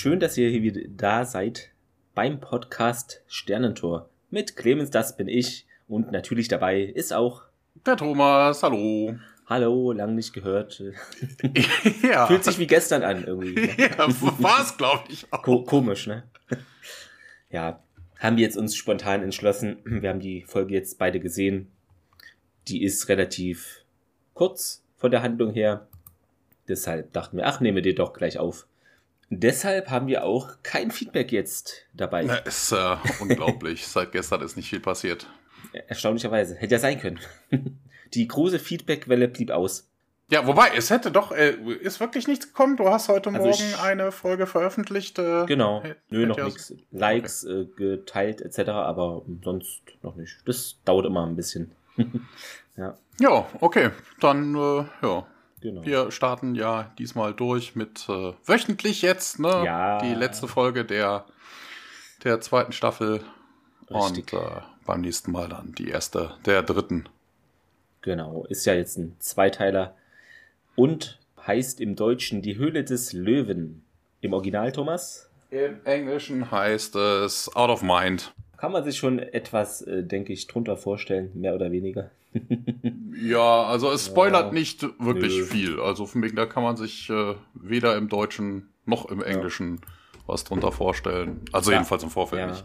[0.00, 1.72] schön, dass ihr hier wieder da seid
[2.14, 4.08] beim Podcast Sternentor.
[4.30, 5.66] Mit Clemens, das bin ich.
[5.88, 7.42] Und natürlich dabei ist auch
[7.84, 8.62] der Thomas.
[8.62, 9.18] Hallo.
[9.44, 10.82] Hallo, lang nicht gehört.
[12.02, 12.26] ja.
[12.26, 13.52] Fühlt sich wie gestern an irgendwie.
[13.52, 13.68] Ne?
[13.76, 15.30] ja, war es, glaube ich.
[15.30, 15.42] Auch.
[15.42, 16.22] Ko komisch, ne?
[17.50, 17.82] ja,
[18.18, 19.80] haben wir jetzt uns spontan entschlossen.
[19.84, 21.70] Wir haben die Folge jetzt beide gesehen.
[22.68, 23.84] Die ist relativ
[24.32, 25.88] kurz von der Handlung her.
[26.68, 28.66] Deshalb dachten wir, ach, nehme dir doch gleich auf.
[29.32, 32.24] Deshalb haben wir auch kein Feedback jetzt dabei.
[32.24, 33.86] Na, ist äh, unglaublich.
[33.88, 35.28] Seit gestern ist nicht viel passiert.
[35.86, 36.56] Erstaunlicherweise.
[36.56, 37.20] Hätte ja sein können.
[38.14, 39.88] Die große Feedbackwelle blieb aus.
[40.30, 42.76] Ja, wobei, es hätte doch, äh, ist wirklich nichts gekommen.
[42.76, 45.18] Du hast heute also Morgen ich, eine Folge veröffentlicht.
[45.18, 45.82] Äh, genau.
[46.08, 46.74] Nö, noch nichts.
[46.90, 47.62] Likes okay.
[47.62, 50.38] äh, geteilt etc., aber sonst noch nicht.
[50.44, 51.72] Das dauert immer ein bisschen.
[52.76, 52.96] ja.
[53.20, 53.90] Ja, okay.
[54.20, 55.26] Dann, äh, ja.
[55.60, 55.84] Genau.
[55.84, 59.62] Wir starten ja diesmal durch mit äh, wöchentlich jetzt, ne?
[59.64, 59.98] Ja.
[59.98, 61.26] Die letzte Folge der,
[62.24, 63.22] der zweiten Staffel.
[63.90, 64.32] Richtig.
[64.32, 67.08] Und äh, beim nächsten Mal dann die erste der dritten.
[68.02, 69.94] Genau, ist ja jetzt ein Zweiteiler
[70.74, 73.84] und heißt im Deutschen Die Höhle des Löwen.
[74.22, 75.30] Im Original, Thomas?
[75.50, 78.32] Im Englischen heißt es Out of Mind.
[78.60, 82.10] Kann man sich schon etwas, äh, denke ich, drunter vorstellen, mehr oder weniger.
[83.22, 85.44] ja, also es spoilert ja, nicht wirklich nö.
[85.44, 85.80] viel.
[85.80, 90.20] Also von wegen, da kann man sich äh, weder im Deutschen noch im Englischen ja.
[90.26, 91.40] was drunter vorstellen.
[91.52, 91.78] Also ja.
[91.78, 92.64] jedenfalls im Vorfeld nicht.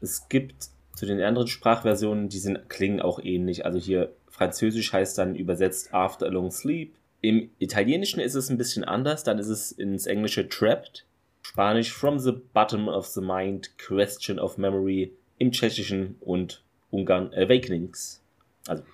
[0.00, 3.66] Es gibt zu den anderen Sprachversionen, die sind, klingen auch ähnlich.
[3.66, 6.94] Also hier Französisch heißt dann übersetzt After a Long Sleep.
[7.20, 11.04] Im Italienischen ist es ein bisschen anders, dann ist es ins Englische Trapped.
[11.50, 15.12] Spanisch From the Bottom of the Mind, Question of Memory.
[15.38, 18.22] Im Tschechischen und Ungarn Awakenings.
[18.68, 18.84] Also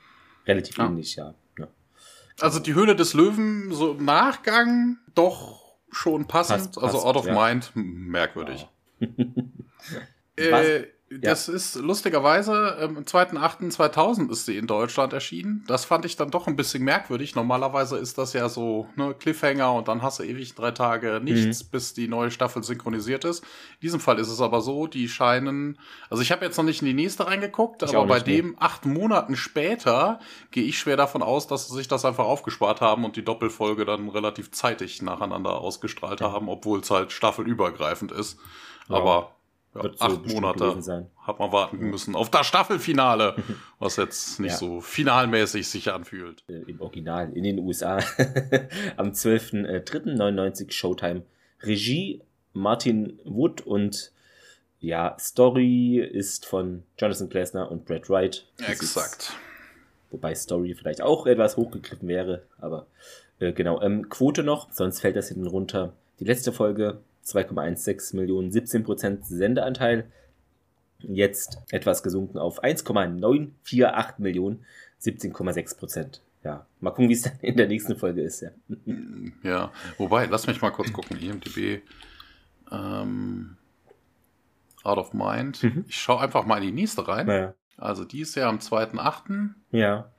[0.47, 0.87] relativ ah.
[0.87, 1.34] ähnlich, ja.
[1.59, 1.69] ja.
[2.41, 6.72] Also die Höhle des Löwen, so im Nachgang doch schon passend.
[6.72, 7.34] Passt, also passt, out of ja.
[7.34, 8.66] mind, merkwürdig.
[9.00, 9.09] Ja.
[10.37, 11.55] äh, das ja.
[11.55, 15.62] ist lustigerweise, ähm, am 2.8.2000 ist sie in Deutschland erschienen.
[15.69, 17.37] Das fand ich dann doch ein bisschen merkwürdig.
[17.37, 21.62] Normalerweise ist das ja so ne, Cliffhanger und dann hast du ewig drei Tage nichts,
[21.62, 21.69] mhm.
[21.71, 23.45] bis die neue Staffel synchronisiert ist.
[23.45, 25.78] In diesem Fall ist es aber so, die scheinen,
[26.11, 28.62] also ich habe jetzt noch nicht in die nächste reingeguckt, ich aber bei dem mehr.
[28.62, 30.19] acht Monaten später
[30.50, 33.84] gehe ich schwer davon aus, dass sie sich das einfach aufgespart haben und die Doppelfolge
[33.84, 36.33] dann relativ zeitig nacheinander ausgestrahlt ja.
[36.33, 38.41] haben, obwohl es halt staffelübergreifend ist.
[38.89, 38.97] Ja.
[38.97, 39.36] Aber
[39.77, 40.77] ja, so acht Monate
[41.19, 43.37] hat man warten müssen auf das Staffelfinale,
[43.79, 44.57] was jetzt nicht ja.
[44.57, 46.43] so finalmäßig sich anfühlt.
[46.49, 47.97] Äh, Im Original in den USA
[48.97, 51.23] am 12.03.99 Showtime.
[51.63, 52.23] Regie
[52.53, 54.13] Martin Wood und
[54.81, 58.47] ja, Story ist von Jonathan Klesner und Brad Wright.
[58.59, 59.23] Exakt.
[59.23, 59.33] Ist,
[60.11, 62.87] wobei Story vielleicht auch etwas hochgegriffen wäre, aber
[63.39, 63.81] äh, genau.
[63.83, 65.93] Ähm, Quote noch, sonst fällt das hinten runter.
[66.21, 70.11] Die letzte Folge 2,16 Millionen, 17% Sendeanteil.
[71.01, 74.65] Jetzt etwas gesunken auf 1,948 Millionen,
[75.03, 78.41] 17,6% Ja, mal gucken, wie es dann in der nächsten Folge ist.
[78.41, 78.51] Ja,
[79.43, 79.73] ja.
[79.99, 81.19] wobei, lass mich mal kurz gucken.
[81.19, 81.83] IMDb,
[82.73, 83.57] ähm,
[84.85, 85.63] Out of Mind.
[85.63, 85.85] Mhm.
[85.89, 87.27] Ich schaue einfach mal in die nächste rein.
[87.27, 87.55] Naja.
[87.77, 89.51] Also die ist ja am 2.8.
[89.72, 90.11] Ja.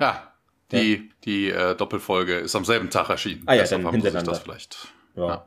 [0.00, 0.32] Ja,
[0.72, 1.00] die, ja.
[1.24, 3.42] die äh, Doppelfolge ist am selben Tag erschienen.
[3.46, 4.32] Ah ja, Deshalb dann hintereinander.
[4.32, 4.88] Das vielleicht.
[5.14, 5.26] Ja.
[5.28, 5.46] ja.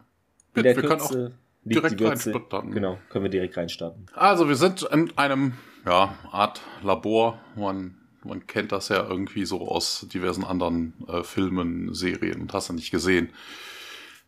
[0.58, 2.72] In der wir Kürze können auch direkt reinstarten.
[2.72, 4.06] Genau, können wir direkt reinstarten.
[4.14, 5.54] Also wir sind in einem
[5.86, 7.40] ja, Art Labor.
[7.56, 12.70] Man, man kennt das ja irgendwie so aus diversen anderen äh, Filmen, Serien und hast
[12.70, 13.30] du nicht gesehen.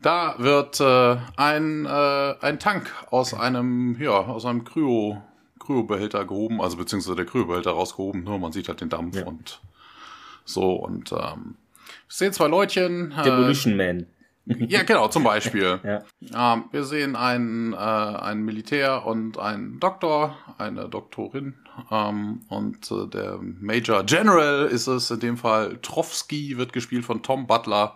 [0.01, 5.21] Da wird äh, ein, äh, ein Tank aus einem, ja, aus einem Kryo,
[5.59, 9.25] Kryobehälter gehoben, also beziehungsweise der Kryobehälter rausgehoben, nur man sieht halt den Dampf ja.
[9.25, 9.59] und
[10.45, 11.55] so und ähm,
[12.07, 13.11] wir sehen zwei Leutchen.
[13.11, 14.07] Äh, Demolition Man.
[14.57, 15.79] Ja, genau, zum Beispiel.
[16.31, 16.53] ja.
[16.53, 21.55] ähm, wir sehen einen, äh, einen Militär und einen Doktor, eine Doktorin.
[21.91, 25.77] Ähm, und äh, der Major General ist es in dem Fall.
[25.81, 27.95] Trofsky wird gespielt von Tom Butler.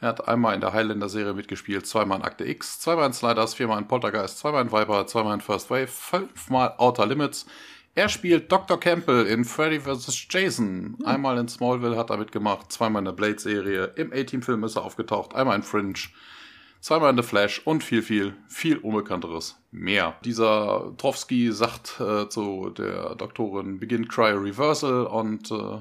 [0.00, 3.78] Er hat einmal in der Highlander-Serie mitgespielt, zweimal in Akte X, zweimal in Sliders, viermal
[3.78, 7.46] in Poltergeist, zweimal in Viper, zweimal in First Wave, fünfmal Outer Limits.
[7.96, 8.80] Er spielt Dr.
[8.80, 10.26] Campbell in Freddy vs.
[10.28, 10.96] Jason.
[11.04, 13.92] Einmal in Smallville hat er mitgemacht, zweimal in der Blade-Serie.
[13.94, 15.94] Im A-Team-Film ist er aufgetaucht, einmal in Fringe,
[16.80, 20.16] zweimal in The Flash und viel, viel, viel Unbekannteres mehr.
[20.24, 25.78] Dieser Trofsky sagt äh, zu der Doktorin, begin Cryo Reversal und äh,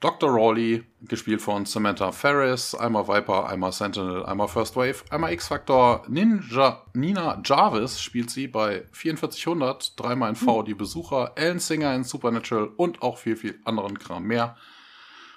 [0.00, 0.30] Dr.
[0.30, 6.04] Rawley, gespielt von Samantha Ferris, einmal Viper, einmal Sentinel, einmal First Wave, einmal X-Factor.
[6.08, 12.04] Ninja, Nina Jarvis spielt sie bei 4400, dreimal in V die Besucher, Ellen Singer in
[12.04, 14.56] Supernatural und auch viel, viel anderen Kram mehr.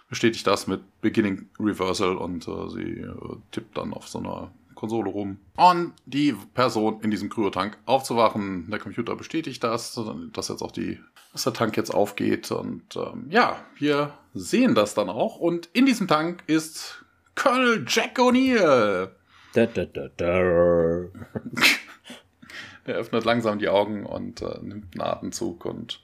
[0.09, 3.15] Bestätigt das mit Beginning Reversal und äh, sie äh,
[3.51, 5.37] tippt dann auf so einer Konsole rum.
[5.55, 8.69] Und die Person in diesem Kryotank aufzuwachen.
[8.71, 9.99] Der Computer bestätigt das,
[10.33, 10.99] dass jetzt auch die,
[11.31, 12.51] dass der Tank jetzt aufgeht.
[12.51, 15.37] Und ähm, ja, wir sehen das dann auch.
[15.37, 17.03] Und in diesem Tank ist
[17.35, 19.09] Colonel Jack O'Neill.
[19.53, 20.39] Da, da, da, da.
[22.85, 26.01] er öffnet langsam die Augen und äh, nimmt einen Atemzug und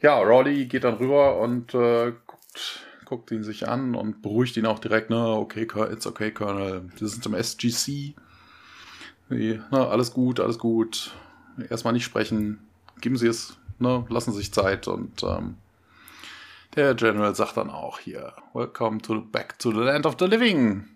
[0.00, 4.66] ja, Rawley geht dann rüber und äh, guckt, guckt ihn sich an und beruhigt ihn
[4.66, 8.14] auch direkt, ne, okay, it's okay, Colonel, wir sind im SGC.
[9.28, 11.14] Nee, ne, alles gut, alles gut.
[11.70, 12.58] Erstmal nicht sprechen,
[13.00, 15.56] geben Sie es, ne, lassen sich Zeit und ähm,
[16.76, 20.86] der General sagt dann auch hier, Welcome to back to the land of the living.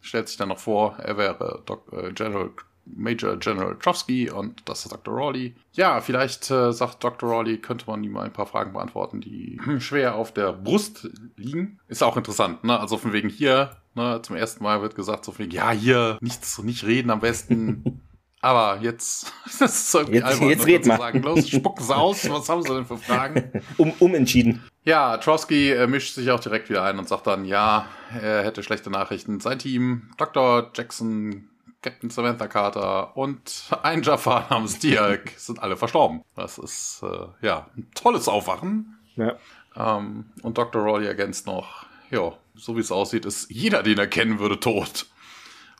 [0.00, 2.50] Stellt sich dann noch vor, er wäre Doc, äh, General
[2.84, 5.14] Major General Trofsky und das ist Dr.
[5.14, 5.54] Rawley.
[5.72, 7.30] Ja, vielleicht äh, sagt Dr.
[7.30, 11.78] Rawley, könnte man ihm ein paar Fragen beantworten, die schwer auf der Brust liegen.
[11.88, 12.78] Ist auch interessant, ne?
[12.78, 16.18] Also von wegen hier, ne, zum ersten Mal wird gesagt, so von wegen, ja, hier,
[16.20, 18.00] nichts, nicht reden am besten.
[18.42, 20.98] Aber jetzt, das ist irgendwie jetzt, albern, jetzt red mal.
[20.98, 21.22] sagen.
[21.22, 23.62] Los, spucken Sie aus, was haben Sie denn für Fragen?
[23.78, 24.62] Um, umentschieden.
[24.84, 27.86] Ja, Trosky äh, mischt sich auch direkt wieder ein und sagt dann, ja,
[28.20, 29.40] er hätte schlechte Nachrichten.
[29.40, 30.70] Sein Team, Dr.
[30.74, 31.48] Jackson
[31.82, 36.22] Captain Samantha Carter und ein Jafar namens Diak sind alle verstorben.
[36.34, 38.98] Das ist äh, ja ein tolles Aufwachen.
[39.16, 39.36] Ja.
[39.76, 40.82] Ähm, und Dr.
[40.82, 45.06] Rawley ergänzt noch, ja, so wie es aussieht, ist jeder, den er kennen würde, tot.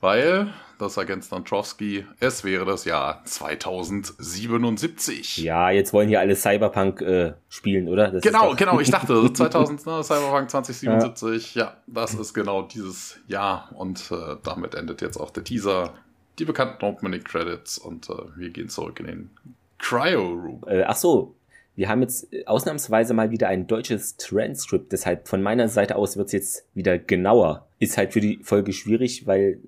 [0.02, 5.36] Weil, das ergänzt dann Trowski, es wäre das Jahr 2077.
[5.36, 8.10] Ja, jetzt wollen hier alle Cyberpunk äh, spielen, oder?
[8.10, 11.66] Das genau, genau, ich dachte 2000, ne, Cyberpunk 2077, ja.
[11.66, 11.76] ja.
[11.86, 15.94] das ist genau dieses Jahr und äh, damit endet jetzt auch der Teaser,
[16.40, 19.30] die bekannten Opening Credits und äh, wir gehen zurück in den
[19.78, 20.64] Cryo Room.
[20.66, 21.36] Äh, ach so,
[21.76, 26.26] wir haben jetzt ausnahmsweise mal wieder ein deutsches Transkript, deshalb von meiner Seite aus wird
[26.26, 27.68] es jetzt wieder genauer.
[27.78, 29.60] Ist halt für die Folge schwierig, weil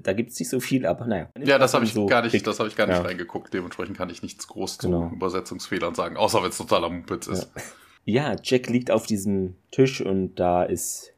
[0.00, 1.28] da gibt es nicht so viel, aber naja.
[1.38, 3.02] Ja, das habe ich, so gar nicht, das hab ich gar nicht ja.
[3.02, 3.52] reingeguckt.
[3.52, 5.08] Dementsprechend kann ich nichts groß genau.
[5.08, 7.50] zu Übersetzungsfehlern sagen, außer wenn es totaler Mumpitz ist.
[8.06, 8.32] Ja.
[8.32, 11.12] ja, Jack liegt auf diesem Tisch und da ist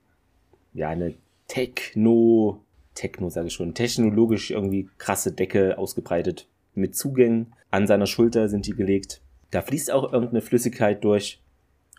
[0.73, 1.15] ja eine
[1.47, 7.53] Techno, Techno sage ich schon, technologisch irgendwie krasse Decke ausgebreitet mit Zugängen.
[7.71, 9.21] An seiner Schulter sind die gelegt.
[9.51, 11.41] Da fließt auch irgendeine Flüssigkeit durch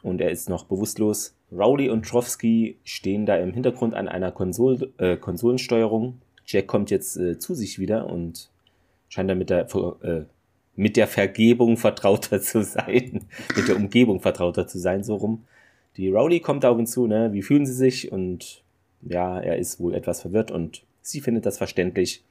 [0.03, 1.35] und er ist noch bewusstlos.
[1.51, 7.17] Rowley und Trofsky stehen da im Hintergrund an einer Konsol äh, Konsolensteuerung Jack kommt jetzt
[7.17, 8.49] äh, zu sich wieder und
[9.09, 9.67] scheint dann mit der,
[10.03, 10.23] äh,
[10.75, 13.25] mit der Vergebung vertrauter zu sein,
[13.55, 15.45] mit der Umgebung vertrauter zu sein, so rum.
[15.97, 17.31] Die Rowley kommt auf ihn zu, ne?
[17.31, 18.11] Wie fühlen sie sich?
[18.11, 18.63] Und
[19.01, 22.23] ja, er ist wohl etwas verwirrt und sie findet das verständlich.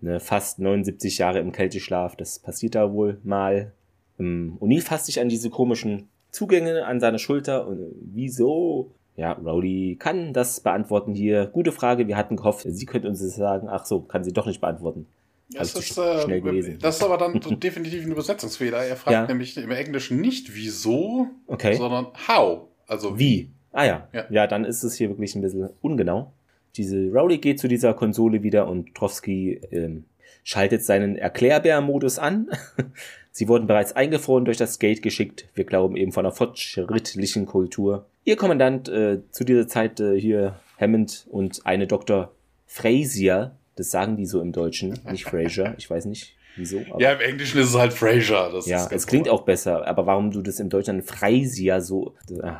[0.00, 3.72] Ne, fast 79 Jahre im Kälteschlaf, das passiert da wohl mal.
[4.18, 8.90] Ähm, O'Neill fasst sich an diese komischen Zugänge an seiner Schulter und äh, wieso?
[9.16, 11.46] Ja, Rowley kann das beantworten hier.
[11.46, 13.68] Gute Frage, wir hatten gehofft, sie könnte uns das sagen.
[13.70, 15.06] Ach so, kann sie doch nicht beantworten.
[15.50, 18.84] Das ist, äh, das ist aber dann definitiv ein Übersetzungsfehler.
[18.84, 19.26] Er fragt ja.
[19.26, 21.74] nämlich im Englischen nicht wieso, okay.
[21.74, 22.68] sondern how.
[22.86, 23.50] Also wie.
[23.72, 24.08] Ah ja.
[24.12, 24.24] ja.
[24.30, 26.32] Ja, dann ist es hier wirklich ein bisschen ungenau.
[26.76, 30.04] Diese Rowley geht zu dieser Konsole wieder und Trowski ähm,
[30.42, 32.48] schaltet seinen Erklärbär-Modus an.
[33.32, 35.48] Sie wurden bereits eingefroren durch das Gate geschickt.
[35.54, 38.06] Wir glauben eben von einer fortschrittlichen Kultur.
[38.24, 42.30] Ihr Kommandant äh, zu dieser Zeit äh, hier Hammond und eine Dr.
[42.66, 46.82] Frazier, das sagen die so im Deutschen, nicht Fraser, ich weiß nicht wieso.
[46.98, 48.50] ja, im Englischen ist es halt Fraser.
[48.52, 52.14] Das ja, es klingt auch besser, aber warum du das im Deutschen Frazier so...
[52.30, 52.52] Äh,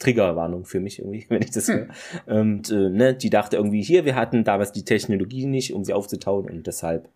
[0.00, 1.88] Triggerwarnung für mich irgendwie, wenn ich das höre.
[2.26, 2.36] Hm.
[2.36, 5.92] Und äh, ne, die dachte irgendwie, hier, wir hatten damals die Technologie nicht, um sie
[5.92, 7.08] aufzutauen und deshalb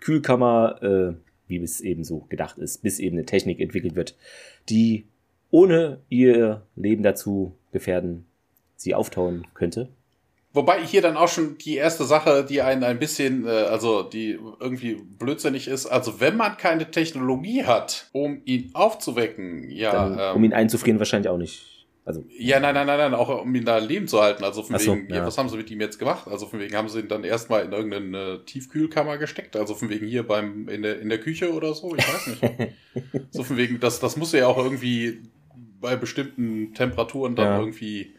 [0.00, 1.14] Kühlkammer, äh,
[1.48, 4.16] wie es eben so gedacht ist, bis eben eine Technik entwickelt wird,
[4.68, 5.06] die
[5.50, 8.26] ohne ihr Leben dazu gefährden,
[8.76, 9.88] sie auftauen könnte.
[10.52, 14.38] Wobei hier dann auch schon die erste Sache, die einen ein bisschen, äh, also die
[14.60, 19.90] irgendwie blödsinnig ist, also wenn man keine Technologie hat, um ihn aufzuwecken, ja.
[19.90, 21.73] Dann, ähm, um ihn einzufrieren wahrscheinlich auch nicht.
[22.06, 24.44] Also, ja, nein, nein, nein, nein, auch um ihn da leben zu halten.
[24.44, 25.24] Also von so, wegen, ja.
[25.24, 26.28] was haben sie mit ihm jetzt gemacht?
[26.28, 29.56] Also von wegen haben sie ihn dann erstmal in irgendeine Tiefkühlkammer gesteckt.
[29.56, 32.74] Also von wegen hier beim in der in der Küche oder so, ich weiß nicht.
[33.30, 35.22] so von wegen, das das muss ja auch irgendwie
[35.80, 37.58] bei bestimmten Temperaturen dann ja.
[37.58, 38.14] irgendwie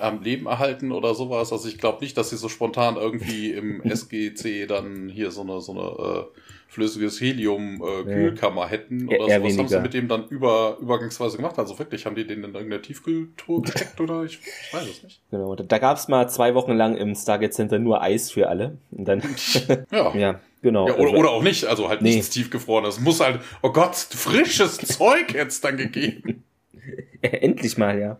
[0.00, 1.52] am Leben erhalten oder sowas.
[1.52, 5.60] Also ich glaube nicht, dass sie so spontan irgendwie im SGC dann hier so eine
[5.60, 9.44] so eine äh, flüssiges Helium-Kühlkammer äh, hätten oder so.
[9.44, 11.58] Was haben sie mit dem dann über, übergangsweise gemacht?
[11.58, 15.20] Also wirklich, haben die den in irgendeine Tiefkühltruhe gesteckt oder ich, ich, weiß es nicht.
[15.32, 18.78] Genau, da gab es mal zwei Wochen lang im Stargate Center nur Eis für alle.
[18.92, 19.22] Und dann,
[19.90, 20.14] ja.
[20.14, 20.40] ja.
[20.62, 20.86] Genau.
[20.86, 22.10] Ja, oder, also, oder auch nicht, also halt nee.
[22.10, 22.84] nichts tiefgefroren.
[22.84, 26.44] Es muss halt, oh Gott, frisches Zeug jetzt dann gegeben.
[27.22, 28.16] Endlich mal, ja.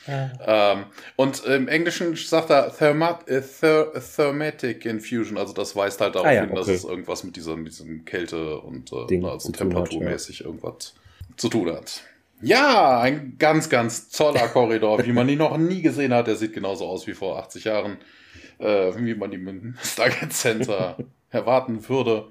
[0.06, 0.84] Ähm,
[1.16, 6.28] und im Englischen sagt er Thermat äh, Ther Thermatic Infusion, also das weist halt darauf
[6.28, 6.58] ah, ja, hin, okay.
[6.58, 10.46] dass es irgendwas mit dieser, mit diesem Kälte und äh, also temperaturmäßig ja.
[10.46, 10.94] irgendwas
[11.36, 12.02] zu tun hat.
[12.42, 16.26] Ja, ein ganz, ganz toller Korridor, wie man ihn noch nie gesehen hat.
[16.26, 17.96] Der sieht genauso aus wie vor 80 Jahren,
[18.58, 20.98] äh, wie man ihn im Stargate Center
[21.30, 22.26] erwarten würde.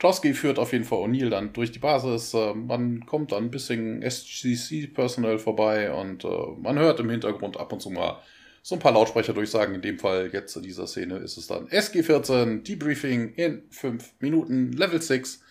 [0.00, 2.34] Trotsky führt auf jeden Fall O'Neill dann durch die Basis.
[2.34, 6.28] Äh, man kommt dann ein bisschen SGC-Personal vorbei und äh,
[6.58, 8.20] man hört im Hintergrund ab und zu mal
[8.62, 9.74] so ein paar Lautsprecher durchsagen.
[9.74, 14.72] In dem Fall jetzt in dieser Szene ist es dann SG14, Debriefing in 5 Minuten,
[14.72, 15.42] Level 6.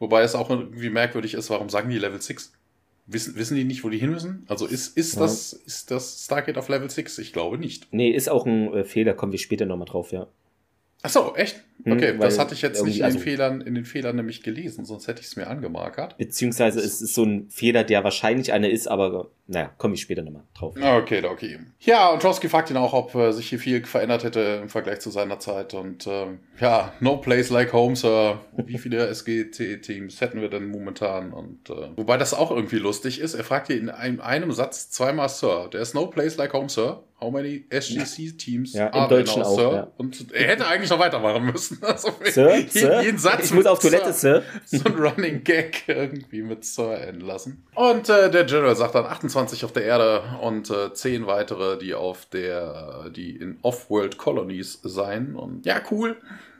[0.00, 2.52] Wobei es auch irgendwie merkwürdig ist, warum sagen die Level 6?
[3.06, 4.44] Wissen, wissen die nicht, wo die hin müssen?
[4.48, 5.20] Also ist, ist, ja.
[5.20, 7.18] das, ist das Stargate auf Level 6?
[7.18, 7.86] Ich glaube nicht.
[7.92, 10.26] Nee, ist auch ein äh, Fehler, kommen wir später nochmal drauf, ja.
[11.02, 11.62] Ach so, echt?
[11.84, 14.42] Hm, okay, das hatte ich jetzt nicht in den, also, Fehlern, in den Fehlern nämlich
[14.42, 16.16] gelesen, sonst hätte ich es mir angemarkert.
[16.18, 20.22] Beziehungsweise es ist so ein Fehler, der wahrscheinlich einer ist, aber naja, komme ich später
[20.22, 20.76] nochmal drauf.
[20.80, 21.58] Okay, okay.
[21.80, 25.00] Ja, und Trotsky fragt ihn auch, ob äh, sich hier viel verändert hätte im Vergleich
[25.00, 25.74] zu seiner Zeit.
[25.74, 26.26] Und äh,
[26.60, 28.38] ja, no place like home, Sir.
[28.56, 31.32] Wie viele SGT-Teams hätten wir denn momentan?
[31.32, 34.90] Und äh, wobei das auch irgendwie lustig ist, er fragt hier in einem, einem Satz
[34.90, 35.68] zweimal Sir.
[35.72, 37.02] Ist no place like home, Sir.
[37.20, 39.72] How many SGC-Teams ja, are there now, Sir?
[39.72, 39.92] Ja.
[39.98, 41.69] Und er hätte eigentlich noch weitermachen müssen.
[41.82, 43.02] Also Sir, jeden, Sir?
[43.02, 44.42] jeden Satz ich muss auf Toilette, Sir.
[44.64, 47.66] So ein Running Gag irgendwie mit Sir enden lassen.
[47.74, 51.94] Und äh, der General sagt dann 28 auf der Erde und äh, 10 weitere, die
[51.94, 55.34] auf der, die in Off-World Colonies sein.
[55.34, 56.16] Und ja, cool.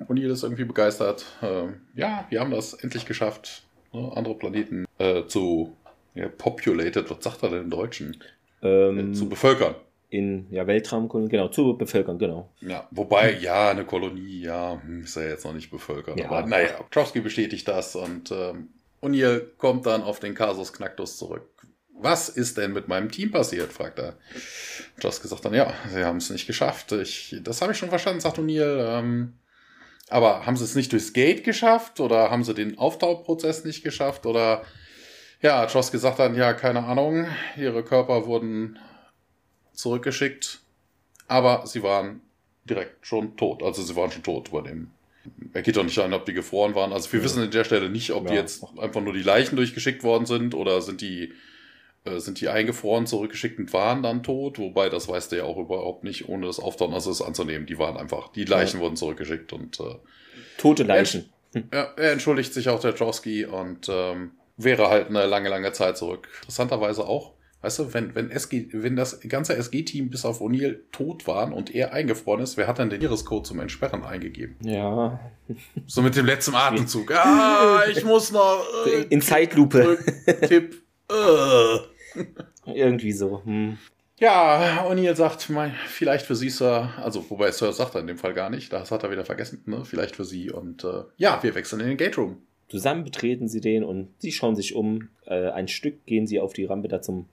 [0.08, 1.26] Und jeder ist irgendwie begeistert.
[1.42, 5.76] Äh, ja, wir haben das endlich geschafft, ne, andere Planeten äh, zu
[6.14, 8.22] ja, populated, was sagt er denn im Deutschen?
[8.62, 9.74] Ähm, zu bevölkern
[10.10, 12.50] in ja, Weltraumkolonie, genau, zu bevölkern, genau.
[12.60, 16.18] Ja, wobei, ja, eine Kolonie, ja, hm, ist ja jetzt noch nicht bevölkert.
[16.18, 18.68] Ja, aber naja, Trowski bestätigt das und ähm,
[19.00, 21.48] O'Neill kommt dann auf den Kasus Knacktus zurück.
[22.02, 23.72] Was ist denn mit meinem Team passiert?
[23.72, 24.16] fragt er.
[25.00, 26.92] Trowski sagt dann, ja, sie haben es nicht geschafft.
[26.92, 28.98] Ich, das habe ich schon verstanden, sagt O'Neill.
[28.98, 29.34] Ähm,
[30.08, 34.26] aber haben sie es nicht durchs Gate geschafft oder haben sie den Auftauprozess nicht geschafft
[34.26, 34.64] oder
[35.40, 37.26] ja, Trowski sagt dann, ja, keine Ahnung,
[37.56, 38.78] ihre Körper wurden
[39.80, 40.60] zurückgeschickt,
[41.28, 42.20] aber sie waren
[42.64, 43.62] direkt schon tot.
[43.62, 44.90] Also sie waren schon tot bei dem.
[45.52, 46.92] Er geht doch nicht an, ob die gefroren waren.
[46.92, 47.24] Also wir ja.
[47.24, 48.30] wissen an der Stelle nicht, ob ja.
[48.30, 51.32] die jetzt einfach nur die Leichen durchgeschickt worden sind oder sind die
[52.04, 55.58] äh, sind die eingefroren zurückgeschickt und waren dann tot, wobei das weiß der ja auch
[55.58, 57.66] überhaupt nicht, ohne das Auftauchen also es anzunehmen.
[57.66, 58.84] Die waren einfach, die Leichen ja.
[58.84, 59.96] wurden zurückgeschickt und äh,
[60.56, 61.30] tote Leichen.
[61.70, 65.98] Er, er entschuldigt sich auch der Trowski und ähm, wäre halt eine lange, lange Zeit
[65.98, 66.28] zurück.
[66.40, 71.26] Interessanterweise auch Weißt du, wenn, wenn, SG, wenn das ganze SG-Team bis auf O'Neill tot
[71.26, 74.56] waren und er eingefroren ist, wer hat dann den Iris-Code zum Entsperren eingegeben?
[74.62, 75.20] Ja.
[75.86, 77.12] So mit dem letzten Atemzug.
[77.14, 78.64] Ah, ich muss noch.
[78.86, 79.98] Äh, In Zeitlupe.
[80.48, 80.82] Tipp.
[81.10, 82.22] Äh.
[82.74, 83.42] Irgendwie so.
[83.44, 83.76] Hm.
[84.18, 86.90] Ja, O'Neill sagt, mein, vielleicht für Sie, Sir.
[86.96, 88.72] Also, wobei Sir sagt er in dem Fall gar nicht.
[88.72, 89.62] Das hat er wieder vergessen.
[89.66, 89.84] Ne?
[89.84, 90.50] Vielleicht für Sie.
[90.50, 92.38] Und äh, ja, wir wechseln in den Gate Room.
[92.70, 95.08] Zusammen betreten sie den und sie schauen sich um.
[95.26, 97.26] Äh, ein Stück gehen sie auf die Rampe da zum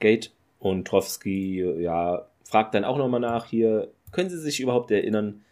[0.00, 0.32] Gate.
[0.58, 5.42] Und Trowski, ja, fragt dann auch nochmal nach hier, können Sie sich überhaupt erinnern,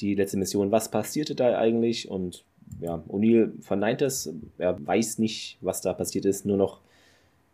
[0.00, 2.08] die letzte Mission, was passierte da eigentlich?
[2.08, 2.44] Und
[2.80, 6.80] ja, O'Neill verneint es, er weiß nicht, was da passiert ist, nur noch,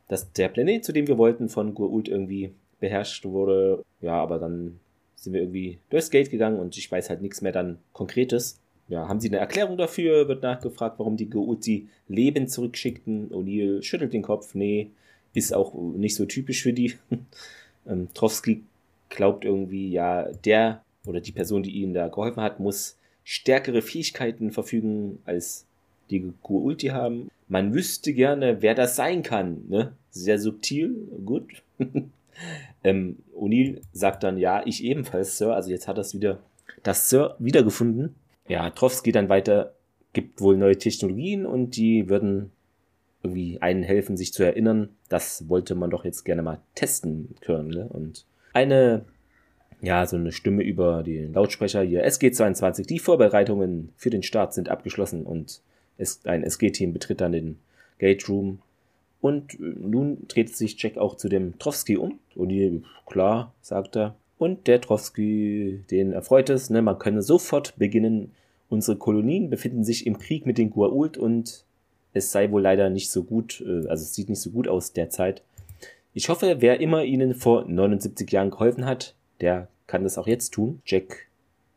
[0.07, 3.85] dass der Planet, zu dem wir wollten, von Gurult irgendwie beherrscht wurde.
[4.01, 4.79] Ja, aber dann
[5.17, 8.61] sind wir irgendwie durchs Gate gegangen und ich weiß halt nichts mehr dann Konkretes.
[8.87, 10.29] Ja, haben Sie eine Erklärung dafür?
[10.29, 13.31] Wird nachgefragt, warum die Gurult sie Leben zurückschickten.
[13.31, 14.93] O'Neill schüttelt den Kopf, nee.
[15.39, 16.95] Ist auch nicht so typisch für die.
[17.87, 18.65] ähm, Trowski
[19.09, 24.51] glaubt irgendwie, ja, der oder die Person, die ihnen da geholfen hat, muss stärkere Fähigkeiten
[24.51, 25.65] verfügen als
[26.11, 27.31] die Guulti haben.
[27.49, 29.65] Man wüsste gerne, wer das sein kann.
[29.69, 29.93] Ne?
[30.11, 31.63] Sehr subtil, gut.
[32.85, 35.55] ähm, O'Neill sagt dann, ja, ich ebenfalls, Sir.
[35.55, 36.41] Also jetzt hat es wieder,
[36.83, 38.15] das Sir wiedergefunden.
[38.49, 39.75] Ja, Trowski dann weiter,
[40.13, 42.51] gibt wohl neue Technologien und die würden
[43.23, 44.91] irgendwie einen helfen, sich zu erinnern.
[45.09, 47.69] Das wollte man doch jetzt gerne mal testen können.
[47.69, 47.87] Ne?
[47.89, 49.05] Und eine,
[49.81, 52.07] ja, so eine Stimme über den Lautsprecher hier.
[52.07, 55.61] SG22, die Vorbereitungen für den Start sind abgeschlossen und
[56.25, 57.59] ein SG-Team betritt dann den
[57.99, 58.61] Gate Room.
[59.21, 62.19] Und äh, nun dreht sich Jack auch zu dem Trowski um.
[62.35, 64.15] Und die, klar, sagt er.
[64.39, 68.33] Und der Trowski, den erfreut es, ne, man könne sofort beginnen.
[68.69, 71.65] Unsere Kolonien befinden sich im Krieg mit den Gua'uld und
[72.19, 74.93] es sei wohl leider nicht so gut, äh, also es sieht nicht so gut aus
[74.93, 75.43] derzeit.
[76.13, 80.51] Ich hoffe, wer immer ihnen vor 79 Jahren geholfen hat, der kann das auch jetzt
[80.51, 80.83] tun.
[80.85, 81.29] Jack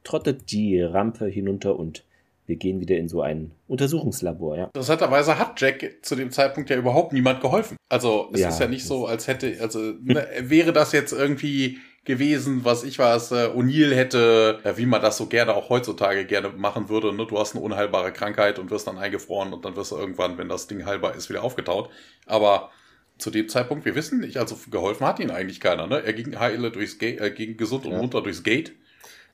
[0.04, 2.04] trottet die Rampe hinunter und
[2.48, 4.66] wir gehen wieder in so ein Untersuchungslabor, ja.
[4.66, 7.78] Interessanterweise hat Jack zu dem Zeitpunkt ja überhaupt niemand geholfen.
[7.88, 11.78] Also es ja, ist ja nicht so, als hätte, also ne, wäre das jetzt irgendwie
[12.04, 16.26] gewesen, was ich weiß, äh, O'Neill hätte, ja, wie man das so gerne auch heutzutage
[16.26, 17.28] gerne machen würde, ne?
[17.28, 20.50] du hast eine unheilbare Krankheit und wirst dann eingefroren und dann wirst du irgendwann, wenn
[20.50, 21.90] das Ding heilbar ist, wieder aufgetaut.
[22.26, 22.72] Aber
[23.20, 25.86] zu dem Zeitpunkt, wir wissen nicht, also geholfen hat ihn eigentlich keiner.
[25.86, 26.04] Ne?
[26.04, 28.74] Er ging heile durchs Gate, äh, ging gesund und runter durchs Gate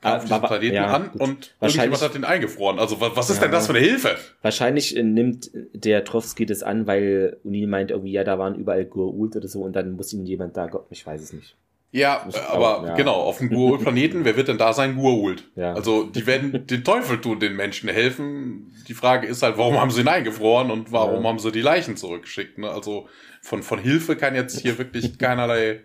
[0.02, 2.80] kam ah, aber, Planeten ja, an und irgendjemand hat den eingefroren.
[2.80, 4.16] Also was, was ist ja, denn das für eine Hilfe?
[4.42, 8.86] Wahrscheinlich äh, nimmt der Trowski das an, weil Uni meint irgendwie, ja, da waren überall
[8.86, 11.56] Gurult oder so und dann muss ihn jemand da, Gott, ich weiß es nicht.
[11.92, 12.96] Ja, aber ja.
[12.96, 14.96] genau, auf dem Gurult-Planeten, wer wird denn da sein?
[14.96, 15.46] Gurult.
[15.56, 15.74] Ja.
[15.74, 18.74] Also, die werden den Teufel tun, den Menschen helfen.
[18.88, 21.30] Die Frage ist halt, warum haben sie ihn eingefroren und warum ja.
[21.30, 22.58] haben sie die Leichen zurückgeschickt?
[22.58, 22.70] Ne?
[22.70, 23.08] Also,
[23.42, 25.82] von, von Hilfe kann jetzt hier wirklich keinerlei.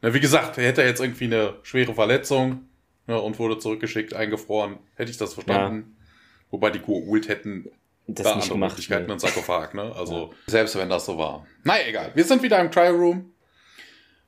[0.00, 2.62] Na, wie gesagt, hätte er jetzt irgendwie eine schwere Verletzung
[3.06, 5.96] ne, und wurde zurückgeschickt, eingefroren, hätte ich das verstanden.
[6.50, 7.70] Wobei die Gurult hätten
[8.06, 9.12] das da andere Möglichkeiten nee.
[9.12, 9.92] und Sarkophag, ne?
[9.94, 11.46] Also, selbst wenn das so war.
[11.64, 12.12] Naja, egal.
[12.14, 13.33] Wir sind wieder im Trial Room.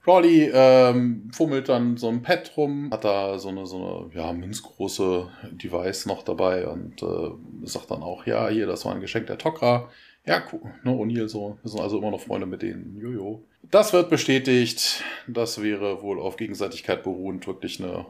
[0.07, 4.33] Crawley ähm, fummelt dann so ein Pad rum, hat da so eine, so eine ja,
[4.33, 7.31] minzgroße Device noch dabei und äh,
[7.65, 9.91] sagt dann auch, ja, hier, das war ein Geschenk der Tokra.
[10.25, 10.61] Ja, cool.
[10.85, 11.59] Ne, O'Neill so.
[11.61, 12.97] Wir sind also immer noch Freunde mit denen.
[13.01, 13.43] Jojo.
[13.69, 15.03] Das wird bestätigt.
[15.27, 18.07] Das wäre wohl auf Gegenseitigkeit beruhend wirklich eine,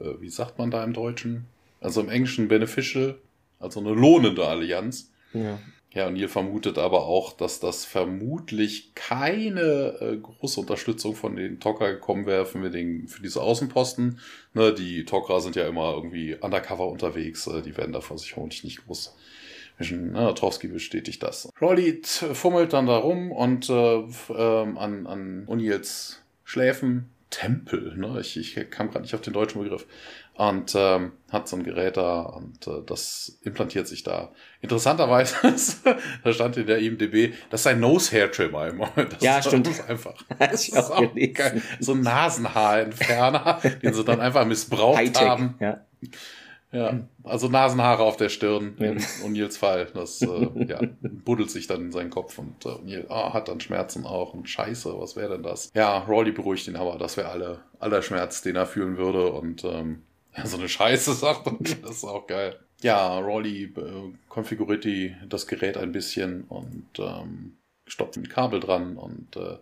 [0.00, 1.44] äh, wie sagt man da im Deutschen?
[1.82, 3.16] Also im Englischen beneficial,
[3.58, 5.10] also eine lohnende Allianz.
[5.34, 5.58] Ja.
[5.92, 11.58] Ja, und ihr vermutet aber auch, dass das vermutlich keine äh, große Unterstützung von den
[11.58, 14.20] Tok'ra gekommen wäre für, den, für diese Außenposten.
[14.54, 18.62] Ne, die Tok'ra sind ja immer irgendwie undercover unterwegs, äh, die werden davon sich vermutlich
[18.62, 19.16] nicht groß
[19.80, 20.12] mischen.
[20.12, 21.48] Ne, Trowski bestätigt das.
[21.60, 24.04] Rolly fummelt dann da rum und äh,
[24.36, 28.18] ähm, an, an O'Neills Schläfen Tempel, ne?
[28.20, 29.86] Ich, ich kam gerade nicht auf den deutschen Begriff.
[30.40, 34.32] Und ähm, hat so ein Gerät da und äh, das implantiert sich da.
[34.62, 35.36] Interessanterweise,
[36.24, 39.12] da stand in der IMDB, das ist ein Nose-Hair-Trimmer im Moment.
[39.12, 39.68] Das ja, ist stimmt.
[39.86, 40.14] einfach.
[40.38, 41.60] Das ist auch geil.
[41.78, 45.56] So ein Nasenhaarentferner, den sie dann einfach missbraucht haben.
[45.60, 45.84] Ja.
[46.72, 48.92] Ja, also Nasenhaare auf der Stirn ja.
[48.92, 49.88] in O'Neills Fall.
[49.92, 53.60] Das äh, ja, buddelt sich dann in seinen Kopf und äh, O'Neill oh, hat dann
[53.60, 55.70] Schmerzen auch und scheiße, was wäre denn das?
[55.74, 59.64] Ja, Rawley beruhigt ihn aber, das wäre alle, aller Schmerz, den er fühlen würde und
[59.64, 60.02] ähm,
[60.36, 62.58] ja, so eine Scheiße sagt er, das ist auch geil.
[62.82, 68.96] Ja, Rawley äh, konfiguriert die, das Gerät ein bisschen und ähm, stoppt ein Kabel dran
[68.96, 69.58] und äh,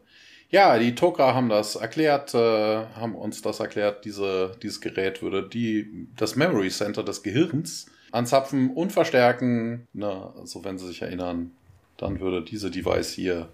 [0.50, 5.46] ja, die Toka haben das erklärt, äh, haben uns das erklärt, diese, dieses Gerät würde
[5.46, 9.86] die, das Memory Center des Gehirns anzapfen und verstärken.
[9.92, 11.50] Na, also wenn Sie sich erinnern,
[11.98, 13.50] dann würde diese Device hier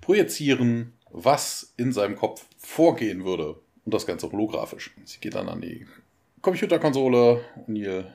[0.00, 3.56] projizieren, was in seinem Kopf vorgehen würde.
[3.84, 4.94] Und das Ganze holographisch.
[5.04, 5.86] Sie geht dann an die
[6.42, 8.12] Computerkonsole ihr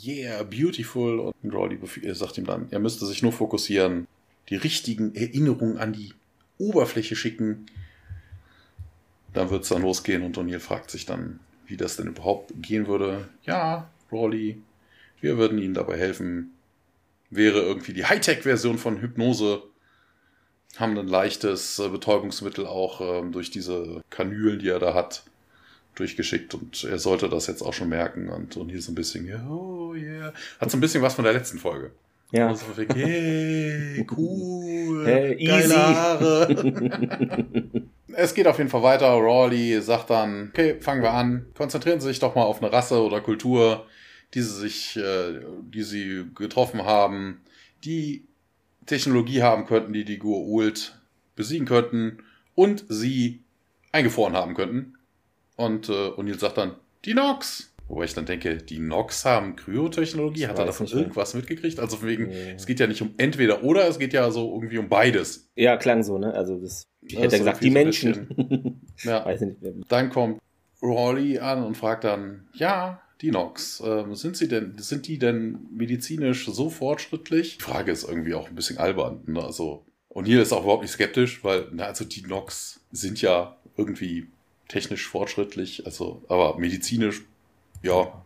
[0.00, 1.32] Yeah, beautiful.
[1.42, 1.78] Und Rawley
[2.14, 4.06] sagt ihm dann, er müsste sich nur fokussieren,
[4.48, 6.12] die richtigen Erinnerungen an die
[6.58, 7.66] Oberfläche schicken.
[9.32, 12.86] Dann wird es dann losgehen und O'Neill fragt sich dann, wie das denn überhaupt gehen
[12.86, 13.28] würde.
[13.44, 14.60] Ja, Rawley,
[15.20, 16.52] wir würden Ihnen dabei helfen.
[17.30, 19.62] Wäre irgendwie die Hightech-Version von Hypnose.
[20.76, 25.24] Haben ein leichtes äh, Betäubungsmittel auch ähm, durch diese Kanülen, die er da hat,
[25.98, 29.94] durchgeschickt und er sollte das jetzt auch schon merken und O'Neill so ein bisschen, oh
[29.94, 30.32] yeah.
[30.60, 31.90] Hat so ein bisschen was von der letzten Folge.
[32.30, 32.50] Ja.
[32.50, 37.48] Und so weg, hey, cool, hey, geile Haare.
[38.12, 39.08] es geht auf jeden Fall weiter.
[39.08, 41.46] Rawley sagt dann, okay, fangen wir an.
[41.56, 43.86] Konzentrieren Sie sich doch mal auf eine Rasse oder Kultur,
[44.34, 47.40] die Sie sich, äh, die Sie getroffen haben,
[47.84, 48.26] die
[48.84, 50.92] Technologie haben könnten, die die Goa'uld
[51.34, 52.18] besiegen könnten
[52.54, 53.44] und sie
[53.92, 54.97] eingefroren haben könnten.
[55.58, 57.74] Und äh, O'Neill sagt dann, die Nox.
[57.88, 61.80] Wobei ich dann denke, die Nox haben Kryotechnologie, hat er davon irgendwas mitgekriegt?
[61.80, 62.52] Also wegen, nee.
[62.54, 65.48] es geht ja nicht um entweder oder, es geht ja so irgendwie um beides.
[65.56, 66.32] Ja, klang so, ne?
[66.34, 68.82] Also das, ich das hätte gesagt, die Menschen.
[69.02, 69.24] ja.
[69.24, 69.56] Weiß nicht,
[69.88, 70.38] dann kommt
[70.80, 75.66] Rawley an und fragt dann, ja, die Nox, äh, sind sie denn, sind die denn
[75.72, 77.56] medizinisch so fortschrittlich?
[77.56, 79.22] Die Frage ist irgendwie auch ein bisschen albern.
[79.26, 79.42] Ne?
[79.42, 83.56] Also, und hier ist auch überhaupt nicht skeptisch, weil, na, also die Nox sind ja
[83.76, 84.28] irgendwie
[84.68, 87.22] technisch fortschrittlich, also, aber medizinisch
[87.82, 88.24] ja,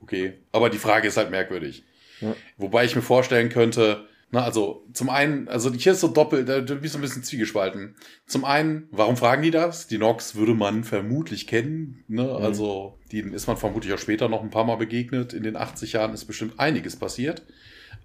[0.00, 0.34] okay.
[0.52, 1.84] Aber die Frage ist halt merkwürdig.
[2.20, 2.34] Ja.
[2.56, 6.60] Wobei ich mir vorstellen könnte, na, also zum einen, also hier ist so doppelt, da
[6.60, 7.94] bist du ein bisschen zwiegespalten.
[8.26, 9.86] Zum einen, warum fragen die das?
[9.86, 12.24] Die Nox würde man vermutlich kennen, ne?
[12.24, 12.44] Mhm.
[12.44, 15.32] Also, die ist man vermutlich auch später noch ein paar Mal begegnet.
[15.32, 17.42] In den 80 Jahren ist bestimmt einiges passiert.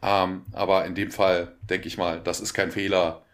[0.01, 3.25] Ähm, aber in dem Fall denke ich mal, das ist kein Fehler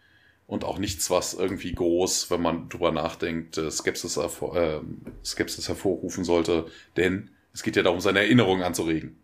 [0.50, 4.80] und auch nichts, was irgendwie groß, wenn man drüber nachdenkt, äh, Skepsis, hervor, äh,
[5.24, 6.66] Skepsis hervorrufen sollte.
[6.96, 9.22] Denn es geht ja darum, seine Erinnerungen anzuregen.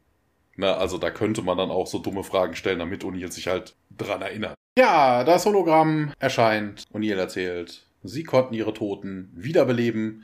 [0.54, 3.74] Na, also da könnte man dann auch so dumme Fragen stellen, damit O'Neill sich halt
[3.90, 4.54] dran erinnert.
[4.78, 6.84] Ja, das Hologramm erscheint.
[6.94, 10.22] O'Neill erzählt, sie konnten ihre Toten wiederbeleben.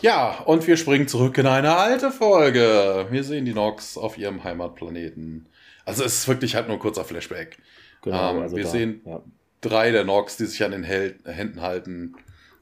[0.00, 3.06] Ja, und wir springen zurück in eine alte Folge.
[3.10, 5.46] Wir sehen die Nox auf ihrem Heimatplaneten.
[5.84, 7.58] Also es ist wirklich halt nur ein kurzer Flashback.
[8.00, 9.22] Genau, ähm, also wir da, sehen ja.
[9.62, 12.14] Drei der Nox, die sich an den Händen halten,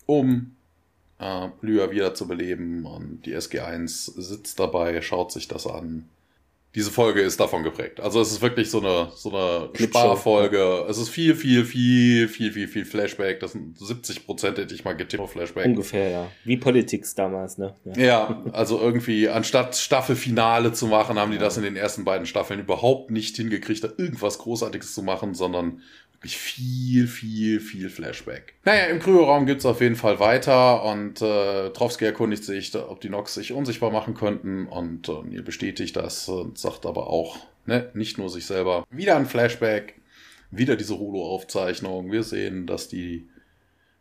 [0.06, 0.54] um
[1.18, 2.86] äh, Lyra wieder zu beleben.
[2.86, 6.08] Und die SG1 sitzt dabei, schaut sich das an.
[6.76, 7.98] Diese Folge ist davon geprägt.
[7.98, 10.86] Also es ist wirklich so eine, so eine Sparfolge.
[10.88, 13.40] Es ist viel, viel, viel, viel, viel, viel Flashback.
[13.40, 15.66] Das sind 70 Prozent, hätte ich mal getippt, Flashback.
[15.66, 16.30] Ungefähr, ja.
[16.44, 17.74] Wie Politics damals, ne?
[17.84, 17.98] Ja.
[17.98, 21.42] ja, also irgendwie, anstatt Staffelfinale zu machen, haben die ja.
[21.42, 25.82] das in den ersten beiden Staffeln überhaupt nicht hingekriegt, da irgendwas Großartiges zu machen, sondern
[26.20, 28.54] wirklich viel, viel, viel Flashback.
[28.64, 33.08] Naja, im Kryoraum geht's auf jeden Fall weiter und äh, Trowski erkundigt sich, ob die
[33.08, 37.90] Nox sich unsichtbar machen könnten und äh, ihr bestätigt das und sagt aber auch, ne,
[37.94, 38.86] nicht nur sich selber.
[38.90, 39.94] Wieder ein Flashback,
[40.50, 42.12] wieder diese Holo-Aufzeichnung.
[42.12, 43.26] Wir sehen, dass die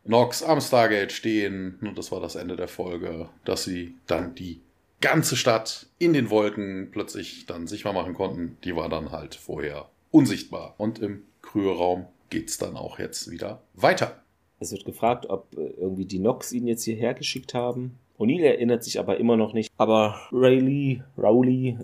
[0.03, 4.60] Nox am Stargate stehen und das war das Ende der Folge, dass sie dann die
[4.99, 8.58] ganze Stadt in den Wolken plötzlich dann sichtbar machen konnten.
[8.65, 13.62] Die war dann halt vorher unsichtbar und im Kryoraum geht es dann auch jetzt wieder
[13.74, 14.22] weiter.
[14.60, 17.98] Es wird gefragt, ob äh, irgendwie die Nox ihn jetzt hierher geschickt haben.
[18.20, 19.72] O'Neill erinnert sich aber immer noch nicht.
[19.78, 21.78] Aber Rayleigh, Rowley.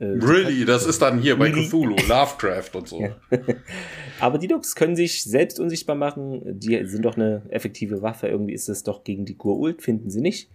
[0.00, 3.08] Äh, really, das ist dann hier bei Cthulhu, Lovecraft und so.
[4.20, 6.42] aber die Nox können sich selbst unsichtbar machen.
[6.58, 8.28] Die sind doch eine effektive Waffe.
[8.28, 10.50] Irgendwie ist es doch gegen die Gurult, finden sie nicht.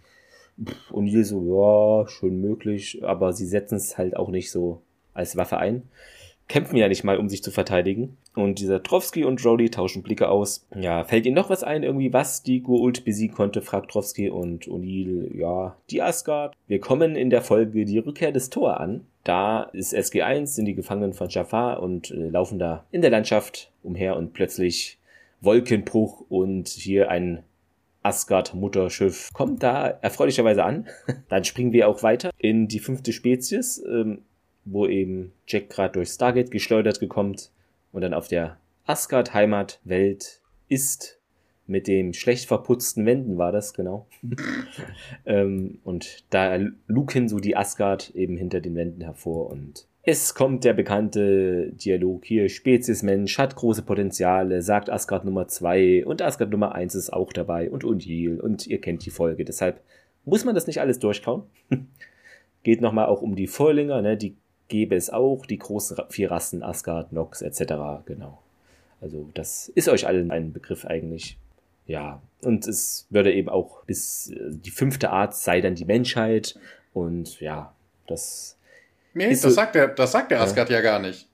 [0.91, 3.03] O'Neill so, ja, schön möglich.
[3.03, 4.81] Aber sie setzen es halt auch nicht so
[5.13, 5.83] als Waffe ein
[6.47, 8.17] kämpfen ja nicht mal, um sich zu verteidigen.
[8.35, 10.65] Und dieser Trowski und Jody tauschen Blicke aus.
[10.75, 14.67] Ja, fällt Ihnen noch was ein, irgendwie, was die Gurult besiegen konnte, fragt Trowski und
[14.67, 16.55] O'Neill, ja, die Asgard.
[16.67, 19.05] Wir kommen in der Folge die Rückkehr des Thor an.
[19.23, 23.71] Da ist SG1, sind die Gefangenen von Jafar und äh, laufen da in der Landschaft
[23.83, 24.97] umher und plötzlich
[25.41, 27.43] Wolkenbruch und hier ein
[28.01, 30.87] Asgard-Mutterschiff kommt da erfreulicherweise an.
[31.29, 33.81] Dann springen wir auch weiter in die fünfte Spezies.
[33.87, 34.23] Ähm,
[34.65, 37.35] wo eben Jack gerade durch Stargate geschleudert gekommen
[37.91, 41.19] und dann auf der Asgard Heimatwelt ist
[41.65, 44.05] mit dem schlecht verputzten Wänden war das, genau.
[45.25, 50.65] ähm, und da luken so die Asgard eben hinter den Wänden hervor und es kommt
[50.65, 52.49] der bekannte Dialog hier.
[52.49, 57.31] Spezies Mensch hat große Potenziale, sagt Asgard Nummer 2 und Asgard Nummer 1 ist auch
[57.31, 59.45] dabei und Undil und ihr kennt die Folge.
[59.45, 59.79] Deshalb
[60.25, 61.43] muss man das nicht alles durchkauen.
[62.63, 64.17] Geht nochmal auch um die Vorlinger, ne?
[64.17, 64.35] die
[64.67, 68.03] gäbe es auch, die großen vier Rassen, Asgard, Nox etc.
[68.05, 68.39] Genau.
[69.01, 71.37] Also das ist euch allen ein Begriff eigentlich.
[71.85, 76.57] Ja, und es würde eben auch bis äh, die fünfte Art sei dann die Menschheit
[76.93, 77.73] und ja,
[78.07, 78.57] das.
[79.13, 81.27] Nee, das, so, sagt der, das sagt der Asgard ja, ja gar nicht.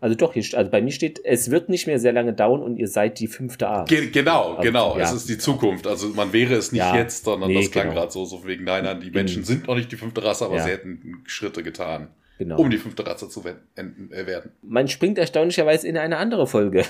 [0.00, 2.76] Also doch, hier, also bei mir steht, es wird nicht mehr sehr lange dauern und
[2.76, 3.88] ihr seid die fünfte Art.
[3.88, 4.96] Ge genau, also, genau.
[4.96, 5.04] Ja.
[5.04, 5.86] Es ist die Zukunft.
[5.86, 8.00] Also man wäre es nicht ja, jetzt, sondern nee, das klang genau.
[8.00, 10.56] gerade so, so wegen, nein, nein, die Menschen sind noch nicht die fünfte Rasse, aber
[10.56, 10.64] ja.
[10.64, 12.08] sie hätten Schritte getan.
[12.40, 12.56] Genau.
[12.56, 14.52] Um die fünfte Rasse zu äh, werden.
[14.62, 16.86] Man springt erstaunlicherweise in eine andere Folge.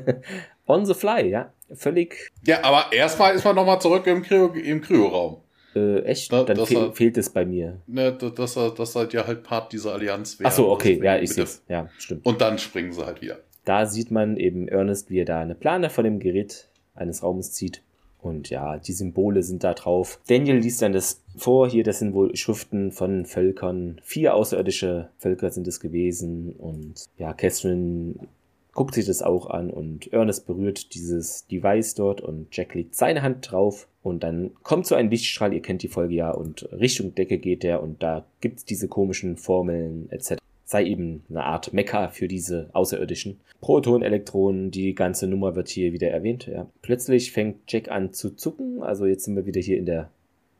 [0.66, 1.52] On the fly, ja.
[1.74, 2.30] Völlig.
[2.46, 5.42] Ja, aber erstmal ist man nochmal zurück im, Kryo, im Kryoraum.
[5.76, 6.32] Äh, echt?
[6.32, 7.82] Na, Dann fehl, er, fehlt es bei mir.
[7.88, 10.48] Ne, dass er, dass halt ja halt Part dieser Allianz wäre.
[10.48, 12.24] Ach so, okay, ja, ich sehe Ja, stimmt.
[12.24, 13.38] Und dann springen sie halt wieder.
[13.66, 17.52] Da sieht man eben Ernest, wie er da eine Plane von dem Gerät eines Raumes
[17.52, 17.82] zieht
[18.22, 20.20] und ja, die Symbole sind da drauf.
[20.28, 21.68] Daniel liest dann das vor.
[21.68, 24.00] Hier, das sind wohl Schriften von Völkern.
[24.02, 26.52] Vier außerirdische Völker sind es gewesen.
[26.58, 28.14] Und ja, Catherine
[28.72, 33.22] guckt sich das auch an und Ernest berührt dieses Device dort und Jack legt seine
[33.22, 33.88] Hand drauf.
[34.02, 37.62] Und dann kommt so ein Lichtstrahl, ihr kennt die Folge ja, und Richtung Decke geht
[37.62, 40.36] der und da gibt's diese komischen Formeln etc.
[40.70, 43.40] Sei eben eine Art Mekka für diese Außerirdischen.
[43.60, 46.46] Protonen, Elektronen, die ganze Nummer wird hier wieder erwähnt.
[46.46, 46.68] Ja.
[46.80, 50.10] Plötzlich fängt Jack an zu zucken, also jetzt sind wir wieder hier in der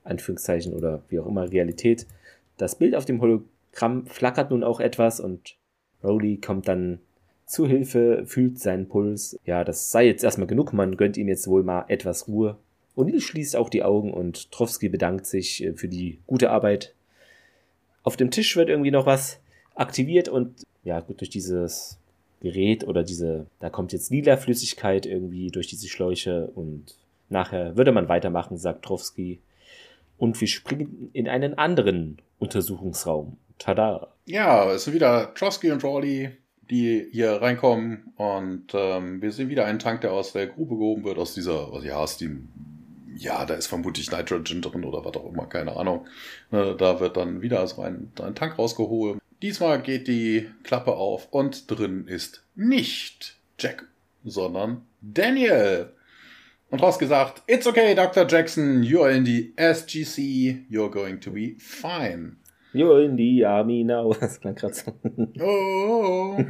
[0.02, 2.08] Anführungszeichen oder wie auch immer Realität.
[2.56, 5.54] Das Bild auf dem Hologramm flackert nun auch etwas und
[6.02, 6.98] Rowley kommt dann
[7.46, 9.38] zu Hilfe, fühlt seinen Puls.
[9.46, 12.56] Ja, das sei jetzt erstmal genug, man gönnt ihm jetzt wohl mal etwas Ruhe.
[12.96, 16.96] O'Neill schließt auch die Augen und Trowski bedankt sich äh, für die gute Arbeit.
[18.02, 19.38] Auf dem Tisch wird irgendwie noch was
[19.80, 21.98] aktiviert und ja, gut, durch dieses
[22.40, 26.96] Gerät oder diese, da kommt jetzt lila Flüssigkeit irgendwie durch diese Schläuche und
[27.28, 29.40] nachher würde man weitermachen, sagt Trowski.
[30.18, 33.38] Und wir springen in einen anderen Untersuchungsraum.
[33.58, 34.08] Tada!
[34.26, 36.30] Ja, es sind wieder Trowski und Rawley,
[36.70, 41.04] die hier reinkommen und ähm, wir sehen wieder einen Tank, der aus der Grube gehoben
[41.04, 42.48] wird, aus dieser, was ja, aus dem
[43.16, 46.06] ja, da ist vermutlich Nitrogen drin oder was auch immer, keine Ahnung.
[46.50, 49.18] Ne, da wird dann wieder so ein, ein Tank rausgeholt.
[49.42, 53.86] Diesmal geht die Klappe auf und drin ist nicht Jack,
[54.22, 55.92] sondern Daniel.
[56.68, 58.26] Und raus gesagt, it's okay, Dr.
[58.28, 62.36] Jackson, you're in the SGC, you're going to be fine.
[62.72, 64.12] You're in the army now.
[64.20, 64.92] Das klang gerade so.
[65.40, 66.44] Oh, oh, oh.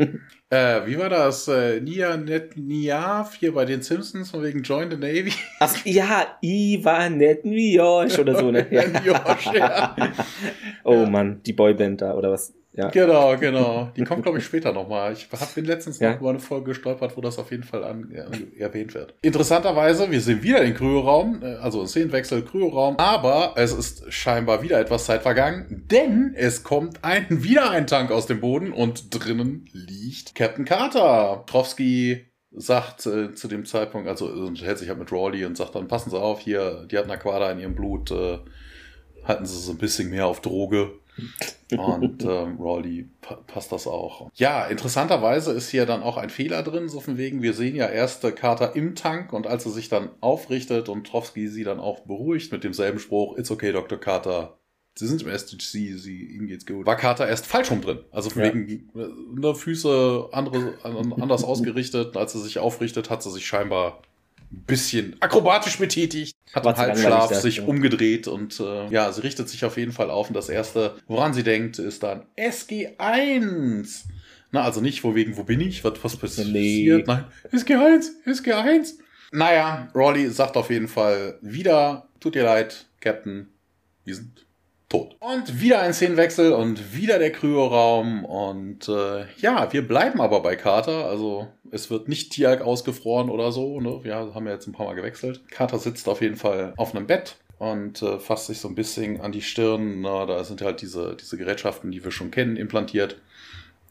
[0.55, 1.49] äh, wie war das?
[1.49, 5.33] Äh, Nia Net Niav hier bei den Simpsons von wegen Join the Navy?
[5.61, 8.67] Ach ja, Ivan Net Josh oder so, ne?
[9.05, 9.97] Ja.
[10.85, 11.07] Oh.
[11.07, 12.53] Mann, die Boyband da oder was?
[12.73, 12.89] Ja.
[12.89, 13.91] Genau, genau.
[13.97, 15.13] Die kommt, glaube ich, später nochmal.
[15.13, 16.13] Ich hab, bin letztens ja.
[16.13, 19.15] noch über eine Folge gestolpert, wo das auf jeden Fall an, äh, erwähnt wird.
[19.23, 24.79] Interessanterweise, wir sind wieder in Kryoraum, äh, also Szenenwechsel Kryoraum, aber es ist scheinbar wieder
[24.79, 29.69] etwas Zeit vergangen, denn es kommt ein, wieder ein Tank aus dem Boden und drinnen
[29.73, 31.45] liegt Captain Carter.
[31.47, 35.89] Trowski sagt äh, zu dem Zeitpunkt, also hält sich halt mit Rawley und sagt dann,
[35.89, 38.39] passen Sie auf, hier, die hat eine Aquada in ihrem Blut, äh,
[39.25, 40.93] halten Sie so ein bisschen mehr auf Droge.
[41.77, 43.09] Und ähm, Rawley
[43.47, 44.31] passt das auch.
[44.35, 47.87] Ja, interessanterweise ist hier dann auch ein Fehler drin, so von wegen, wir sehen ja
[47.87, 52.01] erste Carter im Tank und als er sich dann aufrichtet und Trowski sie dann auch
[52.01, 53.99] beruhigt mit demselben Spruch, It's okay, Dr.
[53.99, 54.57] Carter.
[54.97, 56.85] Sie sind im SDC, sie, ihnen geht's gut.
[56.85, 58.01] War Carter erst falsch rum drin.
[58.11, 58.49] Also von ja.
[58.49, 62.17] wegen ne, Füße andere, anders ausgerichtet.
[62.17, 64.03] Als er sich aufrichtet, hat sie sich scheinbar
[64.51, 67.65] bisschen akrobatisch betätigt, hat im Halbschlaf sich ja.
[67.65, 71.33] umgedreht und äh, ja, sie richtet sich auf jeden Fall auf und das erste, woran
[71.33, 74.05] sie denkt, ist dann SG1.
[74.53, 75.85] Na, also nicht, wo wegen, wo bin ich?
[75.85, 76.49] Was, was passiert?
[76.49, 77.05] Nee.
[77.07, 78.95] Nein, SG1, SG1.
[79.33, 83.49] Naja, Rawley sagt auf jeden Fall wieder, tut dir leid, Captain,
[84.05, 84.47] wir sind
[84.91, 85.17] tot.
[85.21, 90.57] Und wieder ein Szenenwechsel und wieder der Kryoraum und äh, ja, wir bleiben aber bei
[90.57, 94.01] Carter, also es wird nicht Tiag ausgefroren oder so, ne?
[94.03, 95.41] wir haben ja jetzt ein paar Mal gewechselt.
[95.51, 99.21] Carter sitzt auf jeden Fall auf einem Bett und äh, fasst sich so ein bisschen
[99.21, 103.17] an die Stirn, na, da sind halt diese, diese Gerätschaften, die wir schon kennen, implantiert.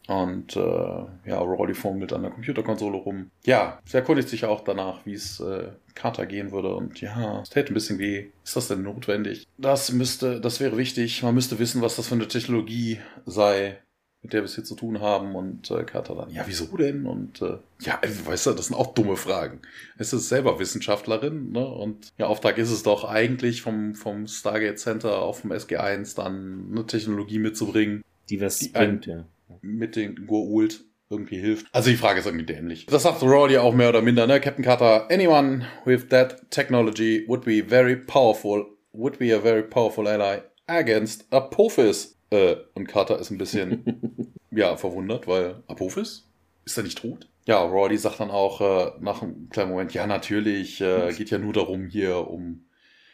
[0.06, 3.30] Und äh, ja, Rawley fummelt an der Computerkonsole rum.
[3.44, 6.74] Ja, sie erkundigt sich auch danach, wie es äh, Carter gehen würde.
[6.74, 8.26] Und ja, es täte ein bisschen weh.
[8.44, 9.46] Ist das denn notwendig?
[9.56, 11.22] Das müsste, das wäre wichtig.
[11.22, 13.78] Man müsste wissen, was das für eine Technologie sei,
[14.22, 15.36] mit der wir es hier zu tun haben.
[15.36, 17.06] Und äh, Carter dann, ja, wieso denn?
[17.06, 19.60] Und äh, ja, weißt du, das sind auch dumme Fragen.
[19.96, 21.64] Es ist selber Wissenschaftlerin, ne?
[21.64, 26.68] Und ja, Auftrag ist es doch eigentlich vom, vom Stargate Center auf dem SG1 dann
[26.72, 28.02] eine Technologie mitzubringen.
[28.28, 29.24] Die was die bringt, ja
[29.62, 31.66] mit den Goa'uld irgendwie hilft.
[31.72, 32.86] Also die Frage ist irgendwie dämlich.
[32.86, 34.40] Das sagt Rawley auch mehr oder minder, ne?
[34.40, 40.06] Captain Carter, anyone with that technology would be very powerful, would be a very powerful
[40.06, 42.16] ally against Apophis.
[42.30, 46.28] Äh, und Carter ist ein bisschen, ja, verwundert, weil Apophis?
[46.64, 47.28] Ist er nicht tot?
[47.46, 51.38] Ja, Rawley sagt dann auch äh, nach einem kleinen Moment, ja, natürlich, äh, geht ja
[51.38, 52.66] nur darum, hier, um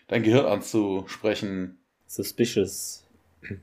[0.09, 1.79] dein Gehirn anzusprechen.
[2.07, 3.05] Suspicious.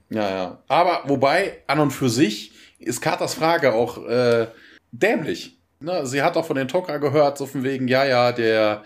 [0.10, 0.64] Ja, ja.
[0.68, 2.53] Aber wobei, an und für sich,
[2.84, 4.48] ist Carters Frage auch äh,
[4.92, 5.58] dämlich.
[5.80, 6.06] Ne?
[6.06, 8.84] Sie hat auch von den Toka gehört, so von wegen, ja, ja, der,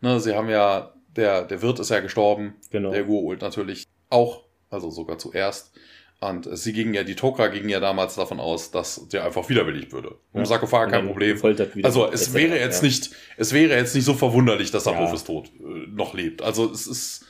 [0.00, 2.54] ne, sie haben ja, der, der Wirt ist ja gestorben.
[2.70, 2.90] Genau.
[2.90, 5.72] Der Goa'uld natürlich auch, also sogar zuerst.
[6.20, 9.92] Und sie gingen ja, die Toka gingen ja damals davon aus, dass der einfach wiederbelegt
[9.92, 10.16] würde.
[10.34, 10.46] Im ja.
[10.46, 11.40] Sarkophag kein Problem.
[11.82, 12.88] Also es wäre jetzt ja.
[12.88, 15.12] nicht, es wäre jetzt nicht so verwunderlich, dass der ja.
[15.12, 16.42] ist tot äh, noch lebt.
[16.42, 17.24] Also es ist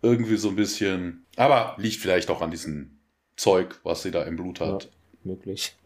[0.00, 3.00] irgendwie so ein bisschen, aber liegt vielleicht auch an diesem
[3.36, 4.84] Zeug, was sie da im Blut hat.
[4.84, 4.90] Ja
[5.24, 5.76] möglich.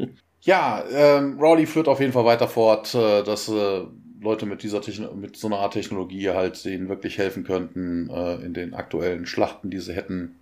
[0.42, 3.82] Ja, ähm, Rowley führt auf jeden Fall weiter fort, äh, dass äh,
[4.20, 8.36] Leute mit dieser Techno mit so einer Art Technologie halt denen wirklich helfen könnten äh,
[8.36, 10.36] in den aktuellen Schlachten, die sie hätten.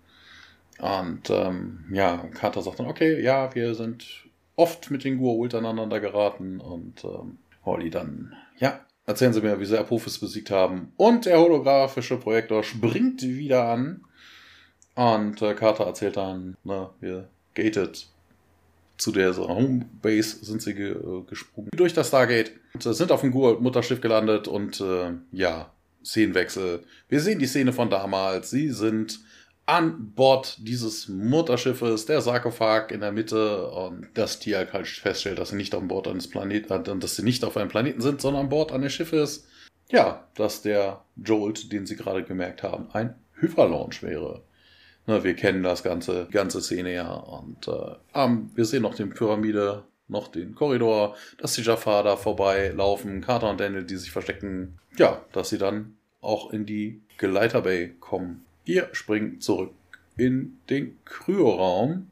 [0.79, 4.27] Und ähm, ja, Carter sagt dann, okay, ja, wir sind
[4.57, 9.65] oft mit den Goa'uld aneinander geraten und ähm, Holly dann, ja, erzählen sie mir, wie
[9.65, 10.93] sie Apophis besiegt haben.
[10.97, 14.05] Und der holographische Projektor springt wieder an.
[14.95, 18.07] Und äh, Carter erzählt dann, na, wir gated
[18.97, 21.71] zu der Homebase sind sie ge äh, gesprungen.
[21.75, 25.71] Durch das Stargate und, äh, sind auf dem Mutterschiff gelandet und äh, ja,
[26.05, 26.85] Szenenwechsel.
[27.09, 28.51] Wir sehen die Szene von damals.
[28.51, 29.21] Sie sind
[29.67, 35.51] an Bord dieses Mutterschiffes, der Sarkophag in der Mitte und das Tier halt feststellt, dass
[35.51, 38.45] sie nicht an Bord eines Planeten, äh, dass sie nicht auf einem Planeten sind, sondern
[38.45, 39.47] an Bord eines Schiffes.
[39.91, 44.43] Ja, dass der Jolt, den sie gerade gemerkt haben, ein Hyperlaunch wäre.
[45.07, 49.85] Na, wir kennen das ganze, ganze Szene ja und äh, wir sehen noch den Pyramide,
[50.09, 54.79] noch den Korridor, dass die Jafar da vorbeilaufen, Carter und Daniel, die sich verstecken.
[54.97, 58.45] Ja, dass sie dann auch in die Geleiter Bay kommen.
[58.65, 59.73] Wir springen zurück
[60.17, 62.11] in den Kryoraum.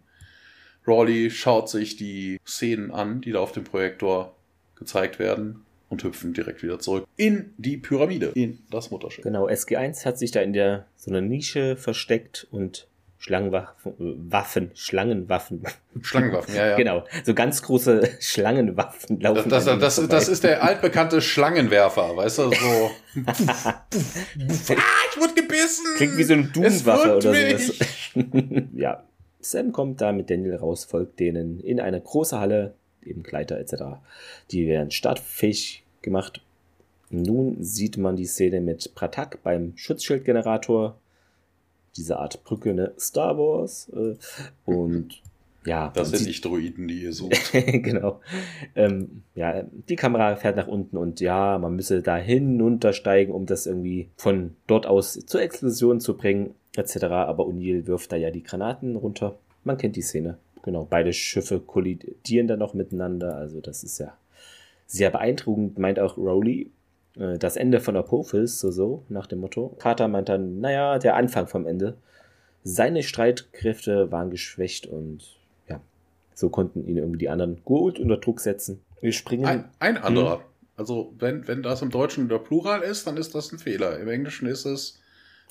[0.86, 4.34] Rawley schaut sich die Szenen an, die da auf dem Projektor
[4.74, 9.22] gezeigt werden und hüpfen direkt wieder zurück in die Pyramide, in das Mutterschiff.
[9.22, 13.94] Genau, SG1 hat sich da in der so einer Nische versteckt und Schlangenwaffen,
[14.32, 15.62] Waffen, Schlangenwaffen.
[16.00, 16.76] Schlangenwaffen, ja, ja.
[16.76, 19.48] Genau, so ganz große Schlangenwaffen laufen.
[19.48, 22.90] Das, das, das, das ist der altbekannte Schlangenwerfer, weißt du, so.
[23.26, 25.84] ah, ich wurde gebissen!
[25.98, 27.78] Klingt wie so eine Doom-Waffe oder sowas.
[28.74, 29.04] ja,
[29.40, 32.74] Sam kommt da mit Daniel raus, folgt denen in eine große Halle,
[33.04, 34.00] eben Gleiter etc.
[34.50, 36.42] Die werden startfähig gemacht.
[37.10, 40.96] Nun sieht man die Szene mit Pratak beim Schutzschildgenerator
[41.96, 42.92] diese Art Brücke, ne?
[42.98, 43.90] Star Wars.
[43.94, 44.14] Äh,
[44.64, 45.20] und
[45.66, 45.92] ja.
[45.94, 47.52] Das sind nicht Droiden, die ihr sucht.
[47.52, 48.20] genau.
[48.74, 53.66] Ähm, ja, die Kamera fährt nach unten und ja, man müsse da hinuntersteigen, um das
[53.66, 57.04] irgendwie von dort aus zur Explosion zu bringen, etc.
[57.04, 59.36] Aber O'Neill wirft da ja die Granaten runter.
[59.64, 60.38] Man kennt die Szene.
[60.64, 63.36] Genau, beide Schiffe kollidieren dann noch miteinander.
[63.36, 64.16] Also das ist ja
[64.92, 66.70] sehr beeindruckend, meint auch Rowley.
[67.16, 69.74] Äh, das Ende von Apophis, so so, nach dem Motto.
[69.78, 71.96] Carter meint dann, naja, der Anfang vom Ende.
[72.62, 75.36] Seine Streitkräfte waren geschwächt und
[75.68, 75.80] ja,
[76.34, 78.80] so konnten ihn irgendwie die anderen gut unter Druck setzen.
[79.00, 79.46] Wir springen.
[79.46, 80.36] Ein, ein anderer.
[80.36, 80.44] Hm.
[80.76, 83.98] Also, wenn, wenn das im Deutschen der Plural ist, dann ist das ein Fehler.
[83.98, 85.00] Im Englischen ist es,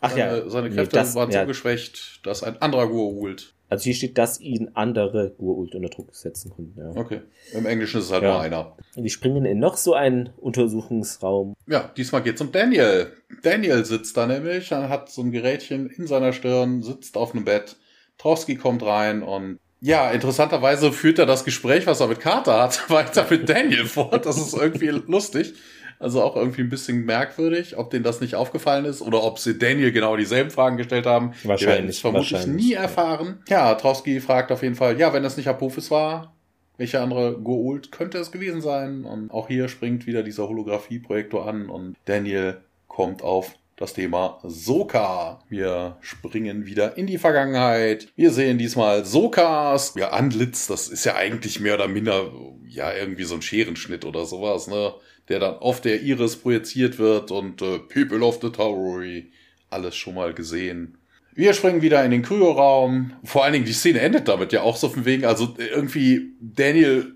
[0.01, 1.41] Ach seine, ja, seine Kräfte nee, das, waren ja.
[1.41, 6.13] so geschwächt, dass ein anderer Goa'uld also hier steht, dass ihn andere Gurult unter Druck
[6.13, 6.77] setzen konnten.
[6.77, 6.89] Ja.
[6.99, 7.21] Okay.
[7.53, 8.33] Im Englischen ist es halt ja.
[8.33, 8.75] nur einer.
[8.97, 11.55] Die springen in noch so einen Untersuchungsraum.
[11.67, 13.13] Ja, diesmal geht's um Daniel.
[13.43, 17.77] Daniel sitzt da nämlich, hat so ein Gerätchen in seiner Stirn, sitzt auf einem Bett.
[18.17, 22.89] Trowski kommt rein und ja, interessanterweise führt er das Gespräch, was er mit Carter hat,
[22.89, 24.25] weiter mit Daniel fort.
[24.25, 25.53] Das ist irgendwie lustig.
[26.01, 29.59] Also auch irgendwie ein bisschen merkwürdig, ob denen das nicht aufgefallen ist oder ob sie
[29.59, 31.33] Daniel genau dieselben Fragen gestellt haben.
[31.43, 31.61] Wahrscheinlich.
[31.61, 32.65] Wir werden es vermutlich wahrscheinlich.
[32.65, 33.43] nie erfahren.
[33.47, 36.33] Ja, Trowski fragt auf jeden Fall, ja, wenn das nicht Apophis war,
[36.77, 39.05] welche andere Goult könnte es gewesen sein?
[39.05, 45.39] Und auch hier springt wieder dieser Holographie-Projektor an und Daniel kommt auf das Thema Soka.
[45.49, 48.07] Wir springen wieder in die Vergangenheit.
[48.15, 50.67] Wir sehen diesmal Sokas ja, Antlitz.
[50.67, 52.31] Das ist ja eigentlich mehr oder minder
[52.67, 54.93] ja irgendwie so ein Scherenschnitt oder sowas, ne?
[55.29, 59.31] Der dann auf der Iris projiziert wird und äh, People of the Towery,
[59.69, 60.97] alles schon mal gesehen.
[61.34, 63.13] Wir springen wieder in den Kryoraum.
[63.23, 67.15] Vor allen Dingen, die Szene endet damit ja auch so von wegen, also irgendwie Daniel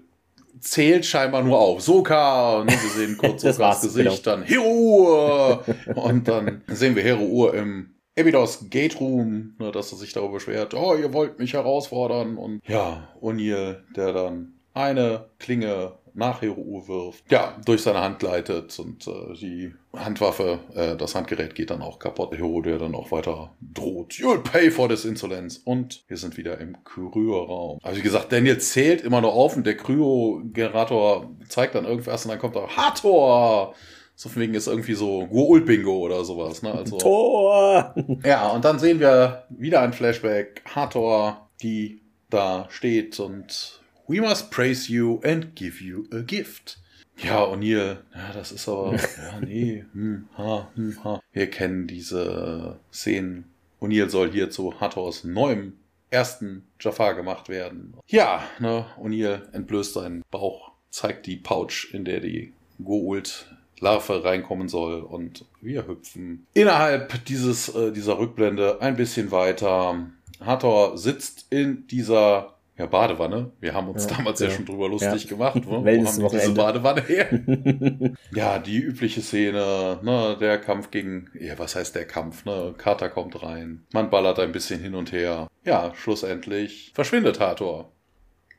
[0.60, 1.82] zählt scheinbar nur auf.
[1.82, 4.38] Soka, und wir sehen kurz Sokas Gesicht, genau.
[4.38, 5.64] dann Hero
[5.96, 10.36] und dann sehen wir Hero Ur im Abydos Gate Room, ne, dass er sich darüber
[10.36, 16.88] beschwert, oh, ihr wollt mich herausfordern und ja, O'Neill, der dann eine Klinge nach Hero
[16.88, 21.82] wirft, ja, durch seine Hand gleitet und äh, die Handwaffe, äh, das Handgerät geht dann
[21.82, 22.36] auch kaputt.
[22.36, 24.14] Hero, der dann auch weiter droht.
[24.14, 25.62] You'll pay for this insolence.
[25.64, 27.80] Und wir sind wieder im Kryoraum.
[27.84, 32.32] Also wie gesagt, Daniel zählt immer noch auf und der Kryo-Generator zeigt dann irgendwas und
[32.32, 33.76] dann kommt da Hator!
[34.18, 36.74] So von wegen ist irgendwie so Guul-Bingo oder sowas, ne?
[36.74, 37.94] Also, Tor!
[38.24, 40.62] Ja, und dann sehen wir wieder ein Flashback.
[40.74, 46.78] Hator, die da steht und We must praise you and give you a gift.
[47.18, 51.22] Ja, O'Neill, ja, das ist aber, ja, nee, hm, ha, hm, ha.
[51.32, 53.46] Wir kennen diese Szenen.
[53.80, 55.74] O'Neill soll hier zu Hathors neuem
[56.10, 57.94] ersten Jafar gemacht werden.
[58.08, 62.54] Ja, ne, O'Neill entblößt seinen Bauch, zeigt die Pouch, in der die
[62.84, 63.48] Goult
[63.80, 70.08] Larve reinkommen soll und wir hüpfen innerhalb dieses, äh, dieser Rückblende ein bisschen weiter.
[70.40, 73.52] Hathor sitzt in dieser ja, Badewanne.
[73.62, 74.50] Wir haben uns ja, damals ja.
[74.50, 75.30] schon drüber lustig ja.
[75.30, 75.62] gemacht.
[75.66, 77.28] Wo, wo haben wir diese Badewanne her?
[78.34, 82.74] ja, die übliche Szene, ne, der Kampf gegen, ja, was heißt der Kampf, ne?
[82.78, 85.48] Carter kommt rein, man ballert ein bisschen hin und her.
[85.64, 87.92] Ja, schlussendlich verschwindet Hathor.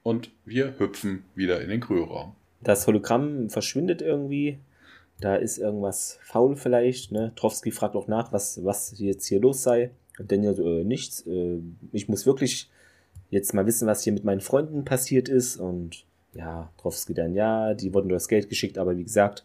[0.03, 2.37] Und wir hüpfen wieder in den Kryoraum.
[2.63, 4.59] Das Hologramm verschwindet irgendwie.
[5.21, 7.13] da ist irgendwas faul vielleicht.
[7.13, 7.33] Ne?
[7.37, 9.91] Trowski fragt auch nach, was, was jetzt hier los sei.
[10.19, 11.27] Und Daniel so, äh, nichts.
[11.27, 11.59] Äh,
[11.93, 12.71] ich muss wirklich
[13.31, 15.57] jetzt mal wissen, was hier mit meinen Freunden passiert ist.
[15.57, 16.05] Und
[16.35, 19.45] ja, Trowski dann, ja, die wurden nur das Geld geschickt, aber wie gesagt,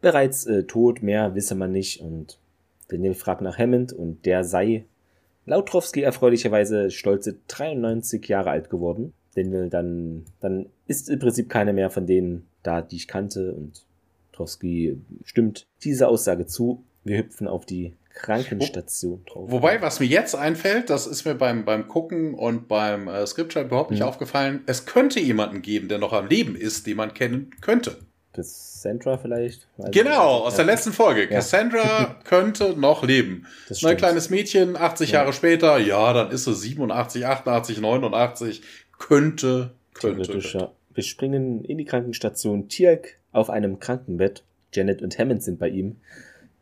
[0.00, 2.00] bereits äh, tot, mehr wisse man nicht.
[2.00, 2.38] Und
[2.88, 4.84] Daniel fragt nach Hammond und der sei
[5.46, 9.12] laut Trowski erfreulicherweise stolze 93 Jahre alt geworden.
[9.34, 13.84] Daniel dann, dann ist im Prinzip keiner mehr von denen da, die ich kannte und
[14.32, 16.84] Trowski stimmt diese Aussage zu.
[17.04, 19.50] Wir hüpfen auf die Krankenstation drauf.
[19.50, 23.64] Wobei, was mir jetzt einfällt, das ist mir beim, beim Gucken und beim äh, Scripture
[23.64, 24.06] überhaupt nicht mhm.
[24.06, 27.96] aufgefallen, es könnte jemanden geben, der noch am Leben ist, den man kennen könnte.
[28.32, 29.68] Cassandra vielleicht?
[29.90, 31.24] genau, aus der letzten Folge.
[31.24, 31.28] Ja.
[31.28, 33.46] Cassandra könnte noch leben.
[33.68, 35.20] Das Ein kleines Mädchen, 80 ja.
[35.20, 38.62] Jahre später, ja, dann ist sie 87, 88, 89,
[38.98, 40.38] könnte, könnte.
[40.38, 40.72] Ja.
[40.94, 42.68] Wir springen in die Krankenstation.
[42.68, 44.44] Tirk auf einem Krankenbett.
[44.74, 45.96] Janet und Hammond sind bei ihm.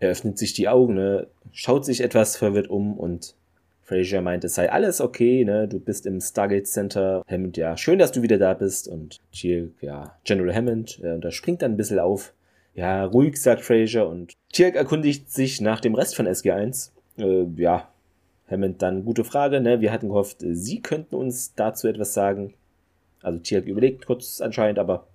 [0.01, 3.35] Er öffnet sich die Augen, ne, schaut sich etwas verwirrt um und
[3.91, 5.67] Fraser meint, es sei alles okay, ne?
[5.67, 7.25] Du bist im Stargate Center.
[7.29, 8.87] Hammond, ja, schön, dass du wieder da bist.
[8.87, 12.33] Und Teal'c, ja, General Hammond, äh, und da springt dann ein bisschen auf.
[12.75, 14.09] Ja, ruhig, sagt Fraser.
[14.09, 16.93] Und Teal'c erkundigt sich nach dem Rest von SG1.
[17.19, 17.89] Äh, ja,
[18.49, 19.81] Hammond dann gute Frage, ne?
[19.81, 22.55] Wir hatten gehofft, Sie könnten uns dazu etwas sagen.
[23.23, 25.09] Also Teal'c überlegt kurz anscheinend, aber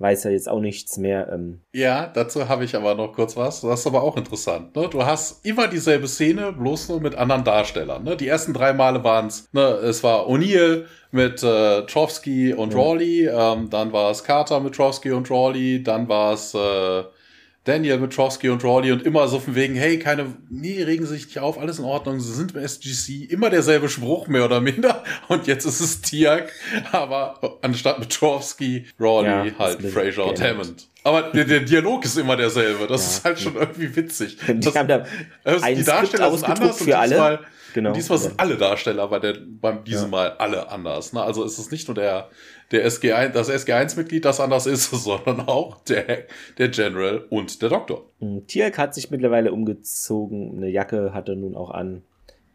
[0.00, 1.30] weiß er jetzt auch nichts mehr.
[1.32, 1.60] Ähm.
[1.72, 3.60] Ja, dazu habe ich aber noch kurz was.
[3.60, 4.74] Das ist aber auch interessant.
[4.74, 4.88] Ne?
[4.88, 8.02] Du hast immer dieselbe Szene, bloß nur mit anderen Darstellern.
[8.02, 8.16] Ne?
[8.16, 12.78] Die ersten drei Male waren es, ne, es war O'Neill mit äh, Trowski und ja.
[12.78, 17.02] Rawley, ähm, dann war es Carter mit Trowski und Rawley, dann war es äh,
[17.64, 21.14] Daniel mit Trowski und Rawley und immer so von wegen, hey, keine, nee, regen Sie
[21.14, 24.60] sich nicht auf, alles in Ordnung, Sie sind im SGC, immer derselbe Spruch, mehr oder
[24.60, 25.04] minder.
[25.28, 26.52] Und jetzt ist es Tiak,
[26.92, 30.89] aber anstatt mit Trowski, Rawley, ja, halt Fraser und Hammond.
[31.02, 32.86] Aber der, der, Dialog ist immer derselbe.
[32.86, 33.08] Das ja.
[33.08, 34.36] ist halt schon irgendwie witzig.
[34.46, 37.38] Das, also die Darsteller sind anders für und diesmal, alle.
[37.72, 37.90] Genau.
[37.90, 40.10] Und diesmal sind alle Darsteller bei der, beim diesem.
[40.10, 41.12] Mal alle anders.
[41.12, 41.22] Ne?
[41.22, 42.28] Also ist es nicht nur der
[42.70, 46.24] der SG1, das SG1-Mitglied, das anders ist, sondern auch der,
[46.58, 48.04] der General und der Doktor.
[48.20, 52.02] Hm, Tiak hat sich mittlerweile umgezogen, eine Jacke hat er nun auch an.